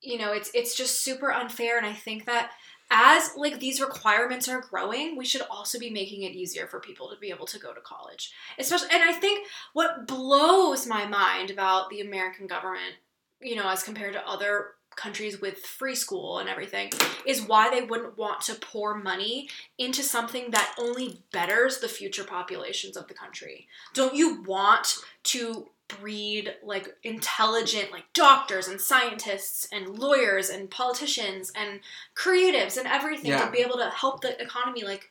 you 0.03 0.19
know, 0.19 0.33
it's 0.33 0.51
it's 0.55 0.77
just 0.77 1.03
super 1.03 1.33
unfair 1.33 1.79
and 1.79 1.87
I 1.87 1.95
think 1.95 2.27
that 2.27 2.51
as 2.91 3.31
like 3.37 3.61
these 3.61 3.81
requirements 3.81 4.49
are 4.49 4.61
growing, 4.61 5.17
we 5.17 5.25
should 5.25 5.43
also 5.51 5.79
be 5.79 5.91
making 5.91 6.23
it 6.23 6.33
easier 6.33 6.67
for 6.67 6.81
people 6.81 7.09
to 7.11 7.19
be 7.19 7.31
able 7.31 7.47
to 7.47 7.59
go 7.59 7.73
to 7.73 7.81
college. 7.81 8.33
Especially 8.59 8.89
and 8.93 9.03
I 9.03 9.13
think 9.13 9.47
what 9.73 10.07
blows 10.07 10.87
my 10.87 11.07
mind 11.07 11.51
about 11.51 11.91
the 11.91 12.01
American 12.01 12.47
government, 12.47 12.95
you 13.41 13.57
know, 13.57 13.69
as 13.69 13.83
compared 13.83 14.13
to 14.15 14.29
other 14.29 14.75
countries 14.97 15.41
with 15.41 15.59
free 15.59 15.95
school 15.95 16.39
and 16.39 16.49
everything 16.49 16.91
is 17.27 17.43
why 17.43 17.71
they 17.71 17.83
wouldn't 17.83 18.17
want 18.17 18.41
to 18.43 18.55
pour 18.55 18.95
money 18.97 19.49
into 19.79 20.03
something 20.03 20.51
that 20.51 20.75
only 20.79 21.21
betters 21.33 21.79
the 21.79 21.89
future 21.89 22.25
populations 22.25 22.97
of 22.97 23.09
the 23.09 23.15
country. 23.15 23.67
Don't 23.93 24.15
you 24.15 24.43
want 24.43 24.99
to 25.25 25.69
breed 26.01 26.55
like 26.63 26.95
intelligent 27.03 27.91
like 27.93 28.05
doctors 28.13 28.69
and 28.69 28.81
scientists 28.81 29.67
and 29.73 29.99
lawyers 29.99 30.49
and 30.51 30.71
politicians 30.71 31.53
and 31.55 31.81
creatives 32.15 32.77
and 32.77 32.87
everything 32.87 33.31
Yeah. 33.31 33.45
to 33.45 33.51
be 33.51 33.59
able 33.59 33.77
to 33.79 33.91
help 33.91 34.21
the 34.21 34.41
economy 34.41 34.83
like 34.85 35.11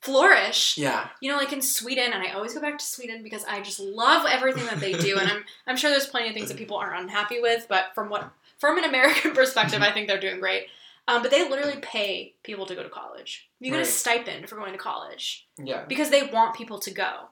flourish 0.00 0.78
Yeah. 0.78 1.08
you 1.20 1.30
know, 1.30 1.36
like 1.36 1.52
in 1.52 1.60
Sweden, 1.62 2.12
and 2.12 2.22
I 2.26 2.32
always 2.32 2.54
go 2.54 2.60
back 2.60 2.78
to 2.78 2.84
Sweden 2.84 3.22
because 3.22 3.44
I 3.44 3.60
just 3.60 3.78
love 3.80 4.26
everything 4.30 4.64
that 4.66 4.80
they 4.80 4.92
do, 4.92 5.18
and 5.18 5.30
I'm 5.30 5.44
I'm 5.66 5.76
sure 5.76 5.90
there's 5.90 6.06
plenty 6.06 6.28
of 6.28 6.34
things 6.34 6.48
that 6.48 6.56
people 6.56 6.76
aren't 6.76 7.00
unhappy 7.02 7.40
with, 7.40 7.66
but 7.68 7.94
from 7.94 8.08
what 8.08 8.30
from 8.58 8.78
an 8.78 8.84
American 8.84 9.32
perspective, 9.34 9.82
I 9.82 9.92
think 9.92 10.08
they're 10.08 10.20
doing 10.20 10.40
great. 10.40 10.66
Um, 11.08 11.22
but 11.22 11.30
they 11.30 11.48
literally 11.48 11.78
pay 11.82 12.34
people 12.44 12.66
to 12.66 12.74
go 12.74 12.82
to 12.82 12.88
college. 12.88 13.48
You 13.58 13.70
get 13.70 13.78
Right. 13.78 13.86
a 13.86 13.90
stipend 13.90 14.48
for 14.48 14.56
going 14.56 14.72
to 14.72 14.78
college 14.78 15.46
Yeah. 15.58 15.84
because 15.86 16.10
they 16.10 16.22
want 16.24 16.54
people 16.54 16.78
to 16.80 16.90
go, 16.90 17.28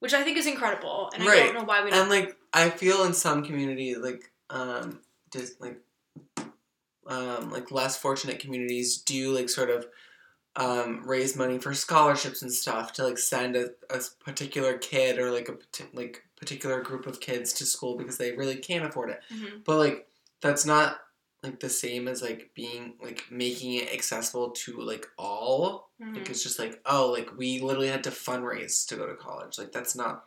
which 0.00 0.12
I 0.12 0.22
think 0.24 0.36
is 0.36 0.46
incredible, 0.46 1.10
and 1.14 1.22
I 1.22 1.36
don't 1.36 1.54
know 1.54 1.64
why 1.64 1.84
we 1.84 1.90
don't. 1.90 2.00
And 2.00 2.10
like 2.10 2.36
I 2.52 2.68
feel 2.68 3.04
in 3.04 3.14
some 3.14 3.44
communities 3.44 3.98
like 3.98 4.32
um 4.50 5.00
just 5.32 5.60
like 5.60 5.78
um 7.06 7.50
like 7.50 7.70
less 7.70 7.96
fortunate 7.96 8.40
communities 8.40 8.98
do 8.98 9.32
like 9.32 9.48
sort 9.48 9.70
of 9.70 9.86
um 10.56 11.02
raise 11.06 11.36
money 11.36 11.58
for 11.58 11.72
scholarships 11.72 12.42
and 12.42 12.52
stuff 12.52 12.92
to 12.94 13.04
like 13.04 13.18
send 13.18 13.54
a, 13.56 13.68
a 13.88 14.00
particular 14.24 14.76
kid 14.78 15.18
or 15.18 15.30
like 15.30 15.48
a 15.48 15.56
like 15.94 16.24
particular 16.36 16.80
group 16.82 17.06
of 17.06 17.20
kids 17.20 17.52
to 17.52 17.64
school 17.64 17.96
because 17.96 18.18
they 18.18 18.32
really 18.32 18.56
can't 18.56 18.84
afford 18.84 19.10
it. 19.10 19.20
Mhm. 19.32 19.62
But 19.64 19.78
like 19.78 20.08
that's 20.40 20.64
not 20.64 20.98
like 21.42 21.60
the 21.60 21.68
same 21.68 22.08
as 22.08 22.22
like 22.22 22.50
being 22.54 22.94
like 23.02 23.24
making 23.30 23.74
it 23.74 23.92
accessible 23.92 24.50
to 24.50 24.80
like 24.80 25.06
all. 25.18 25.89
Mhm. 26.00 26.16
Like 26.16 26.30
it's 26.30 26.42
just 26.42 26.58
like 26.58 26.80
oh 26.86 27.10
like 27.10 27.36
we 27.36 27.60
literally 27.60 27.88
had 27.88 28.04
to 28.04 28.10
fundraise 28.10 28.86
to 28.88 28.96
go 28.96 29.06
to 29.06 29.14
college. 29.14 29.58
Like 29.58 29.72
that's 29.72 29.94
not 29.94 30.24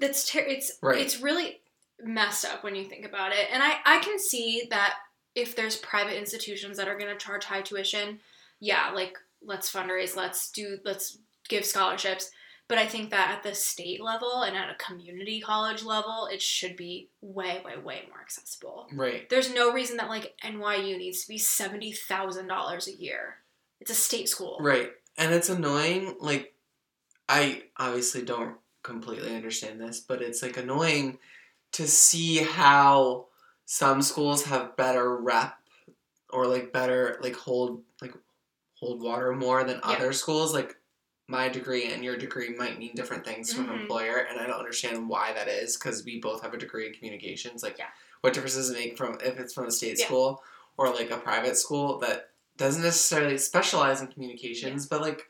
That's 0.00 0.28
ter- 0.30 0.40
it's 0.40 0.72
Right. 0.80 1.00
it's 1.00 1.20
really 1.20 1.60
messed 2.00 2.44
up 2.44 2.62
when 2.62 2.76
you 2.76 2.84
think 2.84 3.04
about 3.04 3.32
it. 3.32 3.48
And 3.52 3.62
I 3.62 3.78
I 3.84 3.98
can 3.98 4.18
see 4.18 4.66
that 4.70 4.94
if 5.34 5.54
there's 5.56 5.76
private 5.76 6.16
institutions 6.18 6.76
that 6.76 6.88
are 6.88 6.98
going 6.98 7.12
to 7.12 7.18
charge 7.24 7.44
high 7.44 7.62
tuition, 7.62 8.20
yeah, 8.60 8.90
like 8.94 9.16
let's 9.42 9.70
fundraise, 9.72 10.14
let's 10.16 10.50
do 10.52 10.78
let's 10.84 11.18
give 11.48 11.64
scholarships. 11.64 12.30
But 12.68 12.76
I 12.78 12.86
think 12.86 13.08
that 13.10 13.30
at 13.30 13.42
the 13.42 13.54
state 13.54 14.00
level 14.02 14.42
and 14.42 14.54
at 14.56 14.68
a 14.68 14.74
community 14.74 15.40
college 15.40 15.82
level, 15.82 16.28
it 16.30 16.42
should 16.42 16.76
be 16.76 17.08
way 17.22 17.62
way 17.64 17.76
way 17.78 18.02
more 18.10 18.20
accessible. 18.20 18.88
right. 18.92 19.28
There's 19.30 19.52
no 19.52 19.72
reason 19.72 19.96
that 19.96 20.08
like 20.10 20.34
NYU 20.44 20.98
needs 20.98 21.22
to 21.22 21.28
be 21.28 21.38
$70,000 21.38 22.86
a 22.86 22.94
year. 22.94 23.38
It's 23.80 23.90
a 23.90 23.94
state 23.94 24.28
school. 24.28 24.58
Right. 24.60 24.90
And 25.18 25.34
it's 25.34 25.48
annoying. 25.48 26.14
Like, 26.20 26.54
I 27.28 27.64
obviously 27.76 28.22
don't 28.22 28.56
completely 28.82 29.34
understand 29.34 29.80
this, 29.80 30.00
but 30.00 30.22
it's 30.22 30.42
like 30.42 30.56
annoying 30.56 31.18
to 31.72 31.86
see 31.86 32.36
how 32.38 33.26
some 33.66 34.00
schools 34.00 34.44
have 34.44 34.76
better 34.76 35.16
rep 35.16 35.54
or 36.30 36.46
like 36.46 36.72
better, 36.72 37.18
like 37.20 37.34
hold, 37.36 37.82
like 38.00 38.14
hold 38.78 39.02
water 39.02 39.32
more 39.34 39.64
than 39.64 39.76
Yeah. 39.84 39.90
other 39.96 40.12
schools. 40.12 40.54
Like, 40.54 40.76
my 41.30 41.46
degree 41.50 41.92
and 41.92 42.02
your 42.02 42.16
degree 42.16 42.54
might 42.56 42.78
mean 42.78 42.94
different 42.94 43.22
things 43.22 43.52
to 43.52 43.60
Mhm. 43.60 43.68
an 43.74 43.80
employer, 43.80 44.16
and 44.16 44.40
I 44.40 44.46
don't 44.46 44.58
understand 44.58 45.10
why 45.10 45.34
that 45.34 45.46
is 45.46 45.76
because 45.76 46.02
we 46.02 46.20
both 46.20 46.40
have 46.40 46.54
a 46.54 46.56
degree 46.56 46.86
in 46.86 46.94
communications. 46.94 47.62
Like, 47.62 47.76
Yeah. 47.76 47.90
what 48.22 48.32
difference 48.32 48.54
does 48.54 48.70
it 48.70 48.78
make 48.78 48.96
from 48.96 49.18
if 49.20 49.38
it's 49.38 49.52
from 49.52 49.66
a 49.66 49.70
state 49.70 49.98
Yeah. 49.98 50.06
school 50.06 50.42
or 50.78 50.88
like 50.88 51.10
a 51.10 51.18
private 51.18 51.58
school 51.58 51.98
that 51.98 52.30
doesn't 52.58 52.82
necessarily 52.82 53.38
specialize 53.38 54.00
in 54.02 54.08
communications, 54.08 54.86
but 54.86 55.00
like 55.00 55.28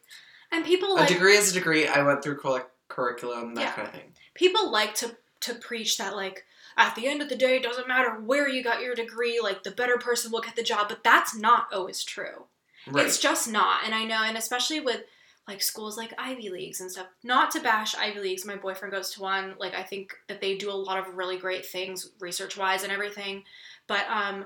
And 0.50 0.64
people 0.64 0.92
a 0.94 0.96
like 0.96 1.08
degree 1.08 1.36
is 1.36 1.50
a 1.50 1.54
degree. 1.54 1.86
I 1.86 2.02
went 2.02 2.22
through 2.22 2.38
cur- 2.38 2.66
curriculum, 2.88 3.54
that 3.54 3.60
Yeah. 3.60 3.72
kind 3.72 3.88
of 3.88 3.94
thing. 3.94 4.12
people 4.34 4.70
like 4.70 4.94
to 4.96 5.16
to 5.40 5.54
preach 5.54 5.98
that 5.98 6.16
like 6.16 6.44
at 6.76 6.94
the 6.96 7.06
end 7.06 7.22
of 7.22 7.28
the 7.28 7.36
day 7.36 7.56
it 7.56 7.62
doesn't 7.62 7.86
matter 7.86 8.10
where 8.20 8.48
you 8.48 8.62
got 8.62 8.82
your 8.82 8.94
degree 8.94 9.38
like 9.40 9.62
the 9.62 9.70
better 9.70 9.96
person 9.98 10.32
will 10.32 10.40
get 10.40 10.56
the 10.56 10.62
job 10.64 10.88
but 10.88 11.04
that's 11.04 11.32
not 11.34 11.68
always 11.72 12.02
true 12.02 12.46
Right. 12.88 13.06
it's 13.06 13.18
just 13.20 13.48
not 13.48 13.84
and 13.84 13.94
i 13.94 14.04
know 14.04 14.22
and 14.24 14.36
especially 14.36 14.80
with 14.80 15.02
like 15.46 15.62
schools 15.62 15.96
like 15.96 16.12
ivy 16.18 16.50
leagues 16.50 16.80
and 16.80 16.90
stuff 16.90 17.06
not 17.22 17.52
to 17.52 17.60
bash 17.60 17.94
ivy 17.94 18.18
leagues 18.20 18.44
my 18.44 18.56
boyfriend 18.56 18.92
goes 18.92 19.10
to 19.12 19.20
one 19.22 19.54
like 19.58 19.74
i 19.74 19.82
think 19.84 20.12
that 20.26 20.40
they 20.40 20.56
do 20.56 20.70
a 20.70 20.72
lot 20.88 20.98
of 20.98 21.14
really 21.16 21.36
great 21.38 21.64
things 21.64 22.10
research 22.18 22.56
wise 22.56 22.82
and 22.82 22.92
everything 22.92 23.44
but 23.86 24.04
um 24.10 24.44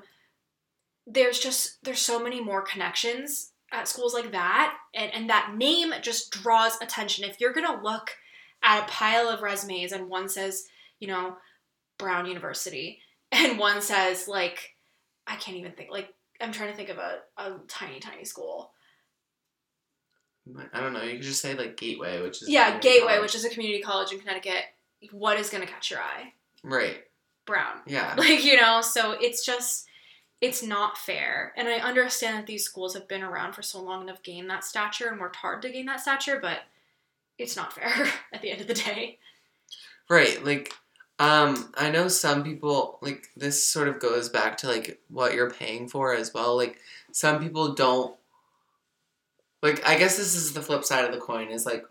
there's 1.06 1.38
just 1.38 1.82
there's 1.84 2.00
so 2.00 2.22
many 2.22 2.40
more 2.40 2.62
connections 2.62 3.52
at 3.72 3.88
schools 3.88 4.14
like 4.14 4.32
that 4.32 4.76
and, 4.94 5.12
and 5.14 5.30
that 5.30 5.54
name 5.56 5.92
just 6.02 6.30
draws 6.30 6.80
attention 6.80 7.24
if 7.24 7.40
you're 7.40 7.52
gonna 7.52 7.82
look 7.82 8.10
at 8.62 8.84
a 8.84 8.90
pile 8.90 9.28
of 9.28 9.42
resumes 9.42 9.92
and 9.92 10.08
one 10.08 10.28
says 10.28 10.64
you 11.00 11.08
know 11.08 11.36
brown 11.98 12.26
university 12.26 13.00
and 13.32 13.58
one 13.58 13.80
says 13.80 14.28
like 14.28 14.76
i 15.26 15.36
can't 15.36 15.56
even 15.56 15.72
think 15.72 15.90
like 15.90 16.12
i'm 16.40 16.52
trying 16.52 16.70
to 16.70 16.76
think 16.76 16.88
of 16.88 16.98
a, 16.98 17.18
a 17.38 17.54
tiny 17.68 17.98
tiny 17.98 18.24
school 18.24 18.72
I 20.74 20.80
don't 20.80 20.92
know. 20.92 21.02
You 21.02 21.12
could 21.12 21.22
just 21.22 21.40
say 21.40 21.54
like 21.54 21.76
Gateway, 21.76 22.20
which 22.20 22.42
is 22.42 22.48
yeah 22.48 22.80
gateway 22.80 23.12
college. 23.12 23.22
which 23.22 23.34
is 23.36 23.44
a 23.44 23.48
community 23.48 23.80
college 23.80 24.12
in 24.12 24.18
connecticut 24.18 24.64
what 25.10 25.38
is 25.38 25.50
gonna 25.50 25.66
catch 25.66 25.90
your 25.90 26.00
eye 26.00 26.32
right. 26.62 26.98
brown 27.46 27.80
Yeah. 27.86 28.14
like 28.18 28.44
you 28.44 28.60
know 28.60 28.80
so 28.82 29.12
it's 29.12 29.44
just 29.44 29.86
it's 30.42 30.62
not 30.62 30.98
fair 30.98 31.54
and 31.56 31.68
i 31.68 31.76
understand 31.76 32.36
that 32.36 32.46
these 32.46 32.64
schools 32.64 32.92
have 32.92 33.08
been 33.08 33.22
around 33.22 33.54
for 33.54 33.62
so 33.62 33.80
long 33.80 34.00
and 34.00 34.10
have 34.10 34.22
gained 34.22 34.50
that 34.50 34.64
stature 34.64 35.08
and 35.08 35.18
worked 35.18 35.36
hard 35.36 35.62
to 35.62 35.70
gain 35.70 35.86
that 35.86 36.00
stature 36.00 36.38
but 36.42 36.58
it's 37.38 37.56
not 37.56 37.72
fair 37.72 38.06
at 38.34 38.42
the 38.42 38.50
end 38.50 38.60
of 38.60 38.66
the 38.66 38.74
day 38.74 39.18
Right. 40.12 40.44
Like, 40.44 40.74
um, 41.18 41.72
I 41.78 41.90
know 41.90 42.08
some 42.08 42.44
people 42.44 42.98
like 43.00 43.28
this 43.34 43.64
sort 43.64 43.88
of 43.88 43.98
goes 43.98 44.28
back 44.28 44.58
to 44.58 44.68
like 44.68 45.00
what 45.08 45.34
you're 45.34 45.50
paying 45.50 45.88
for 45.88 46.14
as 46.14 46.34
well. 46.34 46.54
Like, 46.54 46.78
some 47.12 47.40
people 47.40 47.74
don't. 47.74 48.14
Like, 49.62 49.86
I 49.86 49.96
guess 49.96 50.16
this 50.18 50.34
is 50.34 50.52
the 50.52 50.60
flip 50.60 50.84
side 50.84 51.06
of 51.06 51.12
the 51.12 51.20
coin. 51.20 51.48
Is 51.48 51.64
like, 51.64 51.84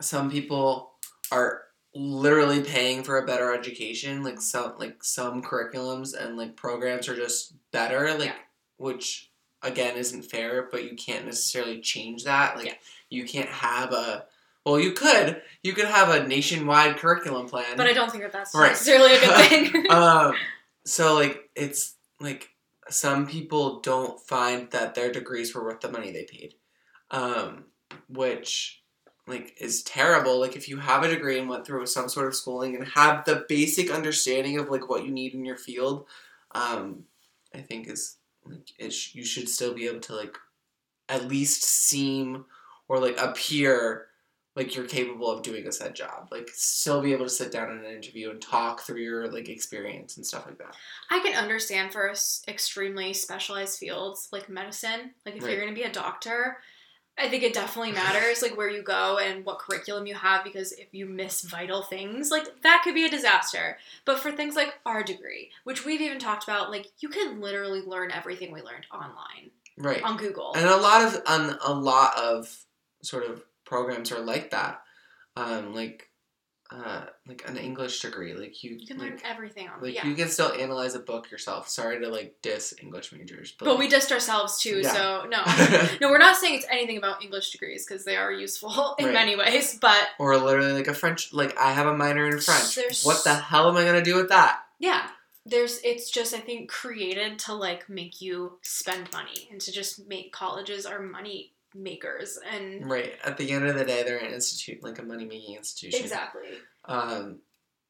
some 0.00 0.30
people 0.30 0.90
are 1.32 1.62
literally 1.98 2.62
paying 2.62 3.02
for 3.02 3.18
a 3.18 3.26
better 3.26 3.52
education. 3.52 4.22
Like 4.22 4.40
some 4.40 4.74
like 4.78 5.02
some 5.02 5.42
curriculums 5.42 6.14
and 6.18 6.36
like 6.36 6.56
programs 6.56 7.08
are 7.08 7.16
just 7.16 7.54
better. 7.72 8.14
Like, 8.14 8.28
Yeah. 8.28 8.34
which 8.76 9.30
again 9.62 9.96
isn't 9.96 10.22
fair, 10.22 10.68
but 10.70 10.84
you 10.84 10.96
can't 10.96 11.24
necessarily 11.26 11.80
change 11.80 12.24
that. 12.24 12.56
Like, 12.56 12.66
Yeah. 12.66 12.74
you 13.10 13.24
can't 13.24 13.48
have 13.48 13.92
a. 13.92 14.24
Well, 14.64 14.78
you 14.78 14.92
could. 14.92 15.42
You 15.62 15.72
could 15.72 15.86
have 15.86 16.10
a 16.10 16.26
nationwide 16.26 16.98
curriculum 16.98 17.48
plan. 17.48 17.76
but 17.76 17.86
i 17.86 17.92
don't 17.92 18.10
think 18.10 18.22
that 18.22 18.32
that's 18.32 18.54
Right. 18.54 18.68
necessarily 18.68 19.14
a 19.16 19.20
good 19.20 19.48
thing 19.72 19.90
um, 19.90 20.34
so 20.84 21.14
like 21.14 21.48
it's 21.56 21.94
like 22.20 22.50
some 22.90 23.26
people 23.26 23.80
don't 23.80 24.18
find 24.20 24.70
that 24.70 24.94
their 24.94 25.10
degrees 25.12 25.54
were 25.54 25.62
worth 25.64 25.80
the 25.80 25.90
money 25.92 26.10
they 26.10 26.24
paid, 26.24 26.54
um, 27.10 27.64
which 28.08 28.82
like 29.28 29.54
is 29.60 29.82
terrible. 29.82 30.40
Like 30.40 30.56
if 30.56 30.68
you 30.68 30.78
have 30.78 31.02
a 31.02 31.08
degree 31.08 31.38
and 31.38 31.48
went 31.48 31.66
through 31.66 31.86
some 31.86 32.08
sort 32.08 32.26
of 32.26 32.34
schooling 32.34 32.74
and 32.74 32.86
have 32.88 33.24
the 33.24 33.44
basic 33.48 33.90
understanding 33.90 34.58
of 34.58 34.70
like 34.70 34.88
what 34.88 35.04
you 35.04 35.10
need 35.10 35.34
in 35.34 35.44
your 35.44 35.56
field, 35.56 36.06
um, 36.52 37.04
I 37.54 37.58
think 37.60 37.88
is 37.88 38.16
like 38.44 38.70
it 38.78 38.90
sh- 38.92 39.14
you 39.14 39.24
should 39.24 39.48
still 39.48 39.74
be 39.74 39.86
able 39.86 40.00
to 40.00 40.14
like 40.16 40.36
at 41.08 41.28
least 41.28 41.62
seem 41.64 42.44
or 42.88 42.98
like 42.98 43.18
appear 43.20 44.06
like 44.56 44.74
you're 44.74 44.86
capable 44.86 45.30
of 45.30 45.42
doing 45.42 45.66
a 45.68 45.72
said 45.72 45.94
job. 45.94 46.28
Like 46.32 46.48
still 46.52 47.00
be 47.00 47.12
able 47.12 47.26
to 47.26 47.30
sit 47.30 47.52
down 47.52 47.70
in 47.70 47.78
an 47.78 47.84
interview 47.92 48.30
and 48.30 48.42
talk 48.42 48.80
through 48.80 49.00
your 49.02 49.30
like 49.30 49.48
experience 49.48 50.16
and 50.16 50.26
stuff 50.26 50.46
like 50.46 50.58
that. 50.58 50.74
I 51.10 51.20
can 51.20 51.34
understand 51.36 51.92
for 51.92 52.10
s- 52.10 52.42
extremely 52.48 53.12
specialized 53.12 53.78
fields 53.78 54.28
like 54.32 54.48
medicine. 54.48 55.12
Like 55.24 55.36
if 55.36 55.42
Right. 55.44 55.52
you're 55.52 55.60
going 55.60 55.72
to 55.74 55.80
be 55.80 55.86
a 55.86 55.92
doctor, 55.92 56.58
I 57.18 57.28
think 57.28 57.42
it 57.42 57.52
definitely 57.52 57.92
matters 57.92 58.42
like 58.42 58.56
where 58.56 58.70
you 58.70 58.82
go 58.82 59.18
and 59.18 59.44
what 59.44 59.58
curriculum 59.58 60.06
you 60.06 60.14
have 60.14 60.44
because 60.44 60.72
if 60.72 60.86
you 60.92 61.06
miss 61.06 61.42
vital 61.42 61.82
things, 61.82 62.30
like 62.30 62.62
that 62.62 62.82
could 62.84 62.94
be 62.94 63.04
a 63.04 63.10
disaster. 63.10 63.78
But 64.04 64.20
for 64.20 64.30
things 64.32 64.54
like 64.56 64.74
our 64.86 65.02
degree, 65.02 65.50
which 65.64 65.84
we've 65.84 66.00
even 66.00 66.18
talked 66.18 66.44
about, 66.44 66.70
like 66.70 66.86
you 67.00 67.08
can 67.08 67.40
literally 67.40 67.80
learn 67.80 68.10
everything 68.12 68.52
we 68.52 68.62
learned 68.62 68.86
online 68.92 69.50
Right. 69.76 70.02
on 70.02 70.16
Google. 70.16 70.54
And 70.56 70.66
a 70.66 70.76
lot 70.76 71.02
of 71.04 71.22
on 71.26 71.58
a 71.64 71.72
lot 71.72 72.16
of 72.18 72.64
sort 73.02 73.24
of 73.24 73.42
programs 73.64 74.10
are 74.12 74.20
like 74.20 74.50
that. 74.50 74.82
Um, 75.36 75.74
like 75.74 76.07
uh, 76.70 77.06
like 77.26 77.48
an 77.48 77.56
English 77.56 78.00
degree, 78.00 78.34
like 78.34 78.62
you, 78.62 78.76
you 78.78 78.86
can 78.86 78.98
like, 78.98 79.10
learn 79.10 79.20
everything 79.24 79.68
on 79.68 79.80
like 79.80 79.94
yeah. 79.94 80.06
you 80.06 80.14
can 80.14 80.28
still 80.28 80.52
analyze 80.52 80.94
a 80.94 80.98
book 80.98 81.30
yourself. 81.30 81.68
Sorry 81.68 81.98
to 82.00 82.08
like 82.08 82.36
diss 82.42 82.74
English 82.82 83.10
majors, 83.12 83.52
but, 83.58 83.64
but 83.64 83.78
we 83.78 83.88
dissed 83.88 84.12
ourselves 84.12 84.60
too, 84.60 84.80
Yeah. 84.82 84.92
so 84.92 85.26
no. 85.28 85.42
no, 86.00 86.10
we're 86.10 86.18
not 86.18 86.36
saying 86.36 86.56
it's 86.56 86.66
anything 86.70 86.98
about 86.98 87.22
English 87.22 87.50
degrees 87.52 87.86
because 87.86 88.04
they 88.04 88.16
are 88.16 88.30
useful 88.32 88.94
in 88.98 89.06
Right. 89.06 89.14
many 89.14 89.36
ways, 89.36 89.78
but 89.80 90.08
or 90.18 90.36
literally 90.36 90.72
like 90.72 90.88
a 90.88 90.94
French. 90.94 91.32
Like 91.32 91.56
I 91.58 91.72
have 91.72 91.86
a 91.86 91.96
minor 91.96 92.26
in 92.26 92.38
French. 92.40 92.74
There's- 92.74 93.04
What 93.04 93.24
the 93.24 93.34
hell 93.34 93.68
am 93.68 93.76
I 93.76 93.84
gonna 93.84 94.02
do 94.04 94.16
with 94.16 94.28
that? 94.28 94.60
yeah. 94.78 95.08
there's 95.46 95.80
it's 95.82 96.10
just 96.10 96.34
I 96.34 96.40
think 96.40 96.68
created 96.70 97.38
to 97.40 97.54
like 97.54 97.88
make 97.88 98.20
you 98.20 98.58
spend 98.60 99.10
money 99.14 99.48
and 99.50 99.58
to 99.62 99.72
just 99.72 100.06
make 100.06 100.30
colleges 100.30 100.84
are 100.84 101.00
money 101.00 101.52
makers 101.74 102.38
and 102.50 102.88
Right. 102.90 103.14
At 103.24 103.36
the 103.36 103.50
end 103.50 103.66
of 103.66 103.76
the 103.76 103.84
day, 103.84 104.02
they're 104.02 104.18
an 104.18 104.32
institute, 104.32 104.82
like 104.82 104.98
a 104.98 105.02
money 105.02 105.24
making 105.24 105.56
institution. 105.56 106.00
exactly. 106.00 106.48
Um, 106.84 107.40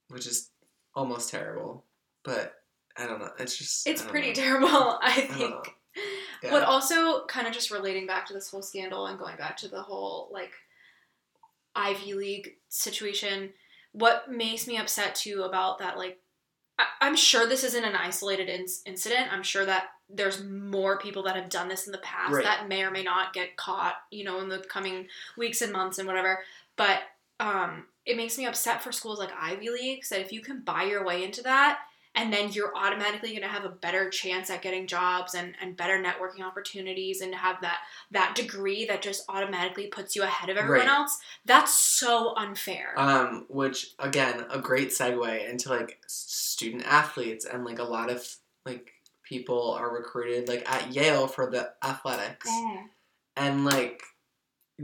which 0.09 0.27
is 0.27 0.51
almost 0.95 1.31
terrible. 1.31 1.85
But 2.25 2.55
I 2.97 3.07
don't 3.07 3.21
know. 3.21 3.31
It's 3.39 3.57
just. 3.57 3.87
It's 3.87 4.03
pretty 4.03 4.29
know. 4.29 4.35
terrible, 4.35 4.69
I 5.01 5.01
I 5.03 5.13
think. 5.13 5.51
know. 5.51 5.63
Yeah. 6.43 6.51
But 6.51 6.63
also, 6.65 7.25
kind 7.27 7.47
of 7.47 7.53
just 7.53 7.71
relating 7.71 8.07
back 8.07 8.27
to 8.27 8.33
this 8.33 8.51
whole 8.51 8.63
scandal 8.63 9.07
and 9.07 9.19
going 9.19 9.37
back 9.37 9.57
to 9.59 9.69
the 9.69 9.83
whole 9.83 10.29
like 10.33 10.53
Ivy 11.75 12.15
League 12.15 12.51
situation, 12.69 13.51
what 13.93 14.31
makes 14.31 14.67
me 14.67 14.77
upset 14.79 15.15
too 15.15 15.43
about 15.43 15.79
that, 15.79 15.97
like, 15.97 16.19
I- 16.79 16.87
I'm 17.01 17.17
sure 17.17 17.47
this 17.47 17.65
isn't 17.65 17.85
an 17.85 17.97
isolated 17.97 18.49
in- 18.49 18.67
incident. 18.87 19.33
I'm 19.33 19.43
sure 19.43 19.65
that 19.65 19.91
there's 20.09 20.43
more 20.43 20.99
people 20.99 21.23
that 21.25 21.37
have 21.37 21.49
done 21.51 21.69
this 21.69 21.87
in 21.87 21.93
the 21.93 21.99
past 21.99 22.33
Right. 22.33 22.45
that 22.45 22.69
may 22.69 22.83
or 22.83 22.91
may 22.91 23.03
not 23.03 23.33
get 23.33 23.57
caught, 23.57 23.97
you 24.11 24.25
know, 24.25 24.41
in 24.41 24.49
the 24.49 24.59
coming 24.61 25.09
weeks 25.37 25.61
and 25.61 25.73
months 25.73 25.99
and 25.99 26.07
whatever. 26.07 26.43
But 26.77 27.01
um, 27.41 27.87
it 28.07 28.17
makes 28.17 28.37
me 28.39 28.47
upset 28.47 28.83
for 28.83 28.91
schools 28.91 29.19
like 29.19 29.31
Ivy 29.39 29.71
Leagues 29.71 30.09
that 30.09 30.21
if 30.21 30.33
you 30.33 30.41
can 30.41 30.61
buy 30.61 30.85
your 30.85 31.05
way 31.05 31.23
into 31.25 31.43
that, 31.43 31.81
and 32.15 32.33
then 32.33 32.51
you're 32.53 32.75
automatically 32.77 33.31
going 33.31 33.43
to 33.43 33.49
have 33.49 33.65
a 33.65 33.69
better 33.69 34.11
chance 34.11 34.51
at 34.51 34.63
getting 34.63 34.87
jobs 34.87 35.35
and, 35.35 35.55
and 35.61 35.77
better 35.77 36.03
networking 36.03 36.43
opportunities 36.45 37.21
and 37.21 37.33
to 37.33 37.39
have 37.39 37.61
that 37.63 37.79
that 38.11 38.35
degree 38.35 38.85
that 38.87 39.03
just 39.03 39.23
automatically 39.29 39.87
puts 39.87 40.17
you 40.17 40.23
ahead 40.23 40.51
of 40.51 40.57
everyone 40.57 40.87
Right. 40.87 40.89
else. 40.89 41.19
That's 41.45 41.73
so 41.73 42.35
unfair. 42.37 42.95
Um, 42.97 43.47
which 43.49 43.95
again, 43.99 44.45
a 44.51 44.59
great 44.59 44.89
segue 44.91 45.49
into 45.49 45.69
like 45.71 45.99
student 46.07 46.85
athletes 46.87 47.45
and 47.45 47.65
like 47.65 47.79
a 47.79 47.85
lot 47.85 48.11
of 48.11 48.27
like 48.67 48.93
people 49.23 49.73
are 49.73 49.93
recruited 49.95 50.49
like 50.49 50.71
at 50.71 50.95
Yale 50.95 51.27
for 51.27 51.51
the 51.51 51.71
athletics. 51.85 52.49
And 53.37 53.65
like 53.65 54.03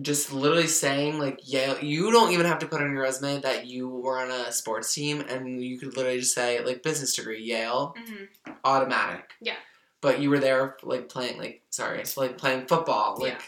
just 0.03 0.33
literally 0.33 0.67
saying 0.67 1.19
like 1.19 1.41
Yale, 1.51 1.79
you 1.81 2.11
don't 2.11 2.33
even 2.33 2.47
have 2.47 2.59
to 2.61 2.67
put 2.67 2.81
on 2.83 2.93
your 2.93 3.03
resume 3.03 3.41
that 3.43 3.67
you 3.67 3.89
were 3.89 4.19
on 4.19 4.31
a 4.31 4.51
sports 4.53 4.93
team 4.93 5.21
and 5.29 5.63
you 5.63 5.79
could 5.79 5.97
literally 5.97 6.19
just 6.21 6.35
say 6.35 6.65
like 6.65 6.83
business 6.83 7.15
degree 7.15 7.43
Yale 7.43 7.95
Mhm. 7.99 8.29
automatic. 8.65 9.31
Yeah. 9.41 9.57
But 10.01 10.21
you 10.21 10.31
were 10.31 10.41
there 10.41 10.77
like 10.83 11.09
playing 11.09 11.39
like 11.39 11.63
sorry, 11.71 12.05
so, 12.05 12.21
like 12.23 12.37
playing 12.39 12.67
football 12.67 13.17
like 13.21 13.33
Yeah. 13.35 13.41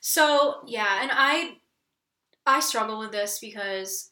so 0.00 0.60
yeah 0.66 1.02
and 1.02 1.10
i 1.12 1.56
i 2.46 2.60
struggle 2.60 2.98
with 2.98 3.12
this 3.12 3.38
because 3.38 4.10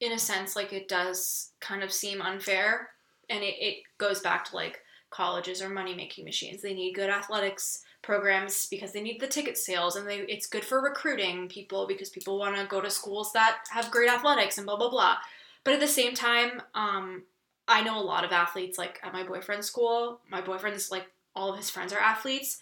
in 0.00 0.12
a 0.12 0.18
sense 0.18 0.56
like 0.56 0.72
it 0.72 0.88
does 0.88 1.50
kind 1.60 1.82
of 1.82 1.92
seem 1.92 2.20
unfair 2.20 2.90
and 3.30 3.42
it, 3.42 3.54
it 3.60 3.76
goes 3.98 4.20
back 4.20 4.44
to 4.46 4.56
like 4.56 4.80
colleges 5.10 5.62
are 5.62 5.68
money 5.68 5.94
making 5.94 6.24
machines 6.24 6.62
they 6.62 6.74
need 6.74 6.94
good 6.94 7.10
athletics 7.10 7.82
programs 8.02 8.66
because 8.66 8.92
they 8.92 9.00
need 9.00 9.20
the 9.20 9.26
ticket 9.26 9.56
sales 9.56 9.94
and 9.96 10.06
they 10.08 10.18
it's 10.20 10.46
good 10.46 10.64
for 10.64 10.80
recruiting 10.82 11.48
people 11.48 11.86
because 11.86 12.10
people 12.10 12.38
want 12.38 12.56
to 12.56 12.66
go 12.66 12.80
to 12.80 12.90
schools 12.90 13.32
that 13.32 13.58
have 13.70 13.90
great 13.90 14.10
athletics 14.10 14.58
and 14.58 14.66
blah 14.66 14.76
blah 14.76 14.90
blah 14.90 15.16
but 15.64 15.72
at 15.74 15.80
the 15.80 15.86
same 15.86 16.12
time 16.14 16.60
um 16.74 17.22
i 17.68 17.80
know 17.82 17.98
a 18.00 18.02
lot 18.02 18.24
of 18.24 18.32
athletes 18.32 18.76
like 18.76 18.98
at 19.04 19.12
my 19.12 19.22
boyfriend's 19.22 19.66
school 19.68 20.20
my 20.28 20.40
boyfriend's 20.40 20.90
like 20.90 21.06
all 21.36 21.50
of 21.52 21.56
his 21.56 21.70
friends 21.70 21.92
are 21.92 21.98
athletes 22.00 22.58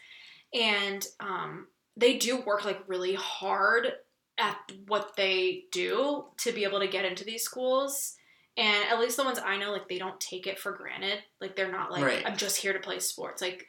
and 0.53 1.07
um 1.21 1.67
they 1.97 2.17
do 2.19 2.41
work 2.43 2.65
like 2.65 2.81
really 2.87 3.15
hard 3.15 3.93
at 4.39 4.57
what 4.87 5.17
they 5.17 5.65
do 5.73 6.25
to 6.37 6.53
be 6.53 6.65
able 6.65 6.81
to 6.81 6.87
get 6.87 7.05
into 7.05 7.25
these 7.25 7.43
schools 7.43 8.17
and 8.57 8.85
at 8.91 8.99
least 9.01 9.17
the 9.17 9.25
ones 9.25 9.39
i 9.45 9.57
know 9.57 9.73
like 9.73 9.89
they 9.89 9.99
don't 9.99 10.21
take 10.21 10.47
it 10.47 10.59
for 10.59 10.73
granted 10.73 11.19
like 11.41 11.57
they're 11.57 11.73
not 11.73 11.91
like 11.91 12.05
Right. 12.05 12.23
i'm 12.27 12.37
just 12.37 12.59
here 12.59 12.73
to 12.75 12.79
play 12.79 12.99
sports 12.99 13.41
like 13.41 13.67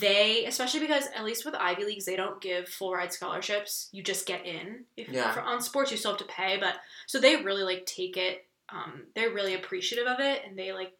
they 0.00 0.44
especially 0.46 0.80
because 0.80 1.04
at 1.16 1.24
least 1.24 1.44
with 1.46 1.54
ivy 1.54 1.84
leagues 1.84 2.04
they 2.04 2.16
don't 2.16 2.40
give 2.40 2.68
full 2.68 2.92
ride 2.92 3.12
scholarships. 3.12 3.88
You 3.92 4.02
just 4.02 4.26
get 4.26 4.44
in. 4.44 4.84
If 4.96 5.08
Yeah. 5.08 5.32
for, 5.32 5.40
on 5.40 5.60
sports 5.62 5.90
you 5.90 5.96
still 5.96 6.10
have 6.12 6.18
to 6.20 6.26
pay 6.26 6.58
but 6.58 6.74
so 7.06 7.18
they 7.20 7.36
really 7.36 7.62
like 7.62 7.86
take 7.86 8.16
it 8.16 8.44
um, 8.70 9.04
they're 9.14 9.30
really 9.30 9.54
appreciative 9.54 10.06
of 10.06 10.20
it 10.20 10.42
and 10.46 10.58
they 10.58 10.72
like 10.72 10.92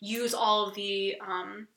use 0.00 0.32
all 0.32 0.68
of 0.68 0.74
the 0.74 1.16
um, 1.20 1.68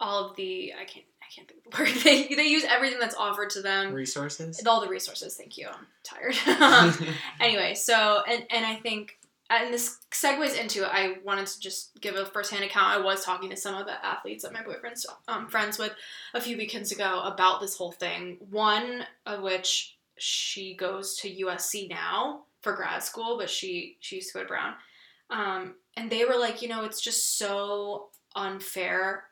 all 0.00 0.28
of 0.28 0.36
the 0.36 0.72
i 0.74 0.84
can't 0.84 1.04
i 1.22 1.26
can't 1.32 1.46
think 1.48 1.60
of 1.64 1.72
the 1.72 1.78
word. 1.84 2.02
They, 2.02 2.34
they 2.34 2.48
use 2.48 2.64
everything 2.68 2.98
that's 2.98 3.14
offered 3.14 3.50
to 3.50 3.62
them. 3.62 3.92
Resources. 3.94 4.60
all 4.66 4.80
the 4.80 4.88
resources. 4.88 5.36
Thank 5.36 5.56
you. 5.56 5.68
I'm 5.68 5.86
tired. 6.02 6.96
Anyway 7.40 7.74
so 7.74 8.22
and 8.28 8.44
and 8.50 8.66
i 8.66 8.74
think 8.74 9.19
and 9.50 9.74
this 9.74 9.98
segues 10.10 10.58
into 10.58 10.84
i 10.84 11.16
wanted 11.24 11.46
to 11.46 11.60
just 11.60 12.00
give 12.00 12.14
a 12.14 12.24
firsthand 12.24 12.64
account. 12.64 12.98
I 12.98 13.00
was 13.00 13.24
talking 13.24 13.50
to 13.50 13.56
some 13.56 13.74
of 13.74 13.86
the 13.86 14.04
athletes 14.04 14.44
that 14.44 14.52
my 14.52 14.62
boyfriend's 14.62 15.06
um, 15.28 15.48
friends 15.48 15.78
with 15.78 15.92
a 16.34 16.40
few 16.40 16.56
weekends 16.56 16.92
ago 16.92 17.22
about 17.24 17.60
this 17.60 17.76
whole 17.76 17.92
thing. 17.92 18.38
One 18.50 19.04
of 19.26 19.42
which 19.42 19.98
she 20.16 20.74
goes 20.74 21.16
to 21.16 21.34
usc 21.44 21.88
now 21.88 22.42
for 22.60 22.74
grad 22.74 23.02
school 23.02 23.38
but 23.38 23.48
she 23.48 23.96
she 24.00 24.16
used 24.16 24.32
to 24.32 24.38
go 24.38 24.42
to 24.42 24.48
brown. 24.48 24.74
Um, 25.30 25.74
and 25.96 26.10
they 26.10 26.24
were 26.24 26.36
like 26.36 26.62
you 26.62 26.68
know 26.68 26.84
it's 26.84 27.00
just 27.00 27.38
so 27.38 28.08
unfair 28.36 29.24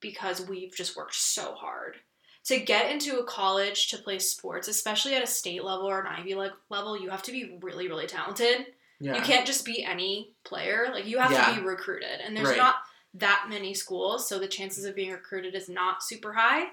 because 0.00 0.46
we've 0.48 0.74
just 0.74 0.96
worked 0.96 1.14
so 1.14 1.54
hard 1.54 1.96
to 2.44 2.58
get 2.58 2.90
into 2.90 3.18
a 3.18 3.24
college 3.24 3.88
to 3.88 3.98
play 3.98 4.18
sports, 4.18 4.66
especially 4.66 5.14
at 5.14 5.22
a 5.22 5.26
state 5.28 5.62
level 5.62 5.86
or 5.86 6.00
an 6.00 6.08
Ivy 6.08 6.34
League 6.34 6.50
level, 6.70 7.00
you 7.00 7.08
have 7.08 7.22
to 7.22 7.32
be 7.32 7.56
really, 7.62 7.86
really 7.86 8.06
talented. 8.06 8.66
Yeah. 9.02 9.16
You 9.16 9.22
can't 9.22 9.46
just 9.46 9.64
be 9.64 9.82
any 9.84 10.32
player. 10.44 10.88
Like 10.92 11.06
you 11.06 11.18
have 11.18 11.32
Yeah. 11.32 11.54
to 11.54 11.60
be 11.60 11.66
recruited, 11.66 12.20
and 12.20 12.36
there's 12.36 12.48
Right. 12.50 12.56
not 12.56 12.76
that 13.14 13.46
many 13.48 13.74
schools, 13.74 14.28
so 14.28 14.38
the 14.38 14.48
chances 14.48 14.84
of 14.84 14.94
being 14.94 15.10
recruited 15.10 15.54
is 15.54 15.68
not 15.68 16.02
super 16.02 16.32
high. 16.32 16.66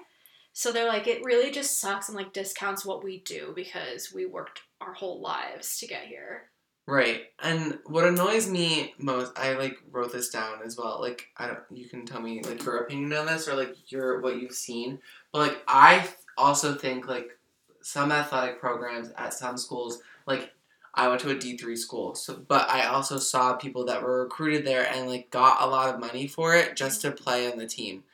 So 0.52 0.72
they're 0.72 0.88
like, 0.88 1.06
it 1.06 1.22
really 1.24 1.50
just 1.50 1.78
sucks 1.78 2.08
and 2.08 2.16
like 2.16 2.32
discounts 2.32 2.84
what 2.84 3.04
we 3.04 3.18
do 3.20 3.52
because 3.54 4.12
we 4.12 4.26
worked 4.26 4.62
our 4.80 4.94
whole 4.94 5.20
lives 5.20 5.78
to 5.78 5.86
get 5.86 6.04
here. 6.06 6.50
Right. 6.86 7.26
And 7.40 7.78
what 7.86 8.04
annoys 8.06 8.48
me 8.48 8.94
most, 8.98 9.38
I 9.38 9.52
like 9.52 9.76
wrote 9.90 10.12
this 10.12 10.30
down 10.30 10.60
as 10.64 10.76
well. 10.76 11.00
Like 11.00 11.28
I 11.36 11.46
don't, 11.46 11.60
you 11.70 11.88
can 11.88 12.04
tell 12.06 12.20
me 12.20 12.42
like 12.42 12.64
your 12.64 12.78
opinion 12.78 13.12
on 13.12 13.26
this 13.26 13.46
or 13.46 13.54
like 13.54 13.92
your 13.92 14.20
what 14.20 14.40
you've 14.40 14.54
seen. 14.54 14.98
But 15.32 15.38
like 15.40 15.62
I 15.68 16.08
also 16.36 16.74
think 16.74 17.06
like 17.06 17.38
some 17.82 18.10
athletic 18.10 18.58
programs 18.60 19.10
at 19.16 19.34
some 19.34 19.56
schools, 19.56 20.02
like 20.26 20.52
I 20.94 21.08
went 21.08 21.20
to 21.22 21.30
a 21.30 21.38
D 21.38 21.56
three 21.56 21.76
school, 21.76 22.14
so 22.14 22.42
but 22.48 22.68
I 22.68 22.86
also 22.86 23.18
saw 23.18 23.54
people 23.54 23.84
that 23.86 24.02
were 24.02 24.22
recruited 24.24 24.66
there 24.66 24.86
and 24.86 25.08
like 25.08 25.30
got 25.30 25.62
a 25.62 25.66
lot 25.66 25.94
of 25.94 26.00
money 26.00 26.26
for 26.26 26.54
it 26.54 26.76
just 26.76 27.00
to 27.02 27.12
play 27.12 27.50
on 27.50 27.58
the 27.58 27.66
team, 27.66 28.04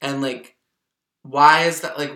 and 0.00 0.20
like 0.22 0.56
why 1.22 1.64
is 1.64 1.80
that 1.80 1.98
like 1.98 2.12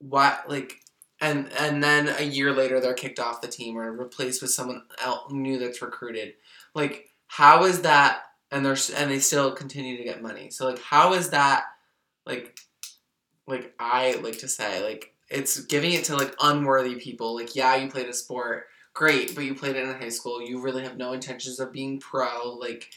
why 0.00 0.38
like 0.48 0.80
and 1.20 1.50
and 1.58 1.82
then 1.82 2.08
a 2.18 2.24
year 2.24 2.52
later 2.52 2.80
they're 2.80 2.94
kicked 2.94 3.20
off 3.20 3.40
the 3.40 3.48
team 3.48 3.78
or 3.78 3.92
replaced 3.92 4.42
with 4.42 4.50
someone 4.50 4.82
else 5.02 5.32
new 5.32 5.58
that's 5.58 5.80
recruited. 5.80 6.34
Like 6.74 7.08
how 7.28 7.64
is 7.64 7.82
that? 7.82 8.24
And 8.50 8.66
they're 8.66 8.76
and 8.96 9.10
they 9.10 9.20
still 9.20 9.52
continue 9.52 9.96
to 9.96 10.04
get 10.04 10.20
money. 10.22 10.50
So 10.50 10.66
like 10.68 10.80
how 10.80 11.14
is 11.14 11.30
that? 11.30 11.64
Like 12.26 12.58
like 13.46 13.74
I 13.78 14.14
like 14.22 14.38
to 14.38 14.48
say 14.48 14.82
like 14.82 15.14
it's 15.30 15.60
giving 15.64 15.92
it 15.92 16.04
to 16.04 16.16
like 16.16 16.34
unworthy 16.40 16.96
people. 16.96 17.36
Like 17.36 17.54
yeah, 17.54 17.76
you 17.76 17.88
played 17.88 18.08
a 18.08 18.12
sport, 18.12 18.66
great, 18.94 19.34
but 19.34 19.44
you 19.44 19.54
played 19.54 19.76
it 19.76 19.84
in 19.84 19.94
high 19.94 20.08
school. 20.08 20.42
You 20.42 20.60
really 20.60 20.82
have 20.82 20.96
no 20.96 21.12
intentions 21.12 21.60
of 21.60 21.72
being 21.72 21.98
pro. 22.00 22.52
Like 22.52 22.90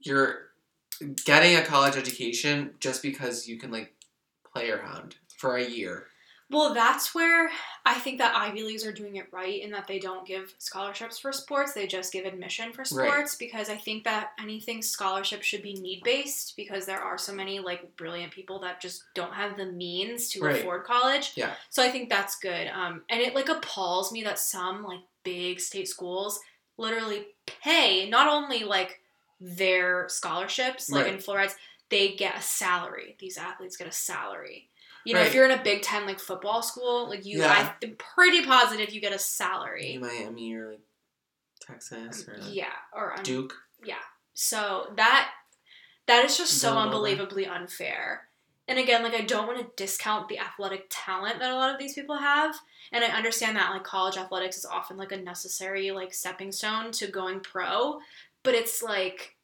you're 0.00 0.50
getting 1.24 1.56
a 1.56 1.62
college 1.62 1.96
education 1.96 2.74
just 2.80 3.02
because 3.02 3.48
you 3.48 3.58
can 3.58 3.70
like 3.70 3.92
play 4.52 4.70
around 4.70 5.16
for 5.36 5.56
a 5.56 5.64
year. 5.64 6.06
Well, 6.48 6.72
that's 6.74 7.12
where 7.12 7.50
I 7.84 7.94
think 7.94 8.18
that 8.18 8.36
Ivy 8.36 8.62
Leagues 8.62 8.86
are 8.86 8.92
doing 8.92 9.16
it 9.16 9.26
right 9.32 9.60
in 9.60 9.72
that 9.72 9.88
they 9.88 9.98
don't 9.98 10.24
give 10.26 10.54
scholarships 10.58 11.18
for 11.18 11.32
sports. 11.32 11.72
They 11.72 11.88
just 11.88 12.12
give 12.12 12.24
admission 12.24 12.72
for 12.72 12.82
Right. 12.82 12.86
sports 13.10 13.34
because 13.34 13.68
I 13.68 13.76
think 13.76 14.04
that 14.04 14.30
anything 14.40 14.80
scholarship 14.80 15.42
should 15.42 15.62
be 15.62 15.74
need 15.74 16.04
based 16.04 16.56
because 16.56 16.86
there 16.86 17.00
are 17.02 17.18
so 17.18 17.32
many 17.32 17.58
like 17.58 17.96
brilliant 17.96 18.32
people 18.32 18.60
that 18.60 18.80
just 18.80 19.02
don't 19.14 19.34
have 19.34 19.56
the 19.56 19.66
means 19.66 20.28
to 20.30 20.40
Right. 20.40 20.60
afford 20.60 20.84
college. 20.84 21.32
Yeah. 21.34 21.54
So 21.68 21.82
I 21.82 21.90
think 21.90 22.08
that's 22.10 22.36
good. 22.36 22.68
Um, 22.68 23.02
and 23.08 23.20
it 23.20 23.34
like 23.34 23.48
appalls 23.48 24.12
me 24.12 24.22
that 24.22 24.38
some 24.38 24.84
like 24.84 25.00
big 25.24 25.58
state 25.60 25.88
schools 25.88 26.38
literally 26.76 27.26
pay 27.46 28.08
not 28.08 28.28
only 28.28 28.62
like 28.62 29.00
their 29.40 30.08
scholarships, 30.08 30.90
like 30.90 31.06
Right. 31.06 31.14
in 31.14 31.20
Florida's, 31.20 31.56
they 31.88 32.14
get 32.14 32.36
a 32.36 32.42
salary. 32.42 33.16
These 33.18 33.36
athletes 33.36 33.76
get 33.76 33.88
a 33.88 33.92
salary. 33.92 34.68
You 35.06 35.14
know, 35.14 35.20
if 35.20 35.34
you're 35.34 35.44
in 35.44 35.58
a 35.58 35.62
Big 35.62 35.82
Ten 35.82 36.04
like 36.06 36.18
football 36.18 36.62
school, 36.62 37.08
like 37.08 37.24
you, 37.24 37.40
Yeah. 37.40 37.72
I'm 37.82 37.96
pretty 37.96 38.44
positive 38.44 38.92
you 38.92 39.00
get 39.00 39.12
a 39.12 39.18
salary. 39.18 39.98
Miami 40.00 40.54
or 40.54 40.70
like 40.70 40.80
Texas 41.60 42.26
or 42.28 42.38
Yeah, 42.50 42.66
or 42.92 43.16
um, 43.16 43.22
Duke. 43.22 43.54
Yeah. 43.84 43.94
So 44.34 44.92
that 44.96 45.30
that 46.06 46.24
is 46.24 46.36
just 46.36 46.58
so 46.58 46.70
Villanova. 46.70 46.96
unbelievably 46.96 47.46
unfair. 47.46 48.28
And 48.68 48.78
again, 48.80 49.04
like 49.04 49.14
I 49.14 49.20
don't 49.20 49.46
want 49.46 49.60
to 49.60 49.82
discount 49.82 50.28
the 50.28 50.40
athletic 50.40 50.86
talent 50.90 51.38
that 51.38 51.52
a 51.52 51.54
lot 51.54 51.72
of 51.72 51.78
these 51.78 51.94
people 51.94 52.18
have. 52.18 52.56
And 52.90 53.04
I 53.04 53.08
understand 53.08 53.56
that 53.56 53.70
like 53.70 53.84
college 53.84 54.16
athletics 54.16 54.56
is 54.56 54.64
often 54.64 54.96
like 54.96 55.12
a 55.12 55.16
necessary 55.16 55.92
like 55.92 56.12
stepping 56.12 56.50
stone 56.50 56.90
to 56.92 57.06
going 57.06 57.40
pro, 57.40 58.00
but 58.42 58.54
it's 58.54 58.82
like 58.82 59.36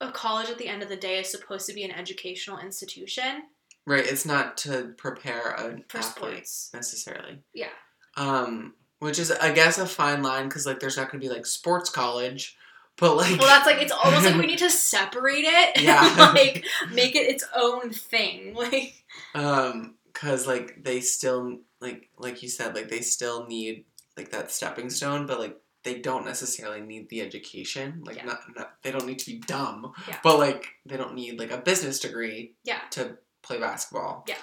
a 0.00 0.12
college 0.12 0.48
at 0.48 0.58
the 0.58 0.68
end 0.68 0.82
of 0.82 0.88
the 0.88 0.96
day 0.96 1.18
is 1.18 1.30
supposed 1.30 1.66
to 1.66 1.74
be 1.74 1.82
an 1.82 1.90
educational 1.90 2.58
institution 2.58 3.42
Right. 3.90 4.06
It's 4.06 4.24
not 4.24 4.56
to 4.58 4.94
prepare 4.96 5.50
an 5.58 5.84
for 5.88 5.98
athlete 5.98 6.46
sports. 6.46 6.70
necessarily. 6.72 7.38
Yeah. 7.52 7.68
Um, 8.16 8.74
which 9.00 9.18
is 9.18 9.30
I 9.32 9.52
guess 9.52 9.78
a 9.78 9.86
fine 9.86 10.22
line 10.22 10.48
because 10.48 10.66
like 10.66 10.78
there's 10.80 10.96
not 10.96 11.10
gonna 11.10 11.20
be 11.20 11.28
like 11.28 11.46
sports 11.46 11.90
college, 11.90 12.56
but 12.96 13.16
like 13.16 13.38
Well, 13.38 13.48
that's 13.48 13.66
like 13.66 13.80
it's 13.82 13.92
almost 13.92 14.24
like 14.26 14.36
we 14.36 14.46
need 14.52 14.58
to 14.58 14.70
separate 14.70 15.44
it 15.44 15.80
Yeah. 15.82 16.06
and 16.08 16.18
like 16.34 16.64
make 16.92 17.14
it 17.16 17.28
its 17.28 17.44
own 17.56 17.90
thing. 17.90 18.54
Like 18.54 18.94
um 19.34 19.94
because 20.12 20.46
like 20.46 20.82
they 20.84 21.00
still 21.00 21.58
like 21.80 22.10
like 22.18 22.42
you 22.42 22.48
said 22.48 22.74
like 22.74 22.88
they 22.90 23.00
still 23.00 23.46
need 23.46 23.84
like 24.16 24.30
that 24.32 24.50
stepping 24.52 24.90
stone, 24.90 25.26
but 25.26 25.38
like 25.40 25.56
they 25.82 25.98
don't 25.98 26.26
necessarily 26.26 26.80
need 26.82 27.08
the 27.08 27.22
education. 27.22 28.02
Like 28.04 28.16
Yeah. 28.16 28.26
not, 28.26 28.40
not 28.54 28.74
they 28.82 28.90
don't 28.92 29.06
need 29.06 29.18
to 29.20 29.26
be 29.32 29.38
dumb, 29.38 29.92
Yeah. 30.06 30.18
but 30.22 30.38
like 30.38 30.66
they 30.84 30.96
don't 30.98 31.14
need 31.14 31.38
like 31.38 31.50
a 31.50 31.58
business 31.58 31.98
degree 32.00 32.54
yeah, 32.64 32.80
to 32.90 33.16
play 33.50 33.60
basketball. 33.60 34.24
Yeah. 34.28 34.34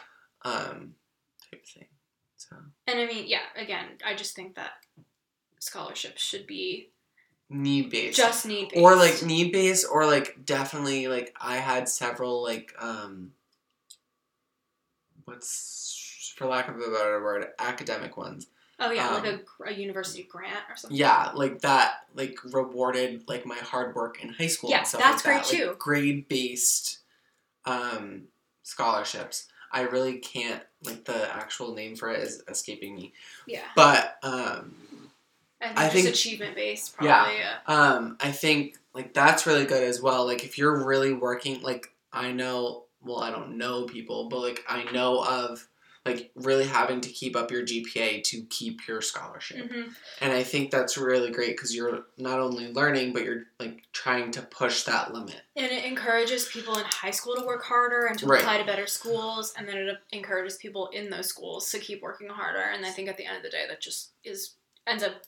Um, 0.44 0.94
type 1.52 1.62
of 1.64 1.70
thing. 1.70 1.86
So 2.38 2.56
and 2.88 3.00
I 3.00 3.06
mean, 3.06 3.26
yeah. 3.28 3.42
Again, 3.56 3.86
I 4.06 4.16
just 4.16 4.36
think 4.36 4.56
that 4.56 4.72
scholarships 5.60 6.22
should 6.22 6.46
be 6.46 6.92
need 7.50 7.90
based. 7.90 8.18
just 8.18 8.46
need 8.46 8.70
based 8.70 8.76
or 8.82 8.96
like 8.96 9.24
need 9.24 9.52
based 9.54 9.86
or 9.90 10.06
like 10.06 10.38
definitely 10.46 11.08
like 11.08 11.34
i 11.40 11.56
had 11.56 11.88
several 11.88 12.44
like 12.44 12.74
um 12.78 13.32
what's 15.26 16.34
for 16.38 16.46
lack 16.48 16.68
of 16.68 16.76
a 16.76 16.80
better 16.80 17.22
word 17.24 17.48
academic 17.60 18.18
ones 18.18 18.48
oh 18.80 18.92
yeah, 18.92 19.08
um, 19.10 19.24
like 19.24 19.46
a, 19.66 19.70
a 19.70 19.74
university 19.74 20.24
grant 20.30 20.60
or 20.70 20.76
something. 20.76 20.98
yeah 20.98 21.32
like 21.36 21.62
that 21.62 22.02
like 22.16 22.38
rewarded 22.52 23.24
like 23.28 23.46
my 23.46 23.56
hard 23.56 23.96
work 23.96 24.22
in 24.24 24.30
high 24.30 24.48
school 24.48 24.70
Yeah, 24.70 24.80
and 24.80 24.88
stuff 24.88 25.02
that's 25.02 25.26
like 25.26 25.36
that. 25.44 25.50
great, 25.50 25.60
like, 25.66 25.72
too. 25.72 25.76
grade 25.80 26.28
based 26.28 27.00
um 27.66 28.24
scholarships 28.68 29.48
i 29.72 29.82
really 29.82 30.18
can't 30.20 30.62
like 30.84 31.04
the 31.06 31.34
actual 31.36 31.74
name 31.74 31.96
for 31.96 32.10
it 32.12 32.22
is 32.22 32.44
escaping 32.48 32.96
me 32.96 33.14
yeah. 33.48 33.62
but 33.76 34.18
um 34.24 34.76
And 35.60 35.78
I 35.78 35.84
just 35.84 35.94
think- 35.96 36.08
achievement 36.10 36.56
based, 36.56 36.96
Yeah. 37.02 37.32
Yeah. 37.32 37.58
Um, 37.66 38.18
I 38.20 38.32
think 38.32 38.78
like 38.94 39.14
that's 39.14 39.48
really 39.48 39.66
good 39.66 39.84
as 39.84 40.00
well. 40.02 40.26
Like 40.28 40.44
if 40.44 40.58
you're 40.60 40.86
really 40.86 41.14
working, 41.14 41.62
like 41.64 41.88
I 42.14 42.32
know, 42.32 42.84
well, 43.02 43.22
I 43.22 43.32
don't 43.32 43.58
know 43.58 43.86
people, 43.86 44.30
but 44.30 44.40
like 44.42 44.64
I 44.68 44.84
know 44.92 45.24
of 45.24 45.68
like 46.08 46.32
really 46.36 46.66
having 46.66 47.02
to 47.02 47.10
keep 47.10 47.36
up 47.36 47.52
your 47.52 47.64
GPA 47.64 48.24
to 48.24 48.42
keep 48.50 48.88
your 48.88 49.02
scholarship, 49.02 49.72
hmm 49.72 49.90
and 50.20 50.34
I 50.34 50.42
think 50.42 50.72
that's 50.72 50.98
really 50.98 51.30
great 51.32 51.56
because 51.56 51.76
you're 51.76 52.06
not 52.18 52.40
only 52.40 52.72
learning, 52.74 53.14
but 53.14 53.24
you're 53.24 53.44
like 53.60 53.84
trying 53.94 54.32
to 54.32 54.42
push 54.42 54.84
that 54.84 55.14
limit. 55.14 55.42
And 55.56 55.72
it 55.72 55.86
encourages 55.86 56.48
people 56.48 56.76
in 56.78 56.86
high 56.86 57.12
school 57.12 57.36
to 57.36 57.46
work 57.46 57.64
harder 57.64 58.06
and 58.08 58.18
to 58.20 58.26
Right. 58.26 58.42
apply 58.42 58.58
to 58.58 58.66
better 58.66 58.88
schools, 58.88 59.54
and 59.58 59.68
then 59.68 59.78
it 59.78 59.98
encourages 60.12 60.58
people 60.58 60.88
in 60.88 61.10
those 61.10 61.28
schools 61.28 61.70
to 61.72 61.80
keep 61.80 62.02
working 62.02 62.30
harder. 62.30 62.62
And 62.62 62.86
I 62.86 62.90
think 62.90 63.10
at 63.10 63.18
the 63.18 63.26
end 63.26 63.38
of 63.38 63.44
the 63.44 63.50
day, 63.50 63.66
that 63.68 63.82
just 63.82 64.12
is 64.24 64.56
ends 64.88 65.04
up 65.04 65.22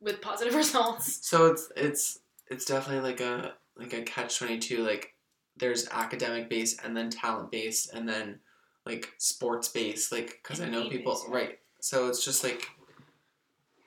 with 0.00 0.20
positive 0.20 0.54
results. 0.62 1.26
So 1.26 1.46
it's 1.52 1.72
it's 1.76 2.18
it's 2.48 2.64
definitely 2.64 3.08
like 3.08 3.20
a 3.20 3.54
like 3.76 3.92
a 3.94 4.02
catch 4.02 4.38
twenty 4.38 4.58
two. 4.58 4.84
Like 4.84 5.14
there's 5.56 5.88
academic 5.88 6.50
based 6.50 6.80
and 6.84 6.96
then 6.96 7.08
talent 7.10 7.50
based 7.50 7.92
and 7.94 8.08
then 8.08 8.40
like 8.86 9.12
sports 9.18 9.68
based. 9.68 10.12
Like 10.12 10.40
because 10.42 10.60
I 10.60 10.68
know 10.68 10.88
people 10.88 11.12
based, 11.12 11.28
right. 11.28 11.58
So 11.80 12.08
it's 12.08 12.24
just 12.24 12.42
like 12.44 12.66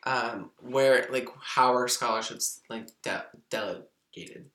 um 0.03 0.51
where 0.61 1.07
like 1.11 1.27
how 1.41 1.73
are 1.75 1.87
scholarships 1.87 2.61
like 2.69 2.87
de- 3.03 3.25
delegated? 3.49 4.45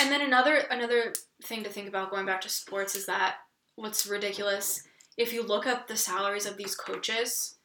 And 0.00 0.10
then 0.10 0.20
another 0.20 0.56
another 0.70 1.12
thing 1.44 1.64
to 1.64 1.70
think 1.70 1.88
about 1.88 2.10
going 2.10 2.26
back 2.26 2.40
to 2.42 2.48
sports 2.48 2.94
is 2.94 3.06
that 3.06 3.36
what's 3.76 4.06
ridiculous 4.06 4.82
if 5.16 5.32
you 5.32 5.42
look 5.42 5.66
up 5.66 5.88
the 5.88 5.96
salaries 5.96 6.44
of 6.46 6.56
these 6.58 6.74
coaches, 6.74 7.56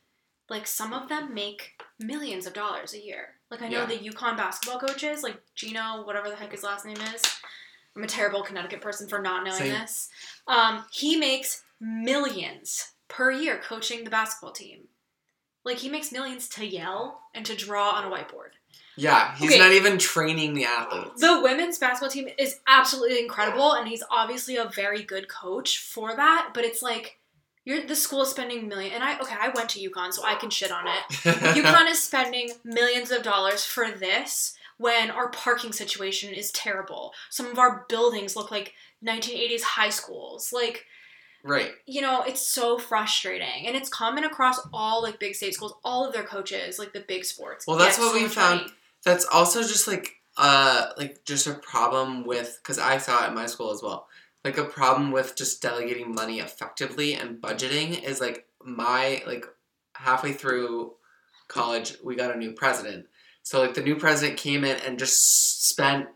like 0.49 0.65
some 0.65 0.93
of 0.93 1.09
them 1.09 1.33
make 1.33 1.71
millions 1.99 2.45
of 2.47 2.53
dollars 2.53 2.93
a 2.93 3.03
year. 3.03 3.35
Like 3.49 3.61
I 3.61 3.67
know 3.67 3.81
Yeah. 3.81 3.85
the 3.87 3.97
UConn 4.09 4.37
basketball 4.37 4.79
coaches, 4.79 5.21
like 5.23 5.41
Geno, 5.55 6.05
whatever 6.05 6.29
the 6.29 6.35
heck 6.37 6.51
his 6.51 6.63
last 6.63 6.85
name 6.85 6.95
is. 7.13 7.21
I'm 7.95 8.03
a 8.03 8.07
terrible 8.07 8.41
Connecticut 8.41 8.79
person 8.79 9.09
for 9.09 9.19
not 9.19 9.43
knowing 9.43 9.59
Same. 9.59 9.71
this. 9.73 10.07
Um, 10.47 10.85
he 10.93 11.17
makes 11.17 11.61
millions 11.81 12.93
per 13.07 13.31
year 13.31 13.59
coaching 13.61 14.03
the 14.03 14.09
basketball 14.09 14.53
team. 14.53 14.83
Like 15.65 15.77
he 15.77 15.89
makes 15.89 16.11
millions 16.11 16.47
to 16.49 16.65
yell 16.65 17.21
and 17.35 17.45
to 17.45 17.55
draw 17.55 17.89
on 17.91 18.05
a 18.05 18.15
whiteboard. 18.15 18.51
Yeah, 18.95 19.35
he's 19.35 19.51
Okay. 19.51 19.59
not 19.59 19.71
even 19.71 19.97
training 19.97 20.53
the 20.53 20.65
athletes. 20.65 21.21
The 21.21 21.41
women's 21.41 21.77
basketball 21.77 22.09
team 22.11 22.29
is 22.37 22.59
absolutely 22.67 23.19
incredible, 23.19 23.73
and 23.73 23.87
he's 23.87 24.03
obviously 24.09 24.57
a 24.57 24.65
very 24.73 25.03
good 25.03 25.27
coach 25.27 25.79
for 25.79 26.15
that. 26.15 26.51
But 26.53 26.63
it's 26.65 26.81
like 26.81 27.19
you're 27.63 27.85
the 27.85 27.95
school 27.95 28.23
is 28.23 28.29
spending 28.29 28.67
million, 28.67 28.93
and 28.93 29.03
I 29.03 29.19
okay, 29.19 29.35
I 29.39 29.49
went 29.49 29.69
to 29.69 29.89
UConn, 29.89 30.13
so 30.13 30.23
I 30.25 30.35
can 30.35 30.49
shit 30.49 30.71
on 30.71 30.87
it. 30.87 31.03
UConn 31.09 31.89
is 31.89 32.01
spending 32.01 32.51
millions 32.63 33.11
of 33.11 33.23
dollars 33.23 33.63
for 33.65 33.91
this 33.91 34.55
when 34.77 35.11
our 35.11 35.29
parking 35.29 35.71
situation 35.73 36.33
is 36.33 36.51
terrible. 36.51 37.13
Some 37.29 37.45
of 37.47 37.59
our 37.59 37.85
buildings 37.87 38.35
look 38.35 38.49
like 38.51 38.73
1980s 39.05 39.61
high 39.61 39.89
schools. 39.91 40.51
Like 40.51 40.85
right. 41.43 41.71
you 41.85 42.01
know, 42.01 42.23
it's 42.23 42.45
so 42.45 42.77
frustrating, 42.77 43.67
and 43.67 43.75
it's 43.75 43.89
common 43.89 44.23
across 44.23 44.59
all 44.73 45.01
like 45.01 45.19
big 45.19 45.35
state 45.35 45.53
schools. 45.53 45.73
All 45.83 46.05
of 46.05 46.13
their 46.13 46.23
coaches, 46.23 46.79
like 46.79 46.93
the 46.93 47.01
big 47.01 47.25
sports. 47.25 47.65
Well, 47.67 47.77
that's 47.77 47.97
what 47.97 48.13
so 48.13 48.21
we 48.21 48.27
found. 48.27 48.61
money. 48.61 48.73
That's 49.03 49.25
also 49.25 49.61
just 49.61 49.87
like 49.87 50.21
uh 50.37 50.87
like 50.97 51.25
just 51.25 51.47
a 51.47 51.53
problem 51.53 52.25
with 52.25 52.59
because 52.61 52.79
I 52.79 52.97
saw 52.97 53.23
it 53.23 53.27
at 53.27 53.33
my 53.33 53.45
school 53.45 53.71
as 53.71 53.81
well. 53.81 54.07
Like 54.43 54.57
a 54.57 54.63
problem 54.63 55.11
with 55.11 55.35
just 55.35 55.61
delegating 55.61 56.13
money 56.13 56.39
effectively 56.39 57.13
and 57.13 57.41
budgeting 57.41 58.01
is 58.03 58.21
like 58.21 58.45
my 58.63 59.21
like 59.27 59.45
halfway 59.95 60.33
through 60.33 60.93
college 61.47 61.97
we 62.03 62.15
got 62.15 62.33
a 62.33 62.37
new 62.37 62.53
president. 62.53 63.07
So 63.43 63.59
like 63.59 63.73
the 63.73 63.81
new 63.81 63.95
president 63.95 64.39
came 64.39 64.63
in 64.63 64.77
and 64.85 64.99
just 64.99 65.67
spent 65.67 66.07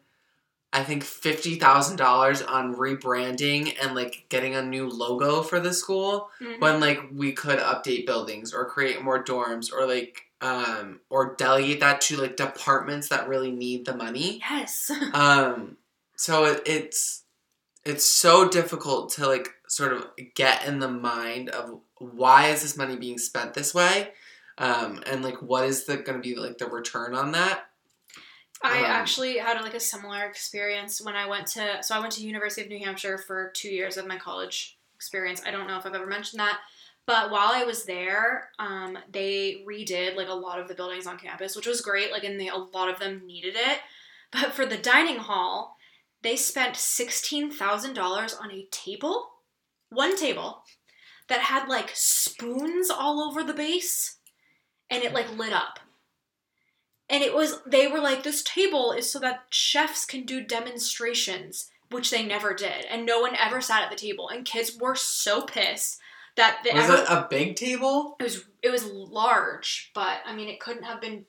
I 0.76 0.84
think 0.84 1.04
fifty 1.04 1.56
thousand 1.56 1.96
dollars 1.96 2.42
on 2.42 2.76
rebranding 2.76 3.76
and 3.82 3.96
like 3.96 4.26
getting 4.30 4.56
a 4.56 4.62
new 4.62 4.90
logo 4.90 5.42
for 5.42 5.60
the 5.62 5.74
school 5.74 6.30
Mhm. 6.42 6.60
when 6.60 6.80
like 6.82 7.00
we 7.14 7.32
could 7.32 7.60
update 7.60 8.06
buildings 8.06 8.54
or 8.54 8.66
create 8.66 9.02
more 9.02 9.24
dorms 9.24 9.72
or 9.72 9.88
like 9.88 10.24
um 10.42 11.00
or 11.10 11.34
delegate 11.38 11.80
that 11.80 12.02
to 12.02 12.18
like 12.18 12.36
departments 12.36 13.08
that 13.08 13.30
really 13.30 13.52
need 13.52 13.86
the 13.86 13.96
money 13.96 14.42
yes. 14.50 14.92
um 15.14 15.78
so 16.18 16.44
it, 16.44 16.62
it's 16.66 17.24
it's 17.86 18.06
so 18.06 18.50
difficult 18.50 19.12
to 19.14 19.26
like 19.28 19.48
sort 19.68 19.94
of 19.94 20.08
get 20.36 20.66
in 20.68 20.80
the 20.80 20.90
mind 20.90 21.50
of 21.50 21.80
why 22.00 22.48
is 22.50 22.62
this 22.64 22.76
money 22.76 22.98
being 22.98 23.18
spent 23.18 23.54
this 23.54 23.74
way 23.74 24.12
um 24.58 25.02
and 25.06 25.24
like 25.24 25.42
what 25.42 25.64
is 25.66 25.86
the 25.86 25.96
going 25.96 26.22
to 26.22 26.30
be 26.30 26.36
like 26.36 26.58
the 26.58 26.68
return 26.68 27.16
on 27.16 27.32
that 27.32 27.68
I 28.72 28.80
Um, 28.80 28.86
actually 28.86 29.38
had 29.38 29.62
like 29.62 29.74
a 29.74 29.80
similar 29.80 30.26
experience 30.26 31.02
when 31.02 31.16
I 31.16 31.26
went 31.28 31.48
to 31.48 31.84
so 31.84 31.96
I 31.96 32.00
went 32.00 32.14
to 32.14 32.26
University 32.26 32.62
of 32.62 32.70
New 32.70 32.84
Hampshire 32.84 33.18
for 33.18 33.52
two 33.56 33.70
years 33.70 33.98
of 33.98 34.08
my 34.08 34.18
college 34.18 34.78
experience. 34.96 35.42
I 35.46 35.52
don't 35.52 35.68
know 35.68 35.78
if 35.78 35.86
I've 35.86 35.94
ever 35.94 36.06
mentioned 36.06 36.40
that, 36.40 36.60
but 37.06 37.32
while 37.32 37.52
I 37.54 37.64
was 37.64 37.86
there, 37.86 38.50
um, 38.60 38.98
they 39.12 39.64
redid 39.68 40.16
like 40.16 40.30
a 40.30 40.34
lot 40.34 40.60
of 40.60 40.68
the 40.68 40.76
buildings 40.76 41.08
on 41.08 41.18
campus, 41.18 41.56
which 41.56 41.68
was 41.68 41.82
great. 41.82 42.12
Like, 42.12 42.24
and 42.24 42.40
they, 42.40 42.48
a 42.48 42.56
lot 42.56 42.90
of 42.90 43.00
them 43.00 43.26
needed 43.26 43.56
it. 43.56 43.80
But 44.32 44.54
for 44.54 44.66
the 44.66 44.78
dining 44.78 45.18
hall, 45.18 45.78
they 46.24 46.36
spent 46.36 46.76
sixteen 46.76 47.52
thousand 47.52 47.94
dollars 47.94 48.34
on 48.34 48.52
a 48.52 48.68
table, 48.72 49.30
one 49.90 50.18
table, 50.18 50.64
that 51.28 51.42
had 51.42 51.68
like 51.68 51.92
spoons 51.94 52.90
all 52.90 53.22
over 53.22 53.44
the 53.44 53.54
base, 53.54 54.18
and 54.90 55.04
it 55.04 55.14
like 55.14 55.38
lit 55.38 55.54
up. 55.54 55.80
And 57.10 57.24
it 57.24 57.34
was, 57.36 57.62
they 57.66 57.88
were 57.88 58.00
like, 58.00 58.24
this 58.24 58.42
table 58.44 58.92
is 58.92 59.12
so 59.12 59.20
that 59.20 59.44
chefs 59.50 60.06
can 60.06 60.26
do 60.26 60.42
demonstrations, 60.44 61.70
which 61.92 62.10
they 62.10 62.26
never 62.26 62.54
did. 62.54 62.86
And 62.90 63.06
no 63.06 63.20
one 63.22 63.36
ever 63.36 63.62
sat 63.62 63.84
at 63.84 63.90
the 63.92 63.96
table. 63.96 64.30
And 64.30 64.46
kids 64.46 64.78
were 64.80 64.96
so 64.96 65.44
pissed 65.44 66.00
that 66.36 66.62
the 66.64 66.74
was 66.74 66.90
it 66.90 67.06
a 67.08 67.28
big 67.30 67.56
table 67.56 68.18
it 68.20 68.24
was 68.24 68.44
it 68.62 68.70
was 68.70 68.86
large, 68.86 69.92
but 69.96 70.18
I 70.26 70.36
mean, 70.36 70.50
it 70.50 70.60
couldn't 70.60 70.84
have 70.84 71.00
been 71.00 71.26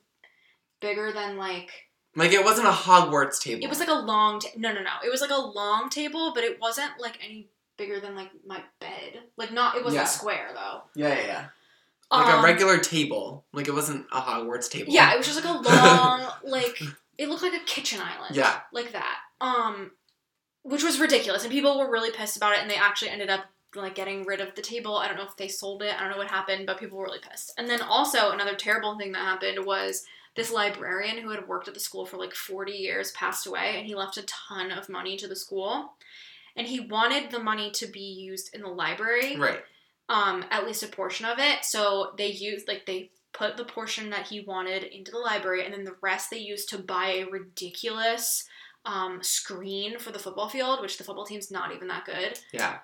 bigger 0.81 1.13
than 1.13 1.37
like 1.37 1.71
like 2.17 2.33
it 2.33 2.45
wasn't 2.45 2.67
a 2.67 2.71
hogwarts 2.73 3.39
table 3.41 3.63
it 3.63 3.69
was 3.69 3.79
like 3.79 3.89
a 3.89 3.93
long 3.95 4.41
ta- 4.41 4.49
no 4.57 4.73
no 4.73 4.81
no 4.83 4.91
it 5.05 5.11
was 5.11 5.21
like 5.21 5.31
a 5.31 5.35
long 5.41 5.89
table, 5.91 6.33
but 6.35 6.43
it 6.45 6.61
wasn't 6.61 6.91
like 6.99 7.19
any 7.25 7.47
bigger 7.77 8.01
than 8.01 8.17
like 8.17 8.31
my 8.47 8.63
bed. 8.81 9.21
Like 9.37 9.53
not 9.53 9.77
it 9.77 9.85
wasn't 9.85 10.03
Yeah. 10.03 10.07
square 10.09 10.49
though. 10.55 10.83
yeah 10.97 11.09
yeah 11.15 11.27
yeah 11.27 11.45
like 12.11 12.27
Um, 12.27 12.41
a 12.41 12.43
regular 12.43 12.79
table 12.79 13.45
like 13.53 13.69
it 13.69 13.75
wasn't 13.75 14.07
a 14.13 14.21
hogwarts 14.21 14.71
table 14.71 14.93
Yeah, 14.93 15.13
it 15.13 15.17
was 15.19 15.27
just 15.27 15.45
like 15.45 15.53
a 15.55 15.59
long 15.69 16.27
like 16.45 16.81
it 17.19 17.29
looked 17.29 17.43
like 17.43 17.55
a 17.55 17.65
kitchen 17.65 18.01
island. 18.01 18.37
yeah 18.37 18.61
like 18.73 18.93
that. 18.93 19.19
Um, 19.41 19.91
which 20.63 20.83
was 20.83 20.99
ridiculous, 20.99 21.45
and 21.45 21.53
people 21.53 21.79
were 21.79 21.91
really 21.91 22.11
pissed 22.11 22.37
about 22.37 22.53
it, 22.55 22.59
and 22.61 22.69
they 22.71 22.75
actually 22.77 23.11
ended 23.11 23.31
up 23.31 23.45
like 23.75 23.95
getting 23.95 24.25
rid 24.25 24.41
of 24.41 24.55
the 24.55 24.63
table. 24.63 24.97
I 24.97 25.07
don't 25.07 25.17
know 25.17 25.25
if 25.27 25.37
they 25.37 25.49
sold 25.49 25.83
it. 25.83 25.95
I 25.95 26.01
don't 26.01 26.11
know 26.11 26.17
what 26.19 26.31
happened, 26.31 26.67
but 26.67 26.79
people 26.79 26.99
were 26.99 27.05
really 27.05 27.19
pissed. 27.21 27.53
And 27.59 27.69
then 27.69 27.83
also 27.83 28.31
another 28.31 28.55
terrible 28.55 28.97
thing 28.99 29.13
that 29.13 29.19
happened 29.19 29.65
was 29.67 30.05
this 30.35 30.51
librarian 30.53 31.19
who 31.19 31.31
had 31.31 31.47
worked 31.47 31.69
at 31.69 31.75
the 31.75 31.81
school 31.81 32.05
for 32.07 32.17
like 32.17 32.35
40 32.35 32.73
years 32.73 33.13
passed 33.13 33.47
away 33.47 33.75
and 33.79 33.87
he 33.87 33.95
left 33.95 34.17
a 34.19 34.23
ton 34.25 34.71
of 34.71 34.89
money 34.89 35.17
to 35.19 35.29
the 35.29 35.37
school 35.37 35.93
and 36.57 36.67
he 36.67 36.81
wanted 36.81 37.31
the 37.31 37.39
money 37.39 37.71
to 37.73 37.87
be 37.87 38.01
used 38.01 38.55
in 38.55 38.61
the 38.63 38.69
library 38.69 39.37
Right. 39.37 39.61
Um 40.09 40.45
at 40.51 40.65
least 40.67 40.83
a 40.83 40.87
portion 40.89 41.27
of 41.27 41.39
it 41.39 41.65
so 41.65 42.13
they 42.17 42.29
used 42.29 42.69
like 42.69 42.87
they 42.87 43.11
put 43.33 43.57
the 43.57 43.65
portion 43.65 44.11
that 44.11 44.27
he 44.27 44.41
wanted 44.41 44.83
into 44.85 45.11
the 45.11 45.19
library 45.19 45.65
and 45.65 45.75
then 45.75 45.85
the 45.85 45.97
rest 46.01 46.31
they 46.31 46.39
used 46.39 46.69
to 46.71 46.79
buy 46.79 47.09
a 47.09 47.25
ridiculous 47.27 48.49
um, 48.87 49.19
screen 49.21 49.99
for 49.99 50.13
the 50.13 50.19
football 50.19 50.49
field 50.49 50.81
which 50.81 50.97
the 50.97 51.05
football 51.05 51.27
team's 51.27 51.51
not 51.51 51.75
even 51.75 51.89
that 51.89 52.05
good 52.05 52.39
Yeah. 52.53 52.79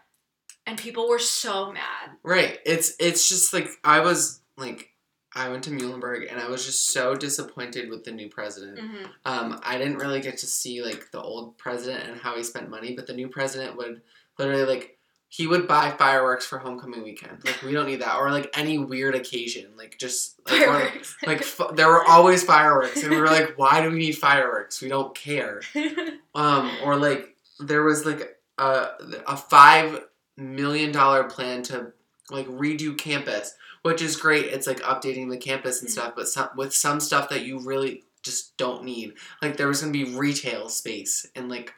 and 0.67 0.77
people 0.77 1.09
were 1.09 1.19
so 1.21 1.73
mad 1.73 2.11
Right. 2.25 2.59
It's 2.67 2.95
it's 2.99 3.29
just 3.29 3.53
like 3.53 3.69
I 3.85 4.01
was 4.01 4.41
like 4.57 4.89
I 5.35 5.49
went 5.49 5.65
to 5.65 5.71
Muhlenberg 5.71 6.31
and 6.31 6.39
I 6.41 6.49
was 6.49 6.67
just 6.67 6.91
so 6.93 7.15
disappointed 7.15 7.89
with 7.89 8.05
the 8.05 8.13
new 8.13 8.29
president. 8.29 8.79
hmm 8.81 9.05
Um, 9.25 9.61
I 9.63 9.79
didn't 9.79 9.97
really 9.97 10.21
get 10.21 10.37
to 10.39 10.47
see 10.47 10.83
like 10.83 11.11
the 11.11 11.23
old 11.23 11.57
president 11.57 12.07
and 12.09 12.21
how 12.21 12.37
he 12.37 12.43
spent 12.43 12.69
money, 12.69 12.95
but 12.95 13.07
the 13.07 13.15
new 13.15 13.29
president 13.29 13.77
would 13.79 14.03
literally 14.39 14.65
like 14.65 14.99
he 15.35 15.47
would 15.47 15.67
buy 15.67 15.91
fireworks 15.93 16.45
for 16.45 16.59
homecoming 16.59 17.03
weekend. 17.03 17.39
Like 17.43 17.63
we 17.63 17.73
don't 17.73 17.87
need 17.87 18.03
that, 18.03 18.17
or 18.17 18.31
like 18.31 18.51
any 18.55 18.77
weird 18.77 19.15
occasion, 19.15 19.71
like 19.79 19.97
just 19.99 20.39
like, 20.51 20.69
or, 20.69 20.93
like 21.27 21.41
f- 21.41 21.75
there 21.75 21.89
were 21.89 22.05
always 22.05 22.43
fireworks, 22.45 23.03
and 23.03 23.11
we 23.11 23.17
were 23.19 23.29
like, 23.29 23.55
why 23.57 23.81
do 23.81 23.91
we 23.91 23.99
need 23.99 24.13
fireworks? 24.19 24.83
We 24.83 24.89
don't 24.89 25.15
care. 25.15 25.63
Um, 26.35 26.71
or 26.83 26.97
like 26.97 27.37
there 27.61 27.83
was 27.83 28.07
like 28.07 28.37
a 28.59 28.87
a 29.27 29.37
five 29.37 30.01
million 30.39 30.91
dollar 30.93 31.25
plan 31.25 31.63
to 31.65 31.93
like 32.31 32.47
redo 32.49 32.97
campus, 32.97 33.55
which 33.83 34.01
is 34.01 34.17
great. 34.17 34.47
It's 34.47 34.67
like 34.67 34.81
updating 34.81 35.29
the 35.29 35.37
campus 35.37 35.81
and 35.83 35.89
Mhm. 35.91 35.93
stuff, 35.93 36.13
but 36.17 36.29
some 36.29 36.49
with 36.57 36.75
some 36.75 37.01
stuff 37.01 37.29
that 37.29 37.43
you 37.45 37.59
really 37.59 38.05
just 38.23 38.57
don't 38.57 38.85
need. 38.85 39.13
Like 39.43 39.59
there 39.59 39.69
was 39.69 39.81
gonna 39.81 39.93
be 39.93 40.05
retail 40.05 40.71
space 40.71 41.27
and 41.37 41.51
like 41.51 41.75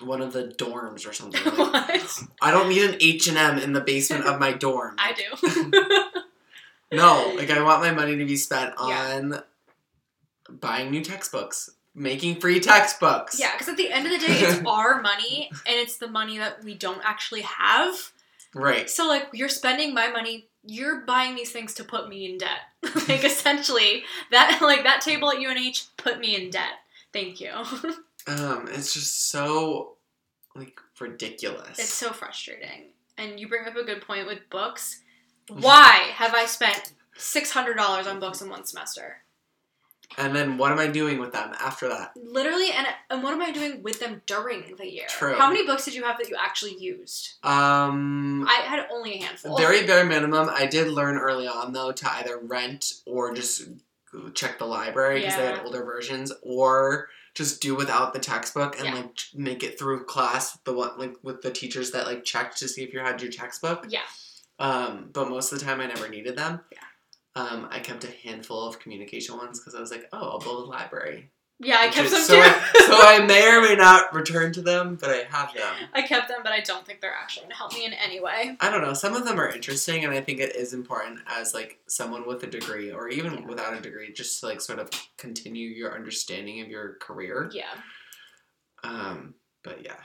one 0.00 0.22
of 0.22 0.32
the 0.32 0.44
dorms 0.44 1.06
or 1.08 1.12
something. 1.12 1.40
Like, 1.72 2.02
what 2.02 2.28
I 2.40 2.50
don't 2.50 2.68
need 2.68 2.82
an 2.88 2.96
H 3.00 3.28
and 3.28 3.36
M 3.38 3.58
in 3.58 3.72
the 3.72 3.80
basement 3.80 4.24
of 4.24 4.38
my 4.40 4.52
dorm. 4.52 4.96
i 4.98 5.12
do 5.12 5.76
no, 6.96 7.32
like 7.36 7.50
I 7.50 7.62
want 7.62 7.82
my 7.82 7.90
money 7.90 8.16
to 8.16 8.24
be 8.24 8.36
spent 8.36 8.74
Yeah. 8.78 9.16
on 9.16 9.42
buying 10.50 10.90
new 10.90 11.02
textbooks, 11.02 11.70
making 11.94 12.40
free 12.40 12.60
textbooks. 12.60 13.38
Yeah, 13.40 13.52
because 13.52 13.68
at 13.68 13.76
the 13.76 13.90
end 13.90 14.06
of 14.06 14.12
the 14.12 14.26
day, 14.26 14.34
it's 14.40 14.62
our 14.66 15.00
money 15.00 15.50
and 15.66 15.76
it's 15.76 15.96
the 15.98 16.08
money 16.08 16.38
that 16.38 16.62
we 16.64 16.74
don't 16.74 17.00
actually 17.04 17.42
have. 17.42 17.94
Right. 18.54 18.90
So, 18.90 19.06
like, 19.08 19.28
you're 19.32 19.48
spending 19.48 19.94
my 19.94 20.08
money, 20.08 20.48
you're 20.62 21.00
buying 21.06 21.34
these 21.34 21.50
things 21.50 21.72
to 21.74 21.84
put 21.84 22.08
me 22.08 22.30
in 22.30 22.36
debt. 22.38 22.60
like, 23.08 23.24
essentially, 23.24 24.04
that 24.30 24.58
like 24.60 24.82
that 24.84 25.00
table 25.00 25.30
at 25.30 25.38
UNH 25.38 25.84
put 25.96 26.18
me 26.18 26.36
in 26.36 26.50
debt. 26.50 26.74
Thank 27.14 27.40
you. 27.40 27.50
Um, 28.26 28.68
it's 28.70 28.94
just 28.94 29.30
so 29.30 29.96
like 30.54 30.78
ridiculous. 31.00 31.78
it's 31.78 31.92
so 31.92 32.12
frustrating. 32.12 32.90
And 33.18 33.38
you 33.38 33.48
bring 33.48 33.66
up 33.66 33.76
a 33.76 33.84
good 33.84 34.02
point 34.02 34.26
with 34.26 34.38
books. 34.50 35.00
Why 35.48 36.10
have 36.14 36.34
I 36.34 36.46
spent 36.46 36.92
six 37.16 37.50
hundred 37.50 37.76
dollars 37.76 38.06
on 38.06 38.20
books 38.20 38.40
in 38.40 38.48
one 38.48 38.64
semester? 38.64 39.22
and 40.18 40.34
then 40.34 40.58
what 40.58 40.72
am 40.72 40.78
I 40.78 40.86
doing 40.88 41.18
with 41.18 41.32
them 41.32 41.52
after 41.58 41.88
that? 41.88 42.12
Literally, 42.16 42.70
and 42.76 42.86
and 43.10 43.22
what 43.22 43.32
am 43.32 43.42
I 43.42 43.50
doing 43.50 43.82
with 43.82 44.00
them 44.00 44.22
during 44.26 44.74
the 44.76 44.90
year? 44.90 45.06
True. 45.08 45.34
How 45.34 45.48
many 45.48 45.66
books 45.66 45.84
did 45.84 45.94
you 45.94 46.04
have 46.04 46.18
that 46.18 46.28
you 46.28 46.36
actually 46.38 46.76
used? 46.78 47.34
Um, 47.42 48.46
I 48.48 48.62
had 48.66 48.86
only 48.92 49.14
a 49.14 49.22
handful. 49.24 49.56
very 49.56 49.86
bare 49.86 50.04
minimum. 50.04 50.50
I 50.52 50.66
did 50.66 50.88
learn 50.88 51.16
early 51.16 51.46
on 51.46 51.72
though 51.72 51.92
to 51.92 52.12
either 52.14 52.38
rent 52.38 52.92
or 53.06 53.34
just 53.34 53.68
check 54.34 54.58
the 54.58 54.66
library 54.66 55.20
because 55.20 55.36
they 55.36 55.46
had 55.46 55.64
older 55.64 55.84
versions, 55.84 56.32
or 56.42 57.08
just 57.34 57.60
do 57.62 57.74
without 57.74 58.12
the 58.12 58.18
textbook 58.18 58.76
and 58.78 58.86
Yeah. 58.86 58.94
like 58.96 59.18
make 59.34 59.62
it 59.62 59.78
through 59.78 60.04
class. 60.04 60.58
The 60.64 60.72
one 60.72 60.98
like 60.98 61.14
with 61.22 61.42
the 61.42 61.50
teachers 61.50 61.90
that 61.92 62.06
like 62.06 62.24
checked 62.24 62.58
to 62.58 62.68
see 62.68 62.82
if 62.82 62.92
you 62.92 63.00
had 63.00 63.22
your 63.22 63.30
textbook. 63.32 63.86
Yeah. 63.88 64.00
Um, 64.58 65.10
but 65.12 65.28
most 65.30 65.52
of 65.52 65.58
the 65.58 65.64
time 65.64 65.80
I 65.80 65.86
never 65.86 66.08
needed 66.08 66.36
them. 66.36 66.60
Yeah. 66.70 66.78
Um, 67.34 67.68
I 67.70 67.78
kept 67.78 68.04
a 68.04 68.10
handful 68.10 68.66
of 68.66 68.78
communication 68.78 69.36
ones 69.38 69.58
because 69.58 69.74
I 69.74 69.80
was 69.80 69.90
like, 69.90 70.08
oh, 70.12 70.30
I'll 70.32 70.38
build 70.38 70.66
a 70.66 70.70
library. 70.70 71.30
Yeah, 71.64 71.78
I 71.78 71.88
kept 71.88 72.10
them 72.10 72.20
so 72.20 72.34
too. 72.34 72.40
I, 72.42 72.70
so 72.86 72.92
I 73.00 73.24
may 73.24 73.48
or 73.48 73.60
may 73.62 73.76
not 73.76 74.12
return 74.12 74.52
to 74.54 74.62
them, 74.62 74.96
but 75.00 75.10
I 75.10 75.22
have 75.30 75.54
them. 75.54 75.74
I 75.94 76.02
kept 76.02 76.28
them, 76.28 76.38
but 76.42 76.52
I 76.52 76.60
don't 76.60 76.84
think 76.84 77.00
they're 77.00 77.14
actually 77.14 77.44
gonna 77.44 77.54
help 77.54 77.72
me 77.72 77.84
in 77.86 77.92
any 77.92 78.20
way. 78.20 78.56
I 78.60 78.70
don't 78.70 78.82
know. 78.82 78.94
Some 78.94 79.14
of 79.14 79.24
them 79.24 79.38
are 79.38 79.48
interesting, 79.48 80.04
and 80.04 80.12
I 80.12 80.20
think 80.20 80.40
it 80.40 80.56
is 80.56 80.74
important 80.74 81.20
as 81.26 81.54
like 81.54 81.78
someone 81.86 82.26
with 82.26 82.42
a 82.42 82.46
degree, 82.48 82.90
or 82.90 83.08
even 83.08 83.32
Yeah. 83.34 83.46
without 83.46 83.74
a 83.74 83.80
degree, 83.80 84.12
just 84.12 84.40
to 84.40 84.46
like 84.46 84.60
sort 84.60 84.78
of 84.80 84.90
continue 85.18 85.68
your 85.68 85.94
understanding 85.94 86.60
of 86.60 86.68
your 86.68 86.94
career. 86.94 87.50
Yeah. 87.52 87.70
Um, 88.84 89.34
but 89.62 89.84
yeah, 89.84 89.96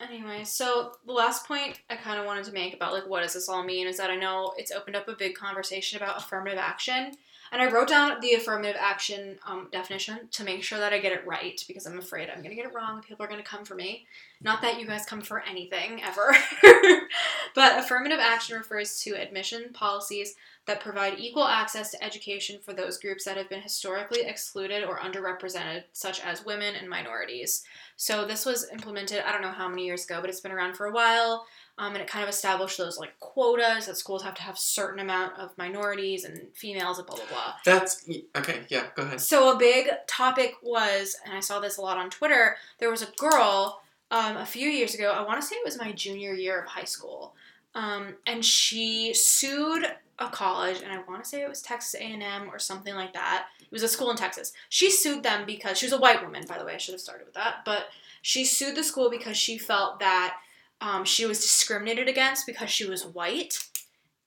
Anyway, 0.00 0.44
so 0.44 0.92
the 1.06 1.12
last 1.12 1.44
point 1.46 1.80
I 1.90 1.96
kind 1.96 2.20
of 2.20 2.26
wanted 2.26 2.44
to 2.44 2.52
make 2.52 2.72
about 2.72 2.92
like 2.92 3.08
what 3.08 3.22
does 3.22 3.32
this 3.34 3.48
all 3.48 3.64
mean 3.64 3.88
is 3.88 3.96
that 3.96 4.10
I 4.10 4.16
know 4.16 4.54
it's 4.56 4.70
opened 4.70 4.94
up 4.94 5.08
a 5.08 5.14
big 5.16 5.34
conversation 5.34 5.96
about 6.00 6.18
affirmative 6.18 6.58
action, 6.58 7.12
and 7.52 7.62
I 7.62 7.70
wrote 7.70 7.88
down 7.88 8.20
the 8.20 8.34
affirmative 8.34 8.76
action 8.78 9.38
um, 9.46 9.68
definition 9.72 10.28
to 10.32 10.44
make 10.44 10.62
sure 10.62 10.78
that 10.78 10.92
I 10.92 10.98
get 10.98 11.12
it 11.12 11.26
right 11.26 11.62
because 11.66 11.86
I'm 11.86 11.98
afraid 11.98 12.28
I'm 12.28 12.42
gonna 12.42 12.54
get 12.54 12.66
it 12.66 12.74
wrong. 12.74 13.02
People 13.02 13.24
are 13.24 13.28
gonna 13.28 13.42
come 13.42 13.64
for 13.64 13.74
me. 13.74 14.06
Not 14.40 14.62
that 14.62 14.78
you 14.78 14.86
guys 14.86 15.04
come 15.04 15.22
for 15.22 15.40
anything 15.40 16.02
ever, 16.02 16.36
but 17.54 17.78
affirmative 17.78 18.20
action 18.20 18.56
refers 18.56 19.00
to 19.02 19.12
admission 19.12 19.70
policies 19.72 20.34
that 20.68 20.80
provide 20.80 21.18
equal 21.18 21.44
access 21.44 21.90
to 21.90 22.04
education 22.04 22.60
for 22.62 22.74
those 22.74 22.98
groups 22.98 23.24
that 23.24 23.36
have 23.36 23.48
been 23.48 23.62
historically 23.62 24.20
excluded 24.20 24.84
or 24.84 24.98
underrepresented, 24.98 25.84
such 25.92 26.20
as 26.20 26.44
women 26.44 26.74
and 26.76 26.88
minorities. 26.88 27.64
So 27.96 28.26
this 28.26 28.44
was 28.44 28.68
implemented, 28.70 29.22
I 29.26 29.32
don't 29.32 29.42
know 29.42 29.50
how 29.50 29.68
many 29.68 29.86
years 29.86 30.04
ago, 30.04 30.20
but 30.20 30.28
it's 30.28 30.40
been 30.40 30.52
around 30.52 30.74
for 30.74 30.86
a 30.86 30.92
while. 30.92 31.46
Um, 31.78 31.92
and 31.92 32.02
it 32.02 32.08
kind 32.08 32.24
of 32.24 32.28
established 32.28 32.76
those 32.76 32.98
like 32.98 33.18
quotas 33.20 33.86
that 33.86 33.96
schools 33.96 34.24
have 34.24 34.34
to 34.34 34.42
have 34.42 34.58
certain 34.58 34.98
amount 34.98 35.38
of 35.38 35.56
minorities 35.56 36.24
and 36.24 36.48
females 36.54 36.98
and 36.98 37.06
blah 37.06 37.16
blah 37.16 37.26
blah. 37.30 37.54
that's 37.64 38.04
okay. 38.36 38.62
Yeah, 38.68 38.86
go 38.96 39.04
ahead. 39.04 39.20
So 39.20 39.54
a 39.54 39.58
big 39.58 39.88
topic 40.08 40.54
was, 40.62 41.16
and 41.24 41.34
I 41.34 41.40
saw 41.40 41.60
this 41.60 41.78
a 41.78 41.80
lot 41.80 41.96
on 41.96 42.10
Twitter. 42.10 42.56
There 42.78 42.90
was 42.90 43.02
a 43.02 43.08
girl 43.16 43.80
um, 44.10 44.36
a 44.36 44.46
few 44.46 44.68
years 44.68 44.94
ago. 44.94 45.12
I 45.12 45.22
want 45.22 45.40
to 45.40 45.46
say 45.46 45.54
it 45.56 45.64
was 45.64 45.78
my 45.78 45.92
junior 45.92 46.34
year 46.34 46.60
of 46.60 46.68
high 46.68 46.84
school, 46.84 47.34
um, 47.74 48.16
and 48.26 48.44
she 48.44 49.14
sued 49.14 49.86
a 50.18 50.28
college, 50.28 50.82
and 50.82 50.92
I 50.92 50.98
want 51.08 51.22
to 51.22 51.28
say 51.28 51.42
it 51.42 51.48
was 51.48 51.62
Texas 51.62 51.94
A 51.94 52.02
and 52.02 52.22
M 52.22 52.48
or 52.50 52.58
something 52.58 52.94
like 52.94 53.12
that. 53.12 53.46
It 53.60 53.70
was 53.70 53.84
a 53.84 53.88
school 53.88 54.10
in 54.10 54.16
Texas. 54.16 54.52
She 54.68 54.90
sued 54.90 55.22
them 55.22 55.44
because 55.46 55.78
she 55.78 55.86
was 55.86 55.92
a 55.92 55.98
white 55.98 56.24
woman, 56.24 56.44
by 56.48 56.58
the 56.58 56.64
way. 56.64 56.74
I 56.74 56.78
should 56.78 56.94
have 56.94 57.00
started 57.00 57.26
with 57.26 57.34
that, 57.34 57.64
but 57.64 57.86
she 58.22 58.44
sued 58.44 58.74
the 58.74 58.82
school 58.82 59.10
because 59.10 59.36
she 59.36 59.58
felt 59.58 60.00
that 60.00 60.38
um, 60.80 61.04
she 61.04 61.26
was 61.26 61.40
discriminated 61.40 62.08
against 62.08 62.46
because 62.46 62.70
she 62.70 62.88
was 62.88 63.04
white, 63.04 63.58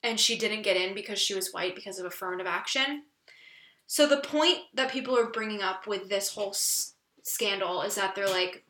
and 0.02 0.18
she 0.18 0.36
didn't 0.36 0.62
get 0.62 0.76
in 0.76 0.94
because 0.94 1.18
she 1.18 1.34
was 1.34 1.52
white 1.52 1.74
because 1.74 1.98
of 1.98 2.06
affirmative 2.06 2.46
action. 2.46 3.04
So 3.86 4.06
the 4.06 4.18
point 4.20 4.58
that 4.74 4.90
people 4.90 5.18
are 5.18 5.30
bringing 5.30 5.62
up 5.62 5.86
with 5.86 6.08
this 6.08 6.34
whole 6.34 6.50
s- 6.50 6.94
scandal 7.22 7.82
is 7.82 7.94
that 7.96 8.14
they're 8.14 8.28
like, 8.28 8.64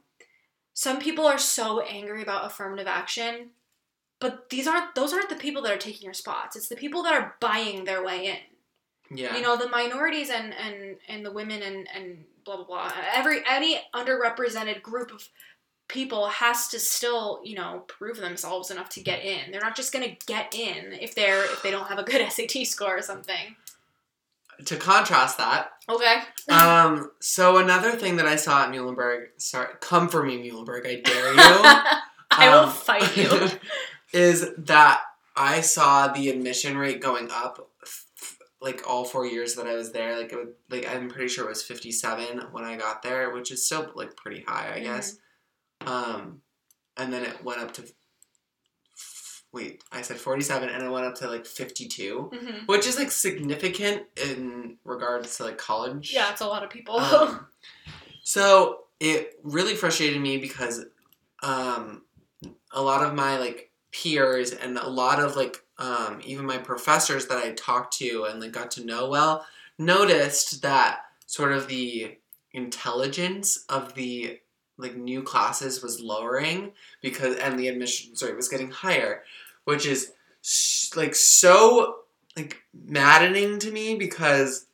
some 0.74 0.98
people 0.98 1.26
are 1.26 1.38
so 1.38 1.80
angry 1.80 2.22
about 2.22 2.46
affirmative 2.46 2.86
action, 2.86 3.50
but 4.20 4.48
these 4.50 4.66
aren't 4.66 4.94
those 4.94 5.12
aren't 5.12 5.28
the 5.28 5.36
people 5.36 5.62
that 5.62 5.72
are 5.72 5.76
taking 5.78 6.04
your 6.04 6.14
spots. 6.14 6.56
It's 6.56 6.68
the 6.68 6.76
people 6.76 7.02
that 7.02 7.14
are 7.14 7.36
buying 7.40 7.84
their 7.84 8.04
way 8.04 8.26
in. 8.26 9.16
Yeah, 9.16 9.36
You 9.36 9.42
know, 9.42 9.56
the 9.56 9.68
minorities 9.68 10.30
and 10.30 10.54
and 10.54 10.96
and 11.08 11.24
the 11.26 11.32
women 11.32 11.62
and 11.62 11.86
and 11.94 12.24
blah 12.44 12.56
blah 12.56 12.64
blah. 12.64 12.92
Every 13.14 13.42
any 13.48 13.80
underrepresented 13.94 14.80
group 14.82 15.12
of 15.12 15.28
people 15.93 16.26
has 16.28 16.68
to 16.68 16.78
still 16.78 17.40
you 17.45 17.55
know 17.55 17.84
prove 17.86 18.16
themselves 18.16 18.70
enough 18.70 18.88
to 18.90 19.01
get 19.03 19.22
in. 19.24 19.51
They're 19.51 19.61
not 19.61 19.76
just 19.76 19.93
gonna 19.93 20.16
get 20.26 20.55
in 20.55 20.93
if 20.95 21.14
they're 21.14 21.45
if 21.45 21.62
they 21.62 21.70
don't 21.70 21.86
have 21.88 21.99
a 21.99 22.03
good 22.03 22.26
SAT 22.32 22.66
score 22.66 22.97
or 22.99 23.03
something. 23.03 23.57
to 24.64 24.76
contrast 24.76 25.38
that, 25.38 25.72
Okay. 25.88 26.20
um, 26.49 27.11
so 27.20 27.57
another 27.59 27.93
thing 27.93 28.16
that 28.16 28.26
I 28.26 28.36
saw 28.36 28.64
at 28.64 28.70
Muhlenberg, 28.70 29.26
sorry, 29.36 29.68
come 29.80 30.09
for 30.09 30.22
me, 30.22 30.38
Muhlenberg, 30.51 30.86
I 30.86 31.01
dare 31.01 31.32
you. 31.32 31.99
I 32.30 32.49
will 32.51 32.66
Um, 32.66 32.70
fight 32.70 33.16
you. 33.16 33.49
is 34.12 34.51
that 34.59 35.01
I 35.36 35.61
saw 35.62 36.09
the 36.09 36.28
admission 36.30 36.76
rate 36.78 37.01
going 37.01 37.28
up 37.32 37.70
like 38.61 38.82
all 38.88 39.05
four 39.05 39.26
years 39.26 39.55
that 39.57 39.66
I 39.66 39.74
was 39.74 39.90
there. 39.90 40.16
Like 40.16 40.32
it 40.32 40.36
would, 40.36 40.55
like 40.70 40.88
I'm 40.88 41.09
pretty 41.09 41.28
sure 41.28 41.47
it 41.47 41.49
was 41.49 41.62
57 41.64 42.38
when 42.53 42.62
I 42.64 42.76
got 42.76 43.03
there, 43.03 43.30
which 43.32 43.51
is 43.51 43.66
still 43.66 43.90
like 43.97 44.14
pretty 44.16 44.45
high, 44.47 44.72
I 44.74 44.80
guess. 44.80 45.16
Um, 45.86 46.42
and 46.96 47.12
then 47.12 47.24
it 47.24 47.42
went 47.44 47.60
up 47.60 47.72
to 47.74 47.84
wait, 49.52 49.82
I 49.92 50.00
said 50.00 50.16
47, 50.16 50.70
and 50.70 50.82
it 50.82 50.88
went 50.90 51.04
up 51.04 51.14
to 51.16 51.28
like 51.28 51.44
52, 51.44 52.30
Mhm. 52.32 52.66
which 52.68 52.86
is 52.86 52.96
like 52.98 53.10
significant 53.10 54.04
in 54.16 54.78
regards 54.84 55.36
to 55.36 55.44
like 55.44 55.58
college. 55.58 56.12
Yeah, 56.12 56.30
it's 56.32 56.40
a 56.40 56.46
lot 56.46 56.64
of 56.64 56.70
people. 56.70 56.98
Um, 56.98 57.46
so 58.22 58.84
it 58.98 59.38
really 59.42 59.74
frustrated 59.74 60.22
me 60.22 60.38
because 60.38 60.84
um, 61.42 62.02
a 62.70 62.80
lot 62.80 63.04
of 63.04 63.14
my 63.14 63.36
like 63.38 63.70
peers 63.90 64.52
and 64.52 64.78
a 64.78 64.88
lot 64.88 65.20
of 65.20 65.36
like 65.36 65.62
um, 65.78 66.20
even 66.24 66.46
my 66.46 66.56
professors 66.58 67.26
that 67.26 67.36
I 67.38 67.52
talked 67.52 67.92
to 67.98 68.24
and 68.24 68.40
like 68.40 68.52
got 68.52 68.70
to 68.72 68.84
know 68.86 69.08
well 69.10 69.44
noticed 69.78 70.62
that 70.62 71.00
sort 71.26 71.52
of 71.52 71.66
the 71.68 72.16
intelligence 72.52 73.64
of 73.68 73.94
the 73.94 74.38
like 74.82 74.96
new 74.96 75.22
classes 75.22 75.82
was 75.82 76.00
lowering 76.00 76.72
because 77.00 77.36
and 77.36 77.58
the 77.58 77.68
admissions 77.68 78.22
rate 78.22 78.36
was 78.36 78.48
getting 78.48 78.70
higher, 78.70 79.22
which 79.64 79.86
is 79.86 80.12
like 80.96 81.14
so 81.14 82.00
like 82.36 82.62
maddening 82.72 83.58
to 83.60 83.70
me 83.70 83.94
because 83.94 84.66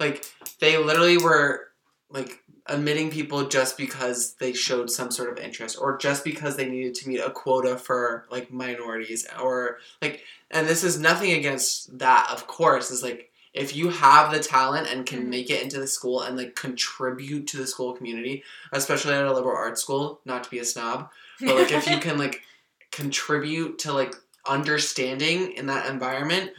like 0.00 0.24
they 0.60 0.76
literally 0.76 1.18
were 1.18 1.68
like 2.10 2.40
admitting 2.66 3.10
people 3.10 3.46
just 3.46 3.76
because 3.76 4.34
they 4.34 4.52
showed 4.52 4.90
some 4.90 5.10
sort 5.10 5.30
of 5.30 5.44
interest 5.44 5.76
or 5.78 5.98
just 5.98 6.24
because 6.24 6.56
they 6.56 6.68
needed 6.68 6.94
to 6.94 7.08
meet 7.08 7.18
a 7.18 7.30
quota 7.30 7.76
for 7.76 8.24
like 8.30 8.50
minorities 8.50 9.26
or 9.40 9.78
like 10.00 10.22
and 10.50 10.66
this 10.66 10.82
is 10.82 10.98
nothing 10.98 11.32
against 11.32 11.98
that 11.98 12.26
of 12.30 12.46
course 12.46 12.90
is 12.90 13.02
like 13.02 13.30
if 13.54 13.74
you 13.76 13.88
have 13.88 14.32
the 14.32 14.40
talent 14.40 14.88
and 14.90 15.06
can 15.06 15.20
Mhm. 15.20 15.28
make 15.28 15.48
it 15.48 15.62
into 15.62 15.78
the 15.78 15.86
school 15.86 16.20
and 16.20 16.36
like 16.36 16.56
contribute 16.56 17.46
to 17.46 17.56
the 17.56 17.66
school 17.66 17.94
community 17.94 18.42
especially 18.72 19.14
at 19.14 19.24
a 19.24 19.32
liberal 19.32 19.56
arts 19.56 19.80
school 19.80 20.20
not 20.24 20.42
to 20.44 20.50
be 20.50 20.58
a 20.58 20.64
snob 20.64 21.08
but 21.40 21.54
like 21.54 21.70
if 21.72 21.86
you 21.86 21.98
can 21.98 22.18
like 22.18 22.42
contribute 22.90 23.78
to 23.78 23.92
like 23.92 24.14
understanding 24.46 25.52
in 25.52 25.66
that 25.66 25.86
environment 25.86 26.50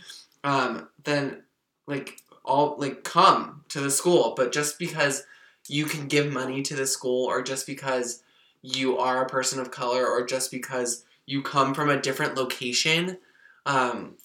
um 0.43 0.87
then 1.03 1.43
like 1.87 2.21
all 2.43 2.75
like 2.77 3.03
come 3.03 3.63
to 3.69 3.79
the 3.81 3.91
school 3.91 4.33
but 4.37 4.51
just 4.51 4.77
because 4.79 5.23
you 5.67 5.85
can 5.85 6.07
give 6.07 6.31
money 6.31 6.61
to 6.61 6.75
the 6.75 6.85
school 6.87 7.25
or 7.25 7.41
just 7.41 7.65
because 7.65 8.21
you 8.61 8.97
are 8.97 9.23
a 9.23 9.29
person 9.29 9.59
of 9.59 9.71
color 9.71 10.05
or 10.07 10.25
just 10.25 10.51
because 10.51 11.03
you 11.25 11.41
come 11.41 11.73
from 11.73 11.89
a 11.89 11.99
different 12.01 12.35
location 12.35 13.17
um 13.65 14.15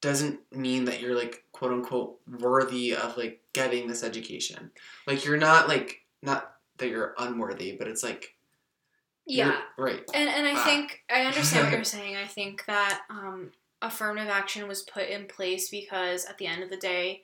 doesn't 0.00 0.40
mean 0.52 0.84
that 0.84 1.00
you're 1.00 1.14
like 1.16 1.43
quote 1.54 1.72
unquote 1.72 2.18
worthy 2.40 2.94
of 2.94 3.16
like 3.16 3.40
getting 3.52 3.86
this 3.86 4.02
education 4.02 4.70
like 5.06 5.24
you're 5.24 5.36
not 5.38 5.68
like 5.68 6.00
not 6.20 6.56
that 6.78 6.88
you're 6.88 7.14
unworthy 7.18 7.76
but 7.76 7.86
it's 7.88 8.02
like 8.02 8.34
yeah. 9.26 9.60
right 9.78 10.02
And 10.12 10.28
and 10.28 10.46
I 10.46 10.52
Ah. 10.54 10.64
think 10.64 11.02
I 11.08 11.22
understand 11.22 11.64
what 11.66 11.72
you're 11.74 11.84
saying. 11.98 12.16
I 12.16 12.26
think 12.26 12.66
that 12.66 13.02
um, 13.08 13.52
affirmative 13.80 14.28
action 14.28 14.68
was 14.68 14.82
put 14.82 15.08
in 15.08 15.24
place 15.26 15.70
because 15.70 16.26
at 16.26 16.36
the 16.36 16.46
end 16.46 16.62
of 16.62 16.68
the 16.68 16.76
day, 16.76 17.22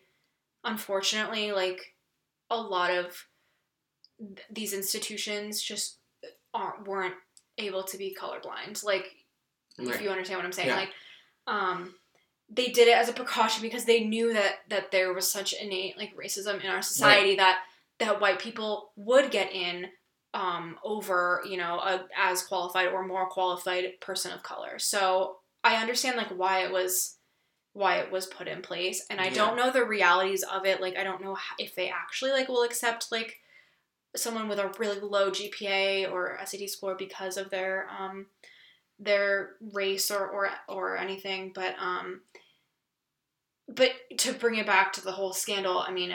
unfortunately, 0.65 1.53
like 1.53 1.95
a 2.51 2.57
lot 2.57 2.91
of 2.91 3.27
th- 4.19 4.47
these 4.51 4.73
institutions 4.73 5.61
just 5.61 5.99
aren't 6.55 6.87
weren't 6.89 7.15
able 7.59 7.83
to 7.85 7.99
be 7.99 8.17
colorblind. 8.19 8.83
Like 8.85 9.07
if 9.79 10.01
you 10.01 10.09
understand 10.09 10.39
what 10.39 10.47
I'm 10.47 10.53
saying, 10.53 10.69
Yeah. 10.69 10.77
like 10.77 10.91
um, 11.47 11.95
they 12.51 12.69
did 12.69 12.89
it 12.89 12.97
as 12.97 13.09
a 13.09 13.13
precaution 13.13 13.63
because 13.63 13.85
they 13.85 14.05
knew 14.05 14.33
that 14.33 14.57
that 14.69 14.91
there 14.91 15.13
was 15.13 15.31
such 15.31 15.53
innate 15.53 15.97
like 15.97 16.17
racism 16.17 16.63
in 16.63 16.69
our 16.71 16.83
society 16.83 17.37
that 17.37 17.61
that 17.99 18.21
white 18.21 18.39
people 18.39 18.91
would 18.97 19.31
get 19.31 19.53
in 19.53 19.87
um, 20.35 20.77
over 20.85 21.43
you 21.49 21.57
know 21.57 21.79
a 21.79 22.07
as 22.19 22.43
qualified 22.43 22.89
or 22.89 23.07
more 23.07 23.29
qualified 23.29 23.85
person 24.01 24.33
of 24.33 24.43
color. 24.43 24.79
So 24.79 25.37
I 25.63 25.77
understand 25.77 26.17
like 26.17 26.31
why 26.37 26.65
it 26.65 26.73
was 26.73 27.17
why 27.73 27.99
it 27.99 28.11
was 28.11 28.27
put 28.27 28.49
in 28.49 28.63
place, 28.63 29.07
and 29.11 29.21
I 29.21 29.27
Yeah. 29.29 29.35
don't 29.35 29.57
know 29.57 29.71
the 29.71 29.85
realities 29.85 30.43
of 30.43 30.67
it. 30.67 30.81
Like 30.81 30.97
I 30.97 31.05
don't 31.05 31.23
know 31.23 31.37
if 31.59 31.75
they 31.75 31.89
actually 31.89 32.33
like 32.33 32.49
will 32.49 32.65
accept 32.65 33.13
like 33.13 33.39
someone 34.17 34.49
with 34.49 34.59
a 34.59 34.73
really 34.79 34.99
low 34.99 35.31
GPA 35.31 36.11
or 36.11 36.37
SAT 36.45 36.69
score 36.69 36.97
because 36.97 37.37
of 37.37 37.51
their 37.51 37.89
um, 37.97 38.27
their 39.01 39.53
race 39.73 40.11
or 40.11 40.29
or 40.29 40.51
or 40.69 40.97
anything. 40.97 41.53
But 41.55 41.75
um, 41.81 42.21
but 43.69 43.93
to 44.19 44.33
bring 44.33 44.57
it 44.57 44.67
back 44.67 44.93
to 44.95 45.01
the 45.01 45.13
whole 45.13 45.33
scandal, 45.33 45.79
I 45.79 45.91
mean, 45.93 46.13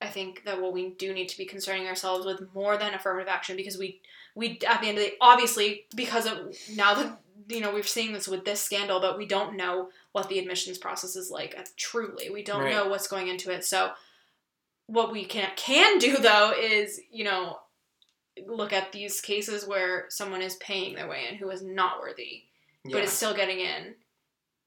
I, 0.00 0.06
think 0.08 0.44
that 0.44 0.60
what 0.60 0.72
we 0.72 0.94
do 0.98 1.12
need 1.14 1.28
to 1.28 1.38
be 1.38 1.44
concerning 1.46 1.86
ourselves 1.86 2.26
with 2.26 2.52
more 2.54 2.76
than 2.76 2.94
affirmative 2.94 3.28
action 3.28 3.56
because 3.56 3.78
we 3.78 4.00
we 4.34 4.58
at 4.68 4.80
the 4.80 4.88
end 4.88 4.98
of 4.98 5.04
the 5.04 5.10
day, 5.10 5.16
obviously 5.20 5.84
because 5.96 6.26
of 6.26 6.54
now 6.74 6.94
that 6.94 7.20
you 7.48 7.60
know 7.60 7.72
we're 7.72 7.82
seeing 7.82 8.12
this 8.12 8.28
with 8.28 8.44
this 8.44 8.60
scandal, 8.60 9.00
but 9.00 9.16
we 9.16 9.26
don't 9.26 9.56
know 9.56 9.88
what 10.12 10.28
the 10.28 10.38
admissions 10.38 10.78
process 10.78 11.16
is 11.16 11.30
like. 11.30 11.54
uh, 11.58 11.64
Truly, 11.76 12.30
we 12.30 12.42
don't 12.42 12.62
Right. 12.62 12.74
know 12.74 12.88
what's 12.88 13.08
going 13.08 13.28
into 13.28 13.50
it. 13.50 13.64
So 13.64 13.92
what 14.86 15.12
we 15.12 15.24
can 15.24 15.48
can 15.56 15.98
do 15.98 16.16
though 16.16 16.52
is 16.58 17.00
you 17.10 17.24
know 17.24 17.58
look 18.46 18.72
at 18.72 18.92
these 18.92 19.20
cases 19.20 19.66
where 19.66 20.06
someone 20.08 20.42
is 20.42 20.56
paying 20.56 20.94
their 20.94 21.08
way 21.08 21.26
in 21.28 21.36
who 21.36 21.50
is 21.50 21.62
not 21.62 22.00
worthy 22.00 22.44
but 22.84 23.02
is 23.04 23.12
still 23.12 23.34
getting 23.34 23.60
in 23.60 23.94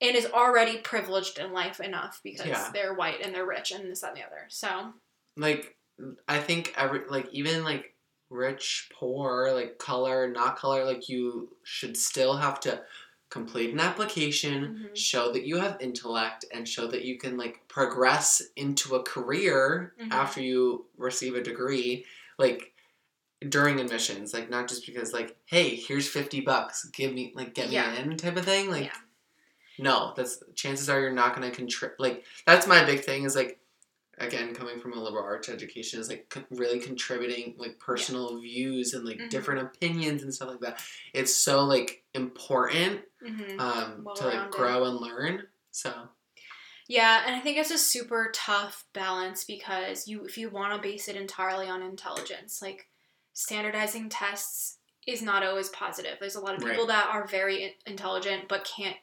and 0.01 0.15
is 0.15 0.26
already 0.28 0.78
privileged 0.78 1.38
in 1.39 1.51
life 1.53 1.80
enough 1.80 2.19
because 2.24 2.45
Yeah. 2.45 2.69
they're 2.74 2.93
white 2.93 3.22
and 3.22 3.34
they're 3.34 3.45
rich 3.45 3.72
and 3.72 3.89
this 3.89 4.01
that 4.01 4.09
and 4.09 4.17
the 4.17 4.26
other 4.26 4.45
so 4.49 4.93
like 5.38 5.76
I 6.28 6.39
think 6.39 6.74
every 6.76 7.01
like 7.09 7.30
even 7.32 7.63
like 7.63 7.95
rich, 8.30 8.89
poor, 8.93 9.51
like 9.53 9.78
color, 9.78 10.28
not 10.30 10.55
color, 10.57 10.86
like 10.86 11.09
you 11.09 11.55
should 11.63 11.95
still 11.97 12.38
have 12.38 12.59
to 12.61 12.82
complete 13.30 13.72
an 13.74 13.80
application, 13.80 14.89
Mhm. 14.91 14.97
show 14.97 15.32
that 15.32 15.43
you 15.43 15.57
have 15.57 15.78
intellect 15.80 16.45
and 16.53 16.67
show 16.67 16.88
that 16.88 17.03
you 17.05 17.17
can 17.17 17.38
like 17.38 17.67
progress 17.67 18.41
into 18.55 18.95
a 18.95 19.03
career 19.03 19.93
Mhm. 19.99 20.11
after 20.11 20.41
you 20.41 20.86
receive 20.97 21.36
a 21.36 21.43
degree 21.43 22.05
like 22.38 22.70
during 23.49 23.79
admissions 23.79 24.33
like 24.33 24.49
not 24.49 24.67
just 24.67 24.85
because 24.85 25.13
like 25.13 25.35
hey 25.45 25.75
here's 25.75 26.07
50 26.07 26.41
bucks 26.41 26.85
give 26.89 27.13
me 27.13 27.31
like 27.35 27.53
get 27.55 27.69
Yeah. 27.71 27.91
me 27.91 27.99
in 28.11 28.17
type 28.17 28.37
of 28.37 28.45
thing 28.45 28.69
like 28.69 28.85
Yeah. 28.85 28.97
no 29.79 30.13
that's 30.15 30.43
chances 30.55 30.89
are 30.89 30.99
you're 30.99 31.11
not 31.11 31.33
to 31.41 31.51
contribute 31.51 31.99
like 31.99 32.23
that's 32.45 32.67
my 32.67 32.83
big 32.83 32.99
thing 33.01 33.23
is 33.23 33.35
like 33.35 33.59
again 34.19 34.53
coming 34.53 34.79
from 34.79 34.93
a 34.93 35.01
liberal 35.01 35.23
arts 35.23 35.49
education 35.49 35.99
is 35.99 36.07
like 36.07 36.29
con- 36.29 36.45
really 36.51 36.79
contributing 36.79 37.55
like 37.57 37.79
personal 37.79 38.39
views 38.39 38.93
and 38.93 39.05
like 39.05 39.17
Mhm. 39.17 39.29
different 39.29 39.61
opinions 39.61 40.21
and 40.21 40.33
stuff 40.33 40.49
like 40.49 40.59
that 40.59 40.83
it's 41.13 41.35
so 41.35 41.63
like 41.63 42.03
important 42.13 43.01
hmm 43.25 43.59
um 43.59 44.07
to 44.15 44.25
like 44.25 44.51
grow 44.51 44.83
and 44.85 44.97
learn 44.99 45.47
so 45.71 45.91
yeah 46.87 47.23
and 47.25 47.35
i 47.35 47.39
think 47.39 47.57
it's 47.57 47.71
a 47.71 47.77
super 47.77 48.31
tough 48.35 48.85
balance 48.93 49.45
because 49.45 50.07
you 50.07 50.25
if 50.25 50.37
you 50.37 50.49
want 50.49 50.73
to 50.75 50.81
base 50.87 51.07
it 51.07 51.15
entirely 51.15 51.67
on 51.67 51.81
intelligence 51.81 52.61
like 52.61 52.87
standardizing 53.34 54.09
tests 54.09 54.77
is 55.07 55.21
not 55.21 55.43
always 55.43 55.69
positive. 55.69 56.17
There's 56.19 56.36
a 56.36 56.39
lot 56.41 56.55
of 56.55 56.63
people 56.63 56.88
that 56.88 57.07
are 57.11 57.25
very 57.27 57.75
intelligent 57.86 58.47
but 58.47 58.63
can't 58.65 58.97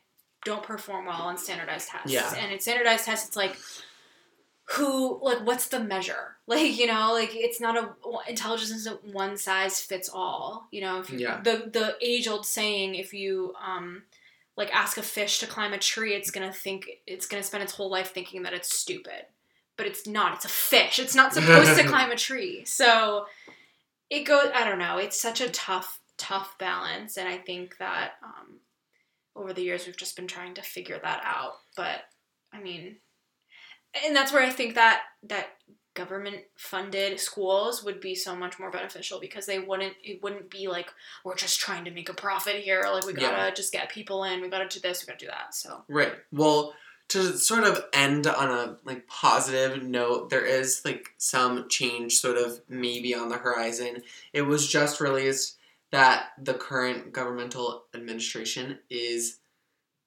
don't 0.44 0.62
perform 0.62 1.06
well 1.06 1.22
on 1.22 1.36
standardized 1.36 1.88
tests. 1.88 2.12
Yeah. 2.12 2.32
and 2.36 2.52
in 2.52 2.60
standardized 2.60 3.04
tests 3.04 3.26
it's 3.26 3.36
like 3.36 3.56
who 4.72 5.18
like 5.22 5.44
what's 5.46 5.68
the 5.68 5.80
measure? 5.80 6.36
Like 6.48 6.78
you 6.78 6.86
know 6.86 7.12
like 7.12 7.32
it's 7.34 7.60
not 7.60 7.76
a 7.76 7.90
intelligence 8.26 8.70
isn't 8.70 9.04
one 9.12 9.36
size 9.36 9.80
fits 9.80 10.08
all. 10.08 10.66
You 10.70 10.80
know 10.80 11.00
if 11.00 11.10
you, 11.10 11.18
Yeah. 11.18 11.42
the 11.42 11.68
the 11.70 11.96
age 12.00 12.26
old 12.26 12.46
saying 12.46 12.94
if 12.94 13.12
you 13.12 13.54
um 13.62 14.04
like 14.56 14.74
ask 14.74 14.96
a 14.96 15.02
fish 15.02 15.40
to 15.40 15.46
climb 15.46 15.74
a 15.74 15.78
tree 15.78 16.14
it's 16.14 16.30
gonna 16.30 16.52
think 16.52 16.88
it's 17.06 17.26
gonna 17.26 17.42
spend 17.42 17.62
its 17.64 17.72
whole 17.72 17.90
life 17.90 18.12
thinking 18.14 18.44
that 18.44 18.54
it's 18.54 18.74
stupid. 18.74 19.26
But 19.76 19.86
it's 19.86 20.06
not. 20.06 20.36
It's 20.36 20.44
a 20.46 20.48
fish. 20.48 20.98
It's 20.98 21.14
not 21.14 21.34
supposed 21.34 21.78
to 21.78 21.84
climb 21.88 22.10
a 22.10 22.16
tree. 22.16 22.64
So 22.64 23.26
it 24.10 24.24
goes 24.24 24.48
i 24.54 24.64
don't 24.68 24.78
know 24.78 24.98
it's 24.98 25.20
such 25.20 25.40
a 25.40 25.50
tough 25.50 26.00
tough 26.16 26.56
balance 26.58 27.16
and 27.16 27.28
i 27.28 27.36
think 27.38 27.76
that 27.78 28.12
um 28.24 28.58
over 29.36 29.52
the 29.52 29.62
years 29.62 29.86
we've 29.86 29.96
just 29.96 30.16
been 30.16 30.26
trying 30.26 30.54
to 30.54 30.62
figure 30.62 30.98
that 31.02 31.20
out 31.24 31.52
but 31.76 32.00
i 32.52 32.60
mean 32.60 32.96
and 34.04 34.14
that's 34.14 34.32
where 34.34 34.42
I 34.42 34.50
think 34.50 34.74
that 34.74 35.00
that 35.24 35.48
government 35.94 36.36
funded 36.58 37.18
schools 37.18 37.82
would 37.82 38.00
be 38.00 38.14
so 38.14 38.36
much 38.36 38.58
more 38.60 38.70
beneficial 38.70 39.18
because 39.18 39.46
they 39.46 39.58
wouldn't 39.58 39.94
it 40.04 40.22
wouldn't 40.22 40.50
be 40.50 40.68
like 40.68 40.88
we're 41.24 41.34
just 41.34 41.58
trying 41.58 41.84
to 41.86 41.90
make 41.90 42.08
a 42.10 42.14
profit 42.14 42.56
here 42.56 42.84
like 42.92 43.06
we 43.06 43.14
gotta 43.14 43.44
Yeah. 43.48 43.50
just 43.50 43.72
get 43.72 43.88
people 43.88 44.24
in 44.24 44.40
we 44.42 44.48
gotta 44.48 44.68
do 44.68 44.78
this 44.78 45.02
we 45.02 45.06
gotta 45.10 45.24
do 45.24 45.30
that 45.30 45.54
so 45.54 45.84
Right. 45.88 46.12
Well, 46.30 46.74
to 47.08 47.38
sort 47.38 47.64
of 47.64 47.84
end 47.92 48.26
on 48.26 48.50
a 48.50 48.76
like 48.84 49.06
positive 49.06 49.82
note, 49.82 50.30
there 50.30 50.44
is 50.44 50.82
like 50.84 51.14
some 51.16 51.68
change 51.68 52.16
sort 52.16 52.36
of 52.36 52.60
maybe 52.68 53.14
on 53.14 53.28
the 53.28 53.38
horizon. 53.38 54.02
It 54.32 54.42
was 54.42 54.68
just 54.68 55.00
released 55.00 55.56
that 55.90 56.28
the 56.40 56.54
current 56.54 57.12
governmental 57.12 57.84
administration 57.94 58.78
is 58.90 59.38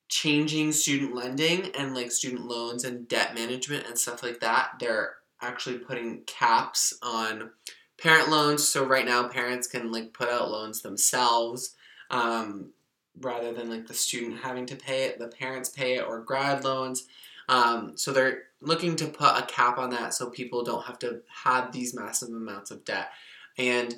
changing 0.09 0.71
student 0.71 1.15
lending 1.15 1.71
and 1.75 1.95
like 1.95 2.11
student 2.11 2.45
loans 2.45 2.83
and 2.83 3.07
debt 3.07 3.33
management 3.33 3.87
and 3.87 3.97
stuff 3.97 4.21
like 4.21 4.39
that. 4.41 4.73
They're 4.79 5.15
actually 5.41 5.79
putting 5.79 6.21
caps 6.27 6.93
on 7.01 7.51
parent 7.97 8.29
loans. 8.29 8.67
So 8.67 8.85
right 8.85 9.05
now 9.05 9.27
parents 9.27 9.67
can 9.67 9.91
like 9.91 10.13
put 10.13 10.29
out 10.29 10.51
loans 10.51 10.81
themselves. 10.81 11.75
Um, 12.11 12.71
rather 13.19 13.51
than 13.51 13.69
like 13.69 13.87
the 13.87 13.93
student 13.93 14.41
having 14.41 14.65
to 14.67 14.75
pay 14.75 15.05
it, 15.05 15.19
the 15.19 15.27
parents 15.27 15.69
pay 15.69 15.95
it, 15.95 16.05
or 16.07 16.21
grad 16.21 16.63
loans. 16.63 17.07
Um, 17.49 17.93
so 17.95 18.11
they're 18.11 18.43
looking 18.61 18.95
to 18.97 19.07
put 19.07 19.37
a 19.37 19.45
cap 19.47 19.77
on 19.77 19.89
that 19.89 20.13
so 20.13 20.29
people 20.29 20.63
don't 20.63 20.85
have 20.85 20.99
to 20.99 21.21
have 21.43 21.71
these 21.71 21.93
massive 21.93 22.29
amounts 22.29 22.71
of 22.71 22.85
debt. 22.85 23.09
And 23.57 23.95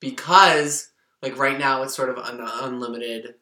because 0.00 0.90
like 1.22 1.36
right 1.38 1.58
now 1.58 1.82
it's 1.82 1.94
sort 1.94 2.10
of 2.10 2.18
an 2.18 2.40
unlimited 2.40 3.34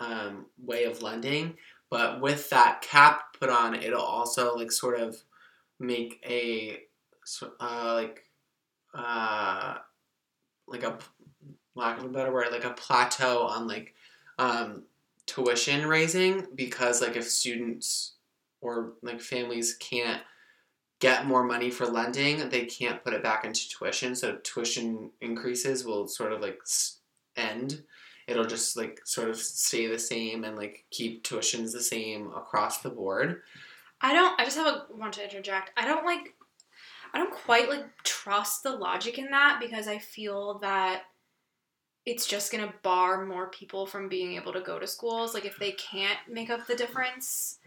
um, 0.00 0.46
way 0.58 0.84
of 0.84 1.02
lending, 1.02 1.56
but 1.90 2.20
with 2.20 2.50
that 2.50 2.82
cap 2.82 3.36
put 3.38 3.48
on, 3.48 3.74
it'll 3.74 4.00
also 4.00 4.54
like 4.54 4.72
sort 4.72 4.98
of 4.98 5.16
make 5.78 6.22
a 6.26 6.80
uh, 7.60 7.92
like 7.94 8.22
uh 8.94 9.76
like 10.66 10.82
a 10.82 10.96
lack 11.74 11.98
of 11.98 12.04
a 12.04 12.08
better 12.08 12.32
word 12.32 12.50
like 12.50 12.64
a 12.64 12.70
plateau 12.70 13.46
on 13.46 13.66
like 13.66 13.94
um 14.38 14.82
tuition 15.26 15.86
raising 15.86 16.46
because 16.54 17.00
like 17.00 17.16
if 17.16 17.28
students 17.28 18.14
or 18.60 18.92
like 19.02 19.20
families 19.20 19.74
can't 19.74 20.22
get 21.00 21.26
more 21.26 21.44
money 21.44 21.70
for 21.70 21.86
lending 21.86 22.48
they 22.48 22.64
can't 22.64 23.02
put 23.02 23.12
it 23.12 23.22
back 23.22 23.44
into 23.44 23.68
tuition 23.68 24.14
so 24.14 24.38
tuition 24.42 25.10
increases 25.20 25.84
will 25.84 26.06
sort 26.06 26.32
of 26.32 26.40
like 26.40 26.58
end 27.36 27.82
it'll 28.26 28.44
just 28.44 28.76
like 28.76 29.00
sort 29.04 29.28
of 29.28 29.36
stay 29.36 29.86
the 29.86 29.98
same 29.98 30.44
and 30.44 30.56
like 30.56 30.84
keep 30.90 31.22
tuitions 31.22 31.72
the 31.72 31.82
same 31.82 32.30
across 32.34 32.78
the 32.78 32.90
board 32.90 33.42
I 34.00 34.12
don't. 34.12 34.38
I 34.38 34.44
just 34.44 34.56
have 34.56 34.66
a 34.66 34.86
want 34.94 35.14
to 35.14 35.24
interject. 35.24 35.70
I 35.76 35.86
don't 35.86 36.04
like. 36.04 36.34
I 37.14 37.18
don't 37.18 37.32
quite 37.32 37.68
like 37.68 37.84
trust 38.02 38.62
the 38.62 38.70
logic 38.70 39.18
in 39.18 39.30
that 39.30 39.58
because 39.60 39.88
I 39.88 39.98
feel 39.98 40.58
that 40.58 41.02
it's 42.06 42.26
just 42.26 42.52
gonna 42.52 42.72
bar 42.82 43.26
more 43.26 43.48
people 43.48 43.84
from 43.84 44.08
being 44.08 44.34
able 44.34 44.52
to 44.52 44.60
go 44.60 44.78
to 44.78 44.86
schools. 44.86 45.34
Like 45.34 45.44
if 45.44 45.58
they 45.58 45.72
can't 45.72 46.18
make 46.30 46.48
up 46.48 46.66
the 46.66 46.76
difference, 46.76 47.58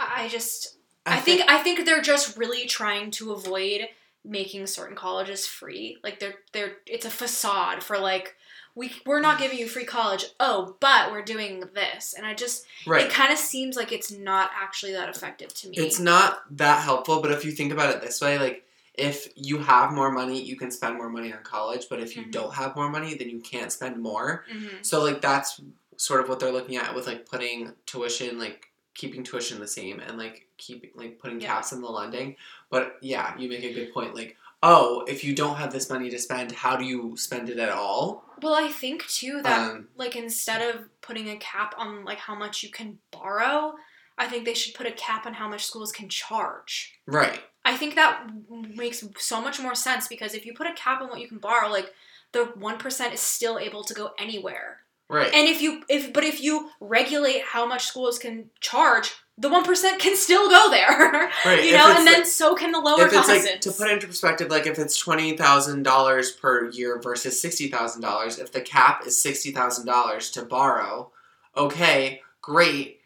I 0.00 0.24
I 0.24 0.28
just. 0.28 0.78
I, 1.04 1.18
think 1.18 1.42
I 1.48 1.58
think 1.58 1.84
they're 1.84 2.00
just 2.00 2.36
really 2.36 2.64
trying 2.66 3.10
to 3.12 3.32
avoid 3.32 3.88
making 4.24 4.66
certain 4.66 4.96
colleges 4.96 5.46
free. 5.46 5.98
Like 6.02 6.20
they're 6.20 6.36
they're 6.52 6.76
it's 6.86 7.04
a 7.04 7.10
facade 7.10 7.82
for 7.82 7.98
like 7.98 8.36
we 8.74 8.92
we're 9.04 9.20
not 9.20 9.38
giving 9.38 9.58
you 9.58 9.66
free 9.66 9.84
college. 9.84 10.26
Oh, 10.38 10.76
but 10.80 11.10
we're 11.10 11.22
doing 11.22 11.64
this. 11.74 12.14
And 12.16 12.24
I 12.24 12.34
just 12.34 12.64
right 12.86 13.06
it 13.06 13.12
kind 13.12 13.32
of 13.32 13.38
seems 13.38 13.76
like 13.76 13.92
it's 13.92 14.10
not 14.10 14.50
actually 14.58 14.92
that 14.92 15.08
effective 15.08 15.52
to 15.54 15.68
me. 15.68 15.76
It's 15.76 15.98
not 15.98 16.42
that 16.56 16.82
helpful, 16.82 17.20
but 17.20 17.32
if 17.32 17.44
you 17.44 17.52
think 17.52 17.72
about 17.72 17.94
it 17.94 18.00
this 18.00 18.20
way, 18.20 18.38
like 18.38 18.66
if 18.94 19.28
you 19.36 19.58
have 19.58 19.92
more 19.92 20.10
money, 20.12 20.40
you 20.42 20.56
can 20.56 20.70
spend 20.70 20.96
more 20.96 21.08
money 21.08 21.32
on 21.32 21.42
college, 21.42 21.86
but 21.88 22.00
if 22.00 22.14
you 22.16 22.24
Mhm. 22.24 22.30
don't 22.32 22.54
have 22.54 22.76
more 22.76 22.90
money, 22.90 23.14
then 23.14 23.30
you 23.30 23.40
can't 23.40 23.72
spend 23.72 23.96
more. 23.96 24.44
Mhm. 24.52 24.84
So 24.84 25.02
like 25.02 25.20
that's 25.22 25.60
sort 25.96 26.20
of 26.20 26.28
what 26.28 26.40
they're 26.40 26.52
looking 26.52 26.76
at 26.76 26.94
with 26.94 27.06
like 27.06 27.26
putting 27.26 27.72
tuition 27.86 28.38
like 28.38 28.68
keeping 28.94 29.22
tuition 29.24 29.58
the 29.58 29.66
same 29.68 30.00
and 30.00 30.18
like 30.18 30.46
keeping 30.58 30.90
like 30.94 31.18
putting 31.18 31.40
Yeah. 31.40 31.48
caps 31.54 31.72
in 31.72 31.80
the 31.80 31.88
lending. 31.88 32.36
But 32.70 32.98
yeah, 33.00 33.36
you 33.38 33.48
make 33.48 33.64
a 33.64 33.72
good 33.72 33.92
point 33.94 34.14
like 34.14 34.36
oh, 34.64 35.02
if 35.08 35.24
you 35.24 35.34
don't 35.34 35.56
have 35.56 35.72
this 35.72 35.90
money 35.90 36.08
to 36.08 36.16
spend, 36.20 36.52
how 36.52 36.76
do 36.76 36.84
you 36.84 37.16
spend 37.16 37.48
it 37.50 37.58
at 37.58 37.68
all? 37.70 38.24
Well, 38.42 38.54
I 38.54 38.68
think 38.70 39.04
too 39.08 39.42
that 39.42 39.70
Um, 39.72 39.88
like 39.96 40.14
instead 40.14 40.62
of 40.72 40.88
putting 41.00 41.30
a 41.30 41.36
cap 41.38 41.74
on 41.76 42.04
like 42.04 42.18
how 42.18 42.36
much 42.36 42.62
you 42.62 42.70
can 42.70 43.00
borrow, 43.10 43.74
I 44.18 44.28
think 44.28 44.44
they 44.44 44.54
should 44.54 44.74
put 44.74 44.86
a 44.86 44.92
cap 44.92 45.26
on 45.26 45.34
how 45.34 45.48
much 45.48 45.64
schools 45.66 45.90
can 45.90 46.08
charge. 46.08 47.00
right. 47.06 47.42
I 47.64 47.76
think 47.76 47.94
that 47.94 48.28
makes 48.74 49.04
so 49.18 49.40
much 49.40 49.60
more 49.60 49.74
sense 49.74 50.08
because 50.08 50.34
if 50.34 50.44
you 50.44 50.54
put 50.54 50.66
a 50.66 50.72
cap 50.72 51.00
on 51.00 51.08
what 51.08 51.20
you 51.20 51.28
can 51.28 51.38
borrow, 51.38 51.68
like 51.68 51.92
the 52.32 52.52
1% 52.58 53.12
is 53.12 53.20
still 53.20 53.58
able 53.58 53.84
to 53.84 53.94
go 53.94 54.10
anywhere. 54.18 54.78
Right. 55.08 55.32
And 55.34 55.46
if 55.46 55.60
you 55.60 55.82
if 55.90 56.12
but 56.14 56.24
if 56.24 56.40
you 56.40 56.70
regulate 56.80 57.42
how 57.42 57.66
much 57.66 57.84
schools 57.84 58.18
can 58.18 58.48
charge, 58.60 59.12
the 59.36 59.50
1% 59.50 59.98
can 59.98 60.16
still 60.16 60.48
go 60.48 60.70
there. 60.70 61.30
right. 61.44 61.62
you 61.62 61.74
If 61.74 61.76
know, 61.76 61.94
and 61.94 62.04
like- 62.06 62.14
then 62.14 62.24
so 62.24 62.54
can 62.54 62.72
the 62.72 62.80
lower 62.80 63.06
if 63.06 63.12
it's 63.12 63.28
like 63.28 63.60
to 63.60 63.70
put 63.72 63.88
it 63.88 63.92
into 63.92 64.06
perspective, 64.06 64.48
like 64.48 64.66
if 64.66 64.78
it's 64.78 64.96
twenty 64.96 65.36
thousand 65.36 65.82
dollars 65.82 66.30
per 66.30 66.70
year 66.70 66.98
versus 66.98 67.38
sixty 67.38 67.68
thousand 67.68 68.00
dollars, 68.00 68.38
if 68.38 68.52
the 68.52 68.62
cap 68.62 69.06
is 69.06 69.20
sixty 69.20 69.52
thousand 69.52 69.84
dollars 69.84 70.30
to 70.30 70.42
borrow, 70.46 71.12
okay, 71.56 72.22
great. 72.40 73.00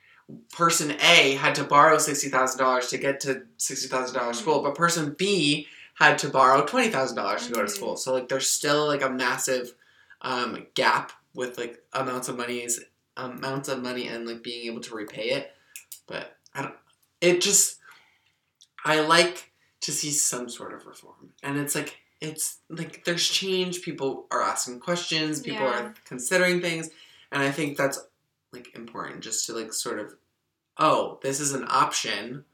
Person 0.53 0.91
A 1.01 1.35
had 1.35 1.55
to 1.55 1.65
borrow 1.65 1.99
sixty 1.99 2.29
thousand 2.29 2.59
dollars 2.59 2.89
to 2.89 2.99
get 2.99 3.21
to 3.21 3.43
sixty 3.59 3.87
thousand 3.89 4.17
dollars 4.19 4.39
school, 4.41 4.61
but 4.63 4.75
person 4.75 5.15
B 5.17 5.69
had 5.95 6.19
to 6.19 6.29
borrow 6.29 6.65
twenty 6.67 6.89
thousand 6.91 7.17
dollars 7.17 7.47
to 7.47 7.53
go 7.53 7.61
to 7.61 7.67
Mhm. 7.67 7.75
school. 7.77 7.97
So 7.97 8.13
like 8.13 8.29
there's 8.29 8.49
still 8.51 8.87
like 8.87 9.03
a 9.03 9.09
massive 9.11 9.73
um, 10.23 10.67
gap 10.75 11.13
with 11.35 11.59
like 11.59 11.81
amounts 11.93 12.29
of 12.29 12.37
monies 12.37 12.81
amounts 13.17 13.69
of 13.69 13.83
money 13.83 14.09
and 14.09 14.27
like 14.27 14.43
being 14.43 14.67
able 14.67 14.81
to 14.81 14.95
repay 14.95 15.31
it. 15.31 15.55
But 16.07 16.37
I 16.55 16.63
don't 16.63 16.75
it 17.21 17.41
just 17.41 17.79
I 18.85 19.01
like 19.01 19.53
to 19.83 19.93
see 19.93 20.11
some 20.11 20.49
sort 20.49 20.73
of 20.75 20.87
reform. 20.87 21.33
And 21.43 21.57
it's 21.59 21.75
like 21.75 21.99
it's 22.21 22.59
like 22.69 23.05
there's 23.05 23.29
change, 23.29 23.83
people 23.83 24.27
are 24.31 24.43
asking 24.43 24.81
questions, 24.81 25.41
people 25.41 25.67
Yeah. 25.67 25.81
are 25.85 25.95
considering 26.05 26.61
things, 26.61 26.89
and 27.31 27.43
I 27.43 27.53
think 27.53 27.77
that's 27.77 27.99
like 28.53 28.75
important 28.75 29.21
just 29.21 29.47
to 29.47 29.55
like 29.55 29.73
sort 29.73 29.99
of 29.99 30.15
oh, 30.79 31.19
this 31.23 31.41
is 31.41 31.53
an 31.53 31.65
option. 31.69 32.45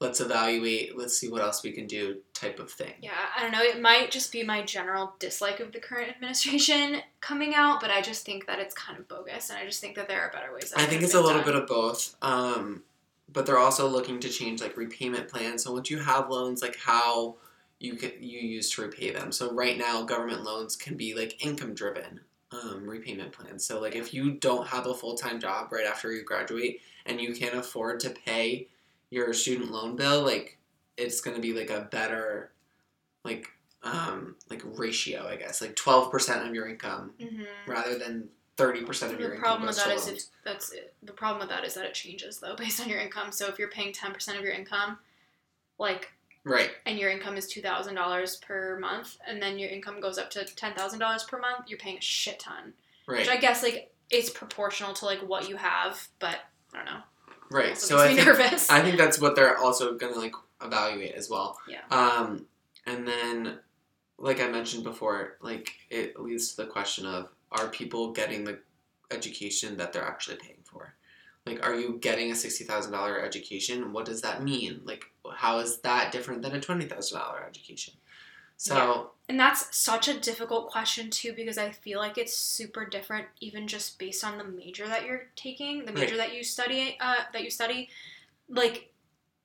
Let's 0.00 0.20
evaluate, 0.20 0.96
let's 0.96 1.18
see 1.18 1.28
what 1.28 1.42
else 1.42 1.64
we 1.64 1.72
can 1.72 1.88
do 1.88 2.18
type 2.32 2.60
of 2.60 2.70
thing. 2.70 2.94
Yeah, 3.02 3.10
I 3.36 3.42
don't 3.42 3.50
know. 3.50 3.62
It 3.62 3.80
might 3.80 4.12
just 4.12 4.30
be 4.30 4.44
my 4.44 4.62
general 4.62 5.14
dislike 5.18 5.58
of 5.58 5.72
the 5.72 5.80
current 5.80 6.08
administration 6.08 7.00
coming 7.20 7.54
out, 7.54 7.80
but 7.80 7.90
I 7.90 8.00
just 8.00 8.24
think 8.24 8.46
that 8.46 8.60
it's 8.60 8.74
kind 8.74 8.96
of 8.98 9.08
bogus, 9.08 9.50
and 9.50 9.58
I 9.58 9.66
just 9.66 9.80
think 9.80 9.96
that 9.96 10.06
there 10.06 10.20
are 10.20 10.30
better 10.30 10.54
ways. 10.54 10.72
I 10.76 10.84
think 10.84 11.02
it's 11.02 11.14
a 11.14 11.20
little 11.20 11.42
done. 11.42 11.52
bit 11.52 11.56
of 11.56 11.66
both. 11.66 12.14
Um, 12.22 12.84
but 13.30 13.44
they're 13.44 13.58
also 13.58 13.88
looking 13.88 14.20
to 14.20 14.28
change 14.28 14.62
like 14.62 14.76
repayment 14.76 15.28
plans. 15.28 15.64
So 15.64 15.72
once 15.72 15.90
you 15.90 15.98
have 15.98 16.30
loans, 16.30 16.62
like 16.62 16.76
how 16.76 17.36
you 17.80 17.94
can 17.94 18.12
you 18.20 18.38
use 18.38 18.70
to 18.70 18.82
repay 18.82 19.10
them. 19.10 19.32
So 19.32 19.52
right 19.52 19.76
now, 19.76 20.04
government 20.04 20.44
loans 20.44 20.76
can 20.76 20.96
be 20.96 21.14
like 21.14 21.44
income 21.44 21.74
driven 21.74 22.20
um, 22.52 22.88
repayment 22.88 23.32
plans. 23.32 23.64
So 23.64 23.80
like 23.80 23.94
if 23.96 24.14
you 24.14 24.32
don't 24.32 24.66
have 24.66 24.86
a 24.86 24.94
full 24.94 25.14
time 25.16 25.40
job 25.40 25.72
right 25.72 25.86
after 25.86 26.12
you 26.12 26.22
graduate 26.24 26.80
and 27.06 27.20
you 27.20 27.34
can't 27.34 27.54
afford 27.54 28.00
to 28.00 28.10
pay 28.10 28.68
your 29.10 29.32
student 29.32 29.70
loan 29.70 29.96
bill, 29.96 30.22
like 30.22 30.58
it's 30.96 31.20
gonna 31.20 31.40
be 31.40 31.52
like 31.52 31.70
a 31.70 31.82
better 31.90 32.50
like 33.24 33.48
um, 33.82 34.34
like 34.50 34.62
ratio, 34.64 35.26
I 35.28 35.36
guess, 35.36 35.60
like 35.60 35.76
twelve 35.76 36.10
percent 36.10 36.46
of 36.48 36.54
your 36.54 36.68
income 36.68 37.12
Mhm. 37.20 37.46
rather 37.66 37.96
than 37.98 38.28
thirty 38.56 38.82
percent 38.82 39.12
of 39.12 39.20
your 39.20 39.34
income. 39.34 39.62
The 39.62 39.68
income. 39.68 39.74
problem 39.74 39.94
with 39.96 40.04
that 40.04 40.12
is 40.14 40.24
if 40.24 40.44
that's 40.44 40.72
it. 40.72 40.94
the 41.02 41.12
problem 41.12 41.40
with 41.40 41.48
that 41.50 41.64
is 41.64 41.74
that 41.74 41.84
it 41.84 41.94
changes 41.94 42.38
though 42.40 42.56
based 42.56 42.80
on 42.80 42.88
your 42.88 42.98
income. 43.00 43.30
So 43.30 43.46
if 43.46 43.58
you're 43.58 43.70
paying 43.70 43.92
ten 43.92 44.12
percent 44.12 44.38
of 44.38 44.44
your 44.44 44.52
income, 44.52 44.98
like 45.78 46.12
right. 46.44 46.70
and 46.86 46.98
your 46.98 47.10
income 47.10 47.36
is 47.36 47.46
two 47.46 47.60
thousand 47.60 47.94
dollars 47.94 48.36
per 48.36 48.78
month, 48.78 49.16
and 49.26 49.42
then 49.42 49.58
your 49.58 49.70
income 49.70 50.00
goes 50.00 50.18
up 50.18 50.30
to 50.30 50.44
ten 50.44 50.74
thousand 50.74 50.98
dollars 50.98 51.24
per 51.24 51.38
month, 51.38 51.68
you're 51.68 51.78
paying 51.78 51.98
a 51.98 52.02
shit 52.02 52.38
ton. 52.38 52.74
Right. 53.06 53.20
Which 53.20 53.28
I 53.28 53.36
guess 53.36 53.62
like 53.62 53.92
it's 54.10 54.30
proportional 54.30 54.94
to 54.94 55.04
like 55.04 55.20
what 55.20 55.48
you 55.48 55.56
have, 55.56 56.08
but 56.18 56.38
I 56.74 56.76
don't 56.76 56.86
know. 56.86 57.00
Right. 57.50 57.76
So 57.76 57.98
I 57.98 58.08
me 58.08 58.16
think, 58.16 58.26
nervous. 58.26 58.70
I 58.70 58.82
think 58.82 58.98
that's 58.98 59.20
what 59.20 59.34
they're 59.34 59.56
also 59.56 59.96
gonna 59.96 60.18
like 60.18 60.34
evaluate 60.62 61.14
as 61.14 61.30
well. 61.30 61.58
Yeah. 61.68 61.80
Um, 61.90 62.46
and 62.86 63.06
then, 63.06 63.58
like 64.18 64.40
I 64.40 64.48
mentioned 64.48 64.84
before, 64.84 65.36
like 65.40 65.72
it 65.90 66.18
leads 66.20 66.54
to 66.54 66.62
the 66.62 66.66
question 66.66 67.06
of 67.06 67.28
are 67.50 67.68
people 67.68 68.12
getting 68.12 68.44
the 68.44 68.58
education 69.10 69.76
that 69.78 69.92
they're 69.92 70.04
actually 70.04 70.36
paying? 70.36 70.57
Like, 71.48 71.66
are 71.66 71.74
you 71.74 71.98
getting 72.00 72.30
a 72.30 72.34
sixty 72.34 72.64
thousand 72.64 72.92
dollar 72.92 73.20
education? 73.20 73.92
What 73.92 74.04
does 74.04 74.22
that 74.22 74.42
mean? 74.42 74.82
Like, 74.84 75.04
how 75.34 75.58
is 75.58 75.78
that 75.80 76.12
different 76.12 76.42
than 76.42 76.54
a 76.54 76.60
twenty 76.60 76.84
thousand 76.86 77.18
dollar 77.18 77.44
education? 77.48 77.94
So 78.60 79.12
And 79.28 79.38
that's 79.38 79.76
such 79.76 80.08
a 80.08 80.18
difficult 80.18 80.68
question 80.68 81.10
too 81.10 81.32
because 81.32 81.58
I 81.58 81.70
feel 81.70 82.00
like 82.00 82.18
it's 82.18 82.36
super 82.36 82.84
different 82.84 83.26
even 83.40 83.68
just 83.68 83.98
based 84.00 84.24
on 84.24 84.36
the 84.36 84.44
major 84.44 84.86
that 84.88 85.04
you're 85.06 85.26
taking, 85.36 85.84
the 85.84 85.92
major 85.92 86.16
that 86.16 86.34
you 86.34 86.42
study 86.42 86.96
uh, 87.00 87.22
that 87.32 87.44
you 87.44 87.50
study. 87.50 87.88
Like 88.48 88.92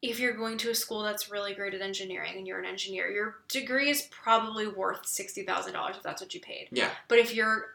if 0.02 0.20
you're 0.20 0.36
going 0.36 0.58
to 0.60 0.72
a 0.72 0.76
school 0.76 1.04
that's 1.04 1.32
really 1.32 1.54
great 1.54 1.76
at 1.76 1.82
engineering 1.82 2.34
and 2.36 2.48
you're 2.48 2.60
an 2.60 2.66
engineer, 2.66 3.10
your 3.10 3.36
degree 3.50 3.90
is 3.90 4.02
probably 4.10 4.68
worth 4.68 5.06
sixty 5.06 5.44
thousand 5.44 5.74
dollars 5.74 5.96
if 5.96 6.02
that's 6.04 6.22
what 6.22 6.34
you 6.34 6.42
paid. 6.42 6.70
yeah, 6.72 6.90
But 7.08 7.20
if 7.20 7.36
you're 7.36 7.68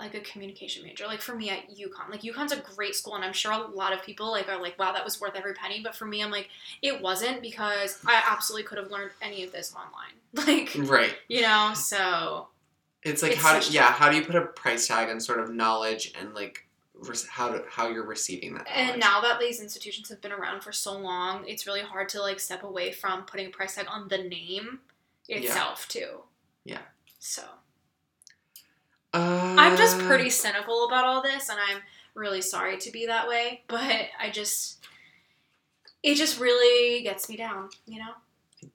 like 0.00 0.14
a 0.14 0.20
communication 0.20 0.82
major, 0.82 1.06
like 1.06 1.20
for 1.20 1.34
me 1.34 1.50
at 1.50 1.70
UConn, 1.70 2.10
like 2.10 2.22
UConn's 2.22 2.52
a 2.52 2.60
great 2.74 2.96
school, 2.96 3.14
and 3.14 3.24
I'm 3.24 3.32
sure 3.32 3.52
a 3.52 3.58
lot 3.58 3.92
of 3.92 4.02
people 4.02 4.30
like 4.30 4.48
are 4.48 4.60
like, 4.60 4.78
wow, 4.78 4.92
that 4.92 5.04
was 5.04 5.20
worth 5.20 5.36
every 5.36 5.54
penny. 5.54 5.80
But 5.82 5.94
for 5.94 6.04
me, 6.04 6.22
I'm 6.22 6.32
like, 6.32 6.48
it 6.82 7.00
wasn't 7.00 7.40
because 7.40 7.98
I 8.04 8.22
absolutely 8.28 8.66
could 8.66 8.78
have 8.78 8.90
learned 8.90 9.12
any 9.22 9.44
of 9.44 9.52
this 9.52 9.74
online. 9.74 10.14
Like, 10.46 10.74
right. 10.90 11.14
you 11.28 11.42
know, 11.42 11.74
so 11.74 12.48
It's 13.04 13.22
like 13.22 13.32
It's 13.32 13.40
how 13.40 13.60
do, 13.60 13.70
yeah 13.70 13.92
how 13.92 14.10
do 14.10 14.16
you 14.16 14.24
put 14.24 14.34
a 14.34 14.40
price 14.42 14.88
tag 14.88 15.08
on 15.08 15.20
sort 15.20 15.38
of 15.38 15.54
knowledge 15.54 16.12
and 16.20 16.34
like 16.34 16.66
res- 16.94 17.28
how 17.28 17.50
to, 17.50 17.62
how 17.70 17.88
you're 17.88 18.04
receiving 18.04 18.54
that 18.54 18.66
knowledge? 18.66 18.90
and 18.90 19.00
now 19.00 19.20
that 19.20 19.38
these 19.38 19.60
institutions 19.60 20.08
have 20.08 20.20
been 20.20 20.32
around 20.32 20.62
for 20.62 20.72
so 20.72 20.98
long, 20.98 21.44
it's 21.46 21.68
really 21.68 21.82
hard 21.82 22.08
to 22.08 22.20
like 22.20 22.40
step 22.40 22.64
away 22.64 22.90
from 22.90 23.22
putting 23.22 23.46
a 23.46 23.50
price 23.50 23.76
tag 23.76 23.86
on 23.88 24.08
the 24.08 24.18
name 24.18 24.80
itself 25.28 25.86
too. 25.86 26.22
Yeah. 26.64 26.80
So 27.20 27.42
uh, 29.14 29.56
I'm 29.58 29.76
just 29.76 29.98
pretty 30.00 30.30
cynical 30.30 30.86
about 30.86 31.04
all 31.04 31.22
this, 31.22 31.48
and 31.48 31.58
I'm 31.58 31.80
really 32.14 32.42
sorry 32.42 32.78
to 32.78 32.90
be 32.90 33.06
that 33.06 33.28
way, 33.28 33.62
but 33.68 33.80
I 34.20 34.30
just 34.32 34.84
it 36.02 36.16
just 36.16 36.38
really 36.38 37.02
gets 37.02 37.28
me 37.28 37.36
down, 37.36 37.70
you 37.86 37.98
know. 37.98 38.12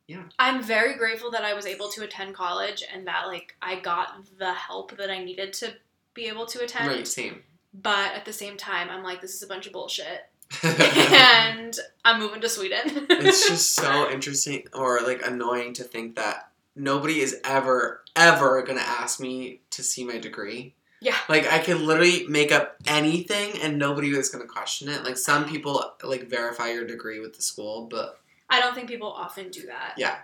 Yeah. 0.08 0.24
I'm 0.38 0.64
very 0.64 0.96
grateful 0.96 1.32
that 1.32 1.44
I 1.44 1.54
was 1.54 1.66
able 1.66 1.90
to 1.90 2.04
attend 2.04 2.36
college 2.36 2.84
and 2.92 3.08
that 3.08 3.28
like 3.28 3.56
I 3.62 3.80
got 3.80 4.26
the 4.38 4.54
help 4.54 4.98
that 4.98 5.10
I 5.10 5.24
needed 5.24 5.54
to 5.54 5.74
be 6.14 6.28
able 6.28 6.46
to 6.48 6.64
attend. 6.64 6.88
right 6.88 7.08
same. 7.08 7.44
But 7.74 8.14
at 8.16 8.26
the 8.26 8.34
same 8.34 8.58
time, 8.58 8.90
I'm 8.90 9.04
like, 9.04 9.22
this 9.22 9.36
is 9.36 9.44
a 9.44 9.48
bunch 9.48 9.68
of 9.68 9.74
bullshit. 9.74 10.22
and 10.64 11.78
I'm 12.04 12.20
moving 12.20 12.42
to 12.42 12.50
Sweden. 12.50 13.06
it's 13.10 13.48
just 13.48 13.76
so 13.76 14.10
interesting 14.12 14.64
or 14.74 15.02
like 15.02 15.26
annoying 15.26 15.74
to 15.74 15.84
think 15.84 16.16
that 16.16 16.49
nobody 16.80 17.20
is 17.20 17.40
ever 17.44 18.04
ever 18.16 18.62
gonna 18.64 18.82
ask 18.82 19.20
me 19.20 19.62
to 19.72 19.84
see 19.84 20.04
my 20.04 20.18
degree. 20.18 20.76
Yeah. 21.02 21.16
Like 21.28 21.52
I 21.52 21.60
can 21.60 21.86
literally 21.86 22.26
make 22.28 22.52
up 22.52 22.76
anything 22.88 23.62
and 23.62 23.78
nobody 23.78 24.10
is 24.10 24.30
gonna 24.30 24.46
question 24.46 24.90
it. 24.90 25.04
Like 25.04 25.18
some 25.18 25.48
people 25.48 25.84
like 26.04 26.28
verify 26.28 26.72
your 26.72 26.86
degree 26.86 27.20
with 27.20 27.36
the 27.36 27.42
school, 27.42 27.88
but 27.90 28.20
I 28.50 28.60
don't 28.60 28.74
think 28.74 28.88
people 28.88 29.12
often 29.12 29.50
do 29.50 29.68
that. 29.68 29.94
Yeah. 29.98 30.18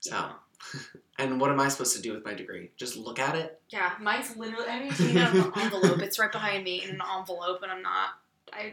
so. 0.00 0.14
Yeah. 0.14 0.32
And 1.18 1.40
what 1.40 1.50
am 1.50 1.60
I 1.60 1.68
supposed 1.68 1.94
to 1.94 2.02
do 2.02 2.14
with 2.14 2.24
my 2.24 2.34
degree? 2.34 2.70
Just 2.76 2.96
look 2.96 3.18
at 3.18 3.36
it? 3.36 3.60
Yeah, 3.68 3.92
mine's 4.00 4.34
literally. 4.36 4.66
I 4.66 4.88
out 4.88 5.34
an 5.34 5.52
envelope. 5.56 6.00
It's 6.00 6.18
right 6.18 6.32
behind 6.32 6.64
me 6.64 6.82
in 6.82 6.90
an 6.90 7.02
envelope, 7.16 7.62
and 7.62 7.70
I'm 7.70 7.82
not. 7.82 8.08
I, 8.52 8.72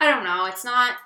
I 0.00 0.10
don't 0.10 0.24
know. 0.24 0.46
It's 0.46 0.64
not. 0.64 0.96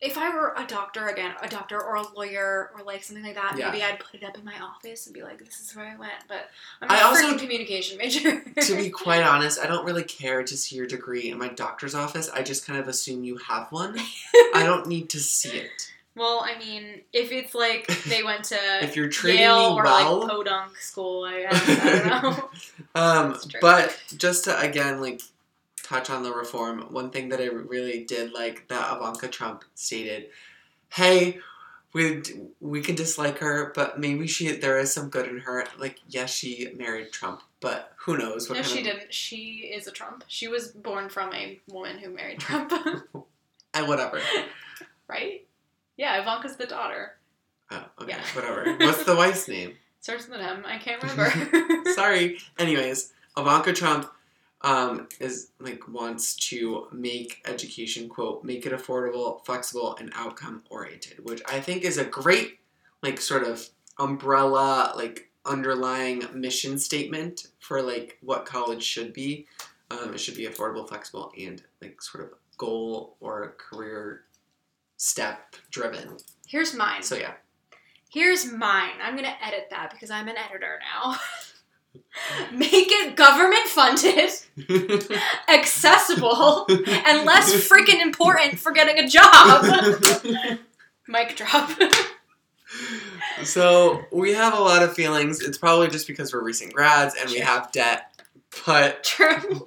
If 0.00 0.16
I 0.16 0.28
were 0.32 0.54
a 0.56 0.64
doctor 0.64 1.08
again, 1.08 1.32
a 1.42 1.48
doctor 1.48 1.80
or 1.82 1.96
a 1.96 2.02
lawyer 2.16 2.70
or 2.74 2.84
like 2.84 3.02
something 3.02 3.24
like 3.24 3.34
that, 3.34 3.56
Yeah. 3.58 3.70
maybe 3.70 3.82
I'd 3.82 3.98
put 3.98 4.14
it 4.22 4.24
up 4.24 4.38
in 4.38 4.44
my 4.44 4.54
office 4.60 5.06
and 5.06 5.14
be 5.14 5.22
like, 5.22 5.44
"This 5.44 5.58
is 5.58 5.74
where 5.74 5.86
I 5.86 5.96
went." 5.96 6.12
But 6.28 6.50
I'm 6.80 6.90
I 6.90 7.00
a 7.00 7.04
also- 7.06 7.22
freaking 7.32 7.38
communication 7.40 7.98
major. 7.98 8.40
to 8.60 8.76
be 8.76 8.90
quite 9.04 9.22
honest, 9.24 9.58
I 9.58 9.66
don't 9.66 9.84
really 9.84 10.04
care 10.04 10.44
to 10.44 10.56
see 10.56 10.76
your 10.76 10.86
degree 10.86 11.30
in 11.30 11.38
my 11.38 11.48
doctor's 11.48 11.96
office. 11.96 12.30
I 12.32 12.42
just 12.42 12.64
kind 12.64 12.78
of 12.78 12.86
assume 12.86 13.24
you 13.24 13.38
have 13.38 13.72
one. 13.72 13.98
I 14.54 14.62
don't 14.64 14.86
need 14.86 15.10
to 15.10 15.18
see 15.20 15.50
it. 15.58 15.92
well, 16.14 16.44
I 16.44 16.56
mean, 16.58 17.02
if 17.12 17.32
it's 17.32 17.54
like 17.54 17.86
they 18.04 18.22
went 18.22 18.44
to 18.44 18.58
If 18.84 18.94
you're 18.94 19.08
treating 19.08 19.40
Yale 19.40 19.74
me 19.74 19.80
or 19.80 19.84
well, 19.84 20.18
like 20.20 20.28
podunk 20.30 20.76
school, 20.76 21.24
I 21.24 21.42
guess 21.42 21.68
I 21.68 22.08
don't 22.08 22.22
know. 22.94 23.00
um, 23.00 23.40
but 23.60 23.98
just 24.16 24.44
to 24.44 24.56
again 24.60 25.00
like 25.00 25.22
touch 25.88 26.10
on 26.10 26.22
the 26.22 26.32
reform, 26.32 26.82
one 26.92 27.10
thing 27.10 27.30
that 27.30 27.40
I 27.40 27.46
really 27.46 28.04
did 28.04 28.32
like 28.32 28.68
that 28.68 28.96
Ivanka 28.96 29.28
Trump 29.28 29.64
stated, 29.74 30.28
"Hey, 30.90 31.38
we 31.94 32.22
we 32.60 32.82
can 32.82 32.94
dislike 32.94 33.38
her, 33.38 33.72
but 33.74 33.98
maybe 33.98 34.26
she 34.26 34.52
there 34.52 34.78
is 34.78 34.92
some 34.92 35.08
good 35.08 35.28
in 35.28 35.38
her. 35.40 35.64
Like, 35.78 36.00
yes, 36.08 36.32
she 36.32 36.68
married 36.76 37.12
Trump, 37.12 37.42
but 37.60 37.92
who 37.96 38.18
knows 38.18 38.48
what 38.48 38.56
no, 38.56 38.62
kind 38.62 38.72
she 38.72 38.78
of 38.80 38.84
didn't. 38.84 39.14
She 39.14 39.70
is 39.74 39.86
a 39.86 39.90
Trump. 39.90 40.24
She 40.28 40.48
was 40.48 40.68
born 40.68 41.08
from 41.08 41.32
a 41.34 41.58
woman 41.70 41.98
who 41.98 42.10
married 42.10 42.40
Trump, 42.40 42.72
and 43.74 43.88
whatever. 43.88 44.20
right? 45.08 45.44
Yeah, 45.96 46.20
Ivanka's 46.20 46.56
the 46.56 46.66
daughter. 46.66 47.14
Oh, 47.70 47.84
okay, 48.02 48.12
Yeah. 48.12 48.22
whatever. 48.34 48.76
What's 48.78 49.04
the 49.04 49.16
wife's 49.16 49.48
name? 49.48 49.74
Starts 50.00 50.28
with 50.28 50.38
an 50.38 50.46
M. 50.46 50.64
I 50.66 50.78
can't 50.78 51.02
remember. 51.02 51.90
Sorry. 51.92 52.38
Anyways, 52.58 53.12
Ivanka 53.36 53.72
Trump 53.72 54.08
um, 54.62 55.08
is 55.20 55.50
like 55.60 55.86
wants 55.88 56.34
to 56.34 56.88
make 56.92 57.42
education 57.46 58.08
quote 58.08 58.42
make 58.44 58.66
it 58.66 58.72
affordable, 58.72 59.44
flexible, 59.44 59.96
and 60.00 60.12
outcome 60.14 60.64
oriented, 60.70 61.24
which 61.24 61.42
I 61.48 61.60
think 61.60 61.84
is 61.84 61.98
a 61.98 62.04
great 62.04 62.58
like 63.02 63.20
sort 63.20 63.44
of 63.44 63.68
umbrella 63.98 64.92
like 64.96 65.30
underlying 65.44 66.24
mission 66.34 66.78
statement 66.78 67.48
for 67.58 67.82
like 67.82 68.18
what 68.20 68.44
college 68.44 68.82
should 68.82 69.12
be. 69.12 69.46
Um, 69.90 70.12
it 70.12 70.18
should 70.18 70.36
be 70.36 70.46
affordable, 70.46 70.86
flexible, 70.86 71.32
and 71.38 71.62
like 71.80 72.02
sort 72.02 72.24
of 72.24 72.30
goal 72.58 73.16
or 73.20 73.54
career 73.56 74.24
step 74.96 75.56
driven. 75.70 76.18
Here's 76.46 76.74
mine. 76.74 77.02
So 77.02 77.16
yeah. 77.16 77.34
Here's 78.10 78.50
mine. 78.50 78.94
I'm 79.02 79.16
gonna 79.16 79.36
edit 79.42 79.68
that 79.70 79.90
because 79.90 80.10
I'm 80.10 80.28
an 80.28 80.36
editor 80.36 80.78
now. 80.94 81.16
Make 82.52 82.88
it 82.90 83.16
government 83.16 83.66
funded, 83.66 84.30
accessible, 85.48 86.66
and 86.68 87.24
less 87.24 87.52
freaking 87.68 88.00
important 88.00 88.58
for 88.58 88.72
getting 88.72 88.98
a 88.98 89.08
job. 89.08 89.64
Mic 91.06 91.36
drop. 91.36 91.70
So 93.44 94.02
we 94.12 94.32
have 94.34 94.52
a 94.54 94.60
lot 94.60 94.82
of 94.82 94.94
feelings. 94.94 95.40
It's 95.40 95.58
probably 95.58 95.88
just 95.88 96.06
because 96.06 96.32
we're 96.32 96.42
recent 96.42 96.72
grads 96.72 97.14
and 97.18 97.30
we 97.30 97.38
have 97.38 97.70
debt. 97.72 98.12
But 98.66 99.04
True. 99.04 99.66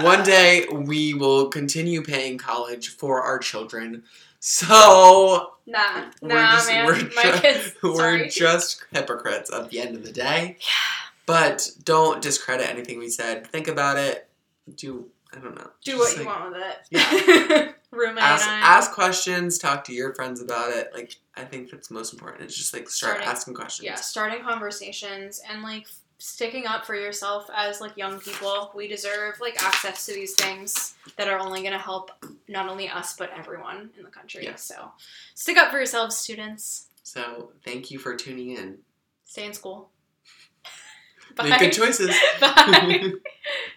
one 0.00 0.22
day 0.24 0.66
we 0.70 1.14
will 1.14 1.48
continue 1.48 2.02
paying 2.02 2.36
college 2.38 2.88
for 2.88 3.22
our 3.22 3.38
children. 3.38 4.02
So 4.40 5.52
Nah, 5.68 6.04
We're 6.22 6.28
nah, 6.28 6.52
just- 6.52 6.68
man. 6.68 6.86
we're 6.86 6.94
My 7.14 7.22
ju- 7.22 7.40
kids. 7.40 7.72
we're 7.82 8.28
just 8.28 8.84
hypocrites 8.92 9.52
at 9.52 9.70
the 9.70 9.80
end 9.80 9.96
of 9.96 10.04
the 10.04 10.12
day. 10.12 10.56
Yeah. 10.60 11.05
But 11.26 11.68
don't 11.82 12.22
discredit 12.22 12.68
anything 12.68 12.98
we 12.98 13.08
said. 13.08 13.46
Think 13.48 13.68
about 13.68 13.98
it. 13.98 14.28
Do 14.76 15.06
I 15.34 15.38
don't 15.40 15.54
know. 15.56 15.70
Do 15.84 15.92
Just, 15.92 15.98
what 15.98 16.12
you 16.24 16.24
like, 16.30 16.40
want 16.40 16.52
with 16.54 16.62
it. 16.92 17.74
Ruminate 17.90 18.22
Ask, 18.22 18.48
on 18.48 18.54
it. 18.58 18.62
ask 18.62 18.92
questions. 18.92 19.58
Talk 19.58 19.84
to 19.84 19.92
your 19.92 20.14
friends 20.14 20.40
about 20.40 20.70
it. 20.70 20.90
Like 20.94 21.14
I 21.36 21.44
think 21.44 21.70
that's 21.70 21.90
most 21.90 22.12
important. 22.12 22.44
It's 22.44 22.56
just 22.56 22.72
like 22.72 22.88
start 22.88 23.14
Starting- 23.16 23.28
asking 23.28 23.54
questions. 23.54 23.84
yeah, 23.84 23.94
starting 23.96 24.42
conversations 24.42 25.40
and 25.50 25.62
like 25.62 25.86
sticking 26.18 26.66
up 26.66 26.86
for 26.86 26.94
yourself 26.94 27.48
as 27.54 27.80
like 27.80 27.96
young 27.96 28.18
people. 28.20 28.70
We 28.74 28.88
deserve 28.88 29.34
like 29.40 29.62
access 29.62 30.06
to 30.06 30.14
these 30.14 30.34
things 30.34 30.94
that 31.16 31.28
are 31.28 31.38
only 31.38 31.60
going 31.60 31.72
to 31.72 31.78
help 31.78 32.10
not 32.48 32.68
only 32.68 32.88
us 32.88 33.16
but 33.16 33.30
everyone 33.36 33.90
in 33.98 34.04
the 34.04 34.10
country. 34.10 34.44
Yeah. 34.44 34.54
So, 34.54 34.92
stick 35.34 35.56
up 35.58 35.70
for 35.70 35.76
yourselves, 35.76 36.16
students. 36.16 36.86
So 37.02 37.52
thank 37.64 37.90
you 37.90 37.98
for 37.98 38.16
tuning 38.16 38.50
in. 38.52 38.78
Stay 39.24 39.44
in 39.44 39.52
school. 39.52 39.90
Make 41.42 41.58
good 41.58 41.72
choices. 41.72 42.14
Bye. 42.40 43.12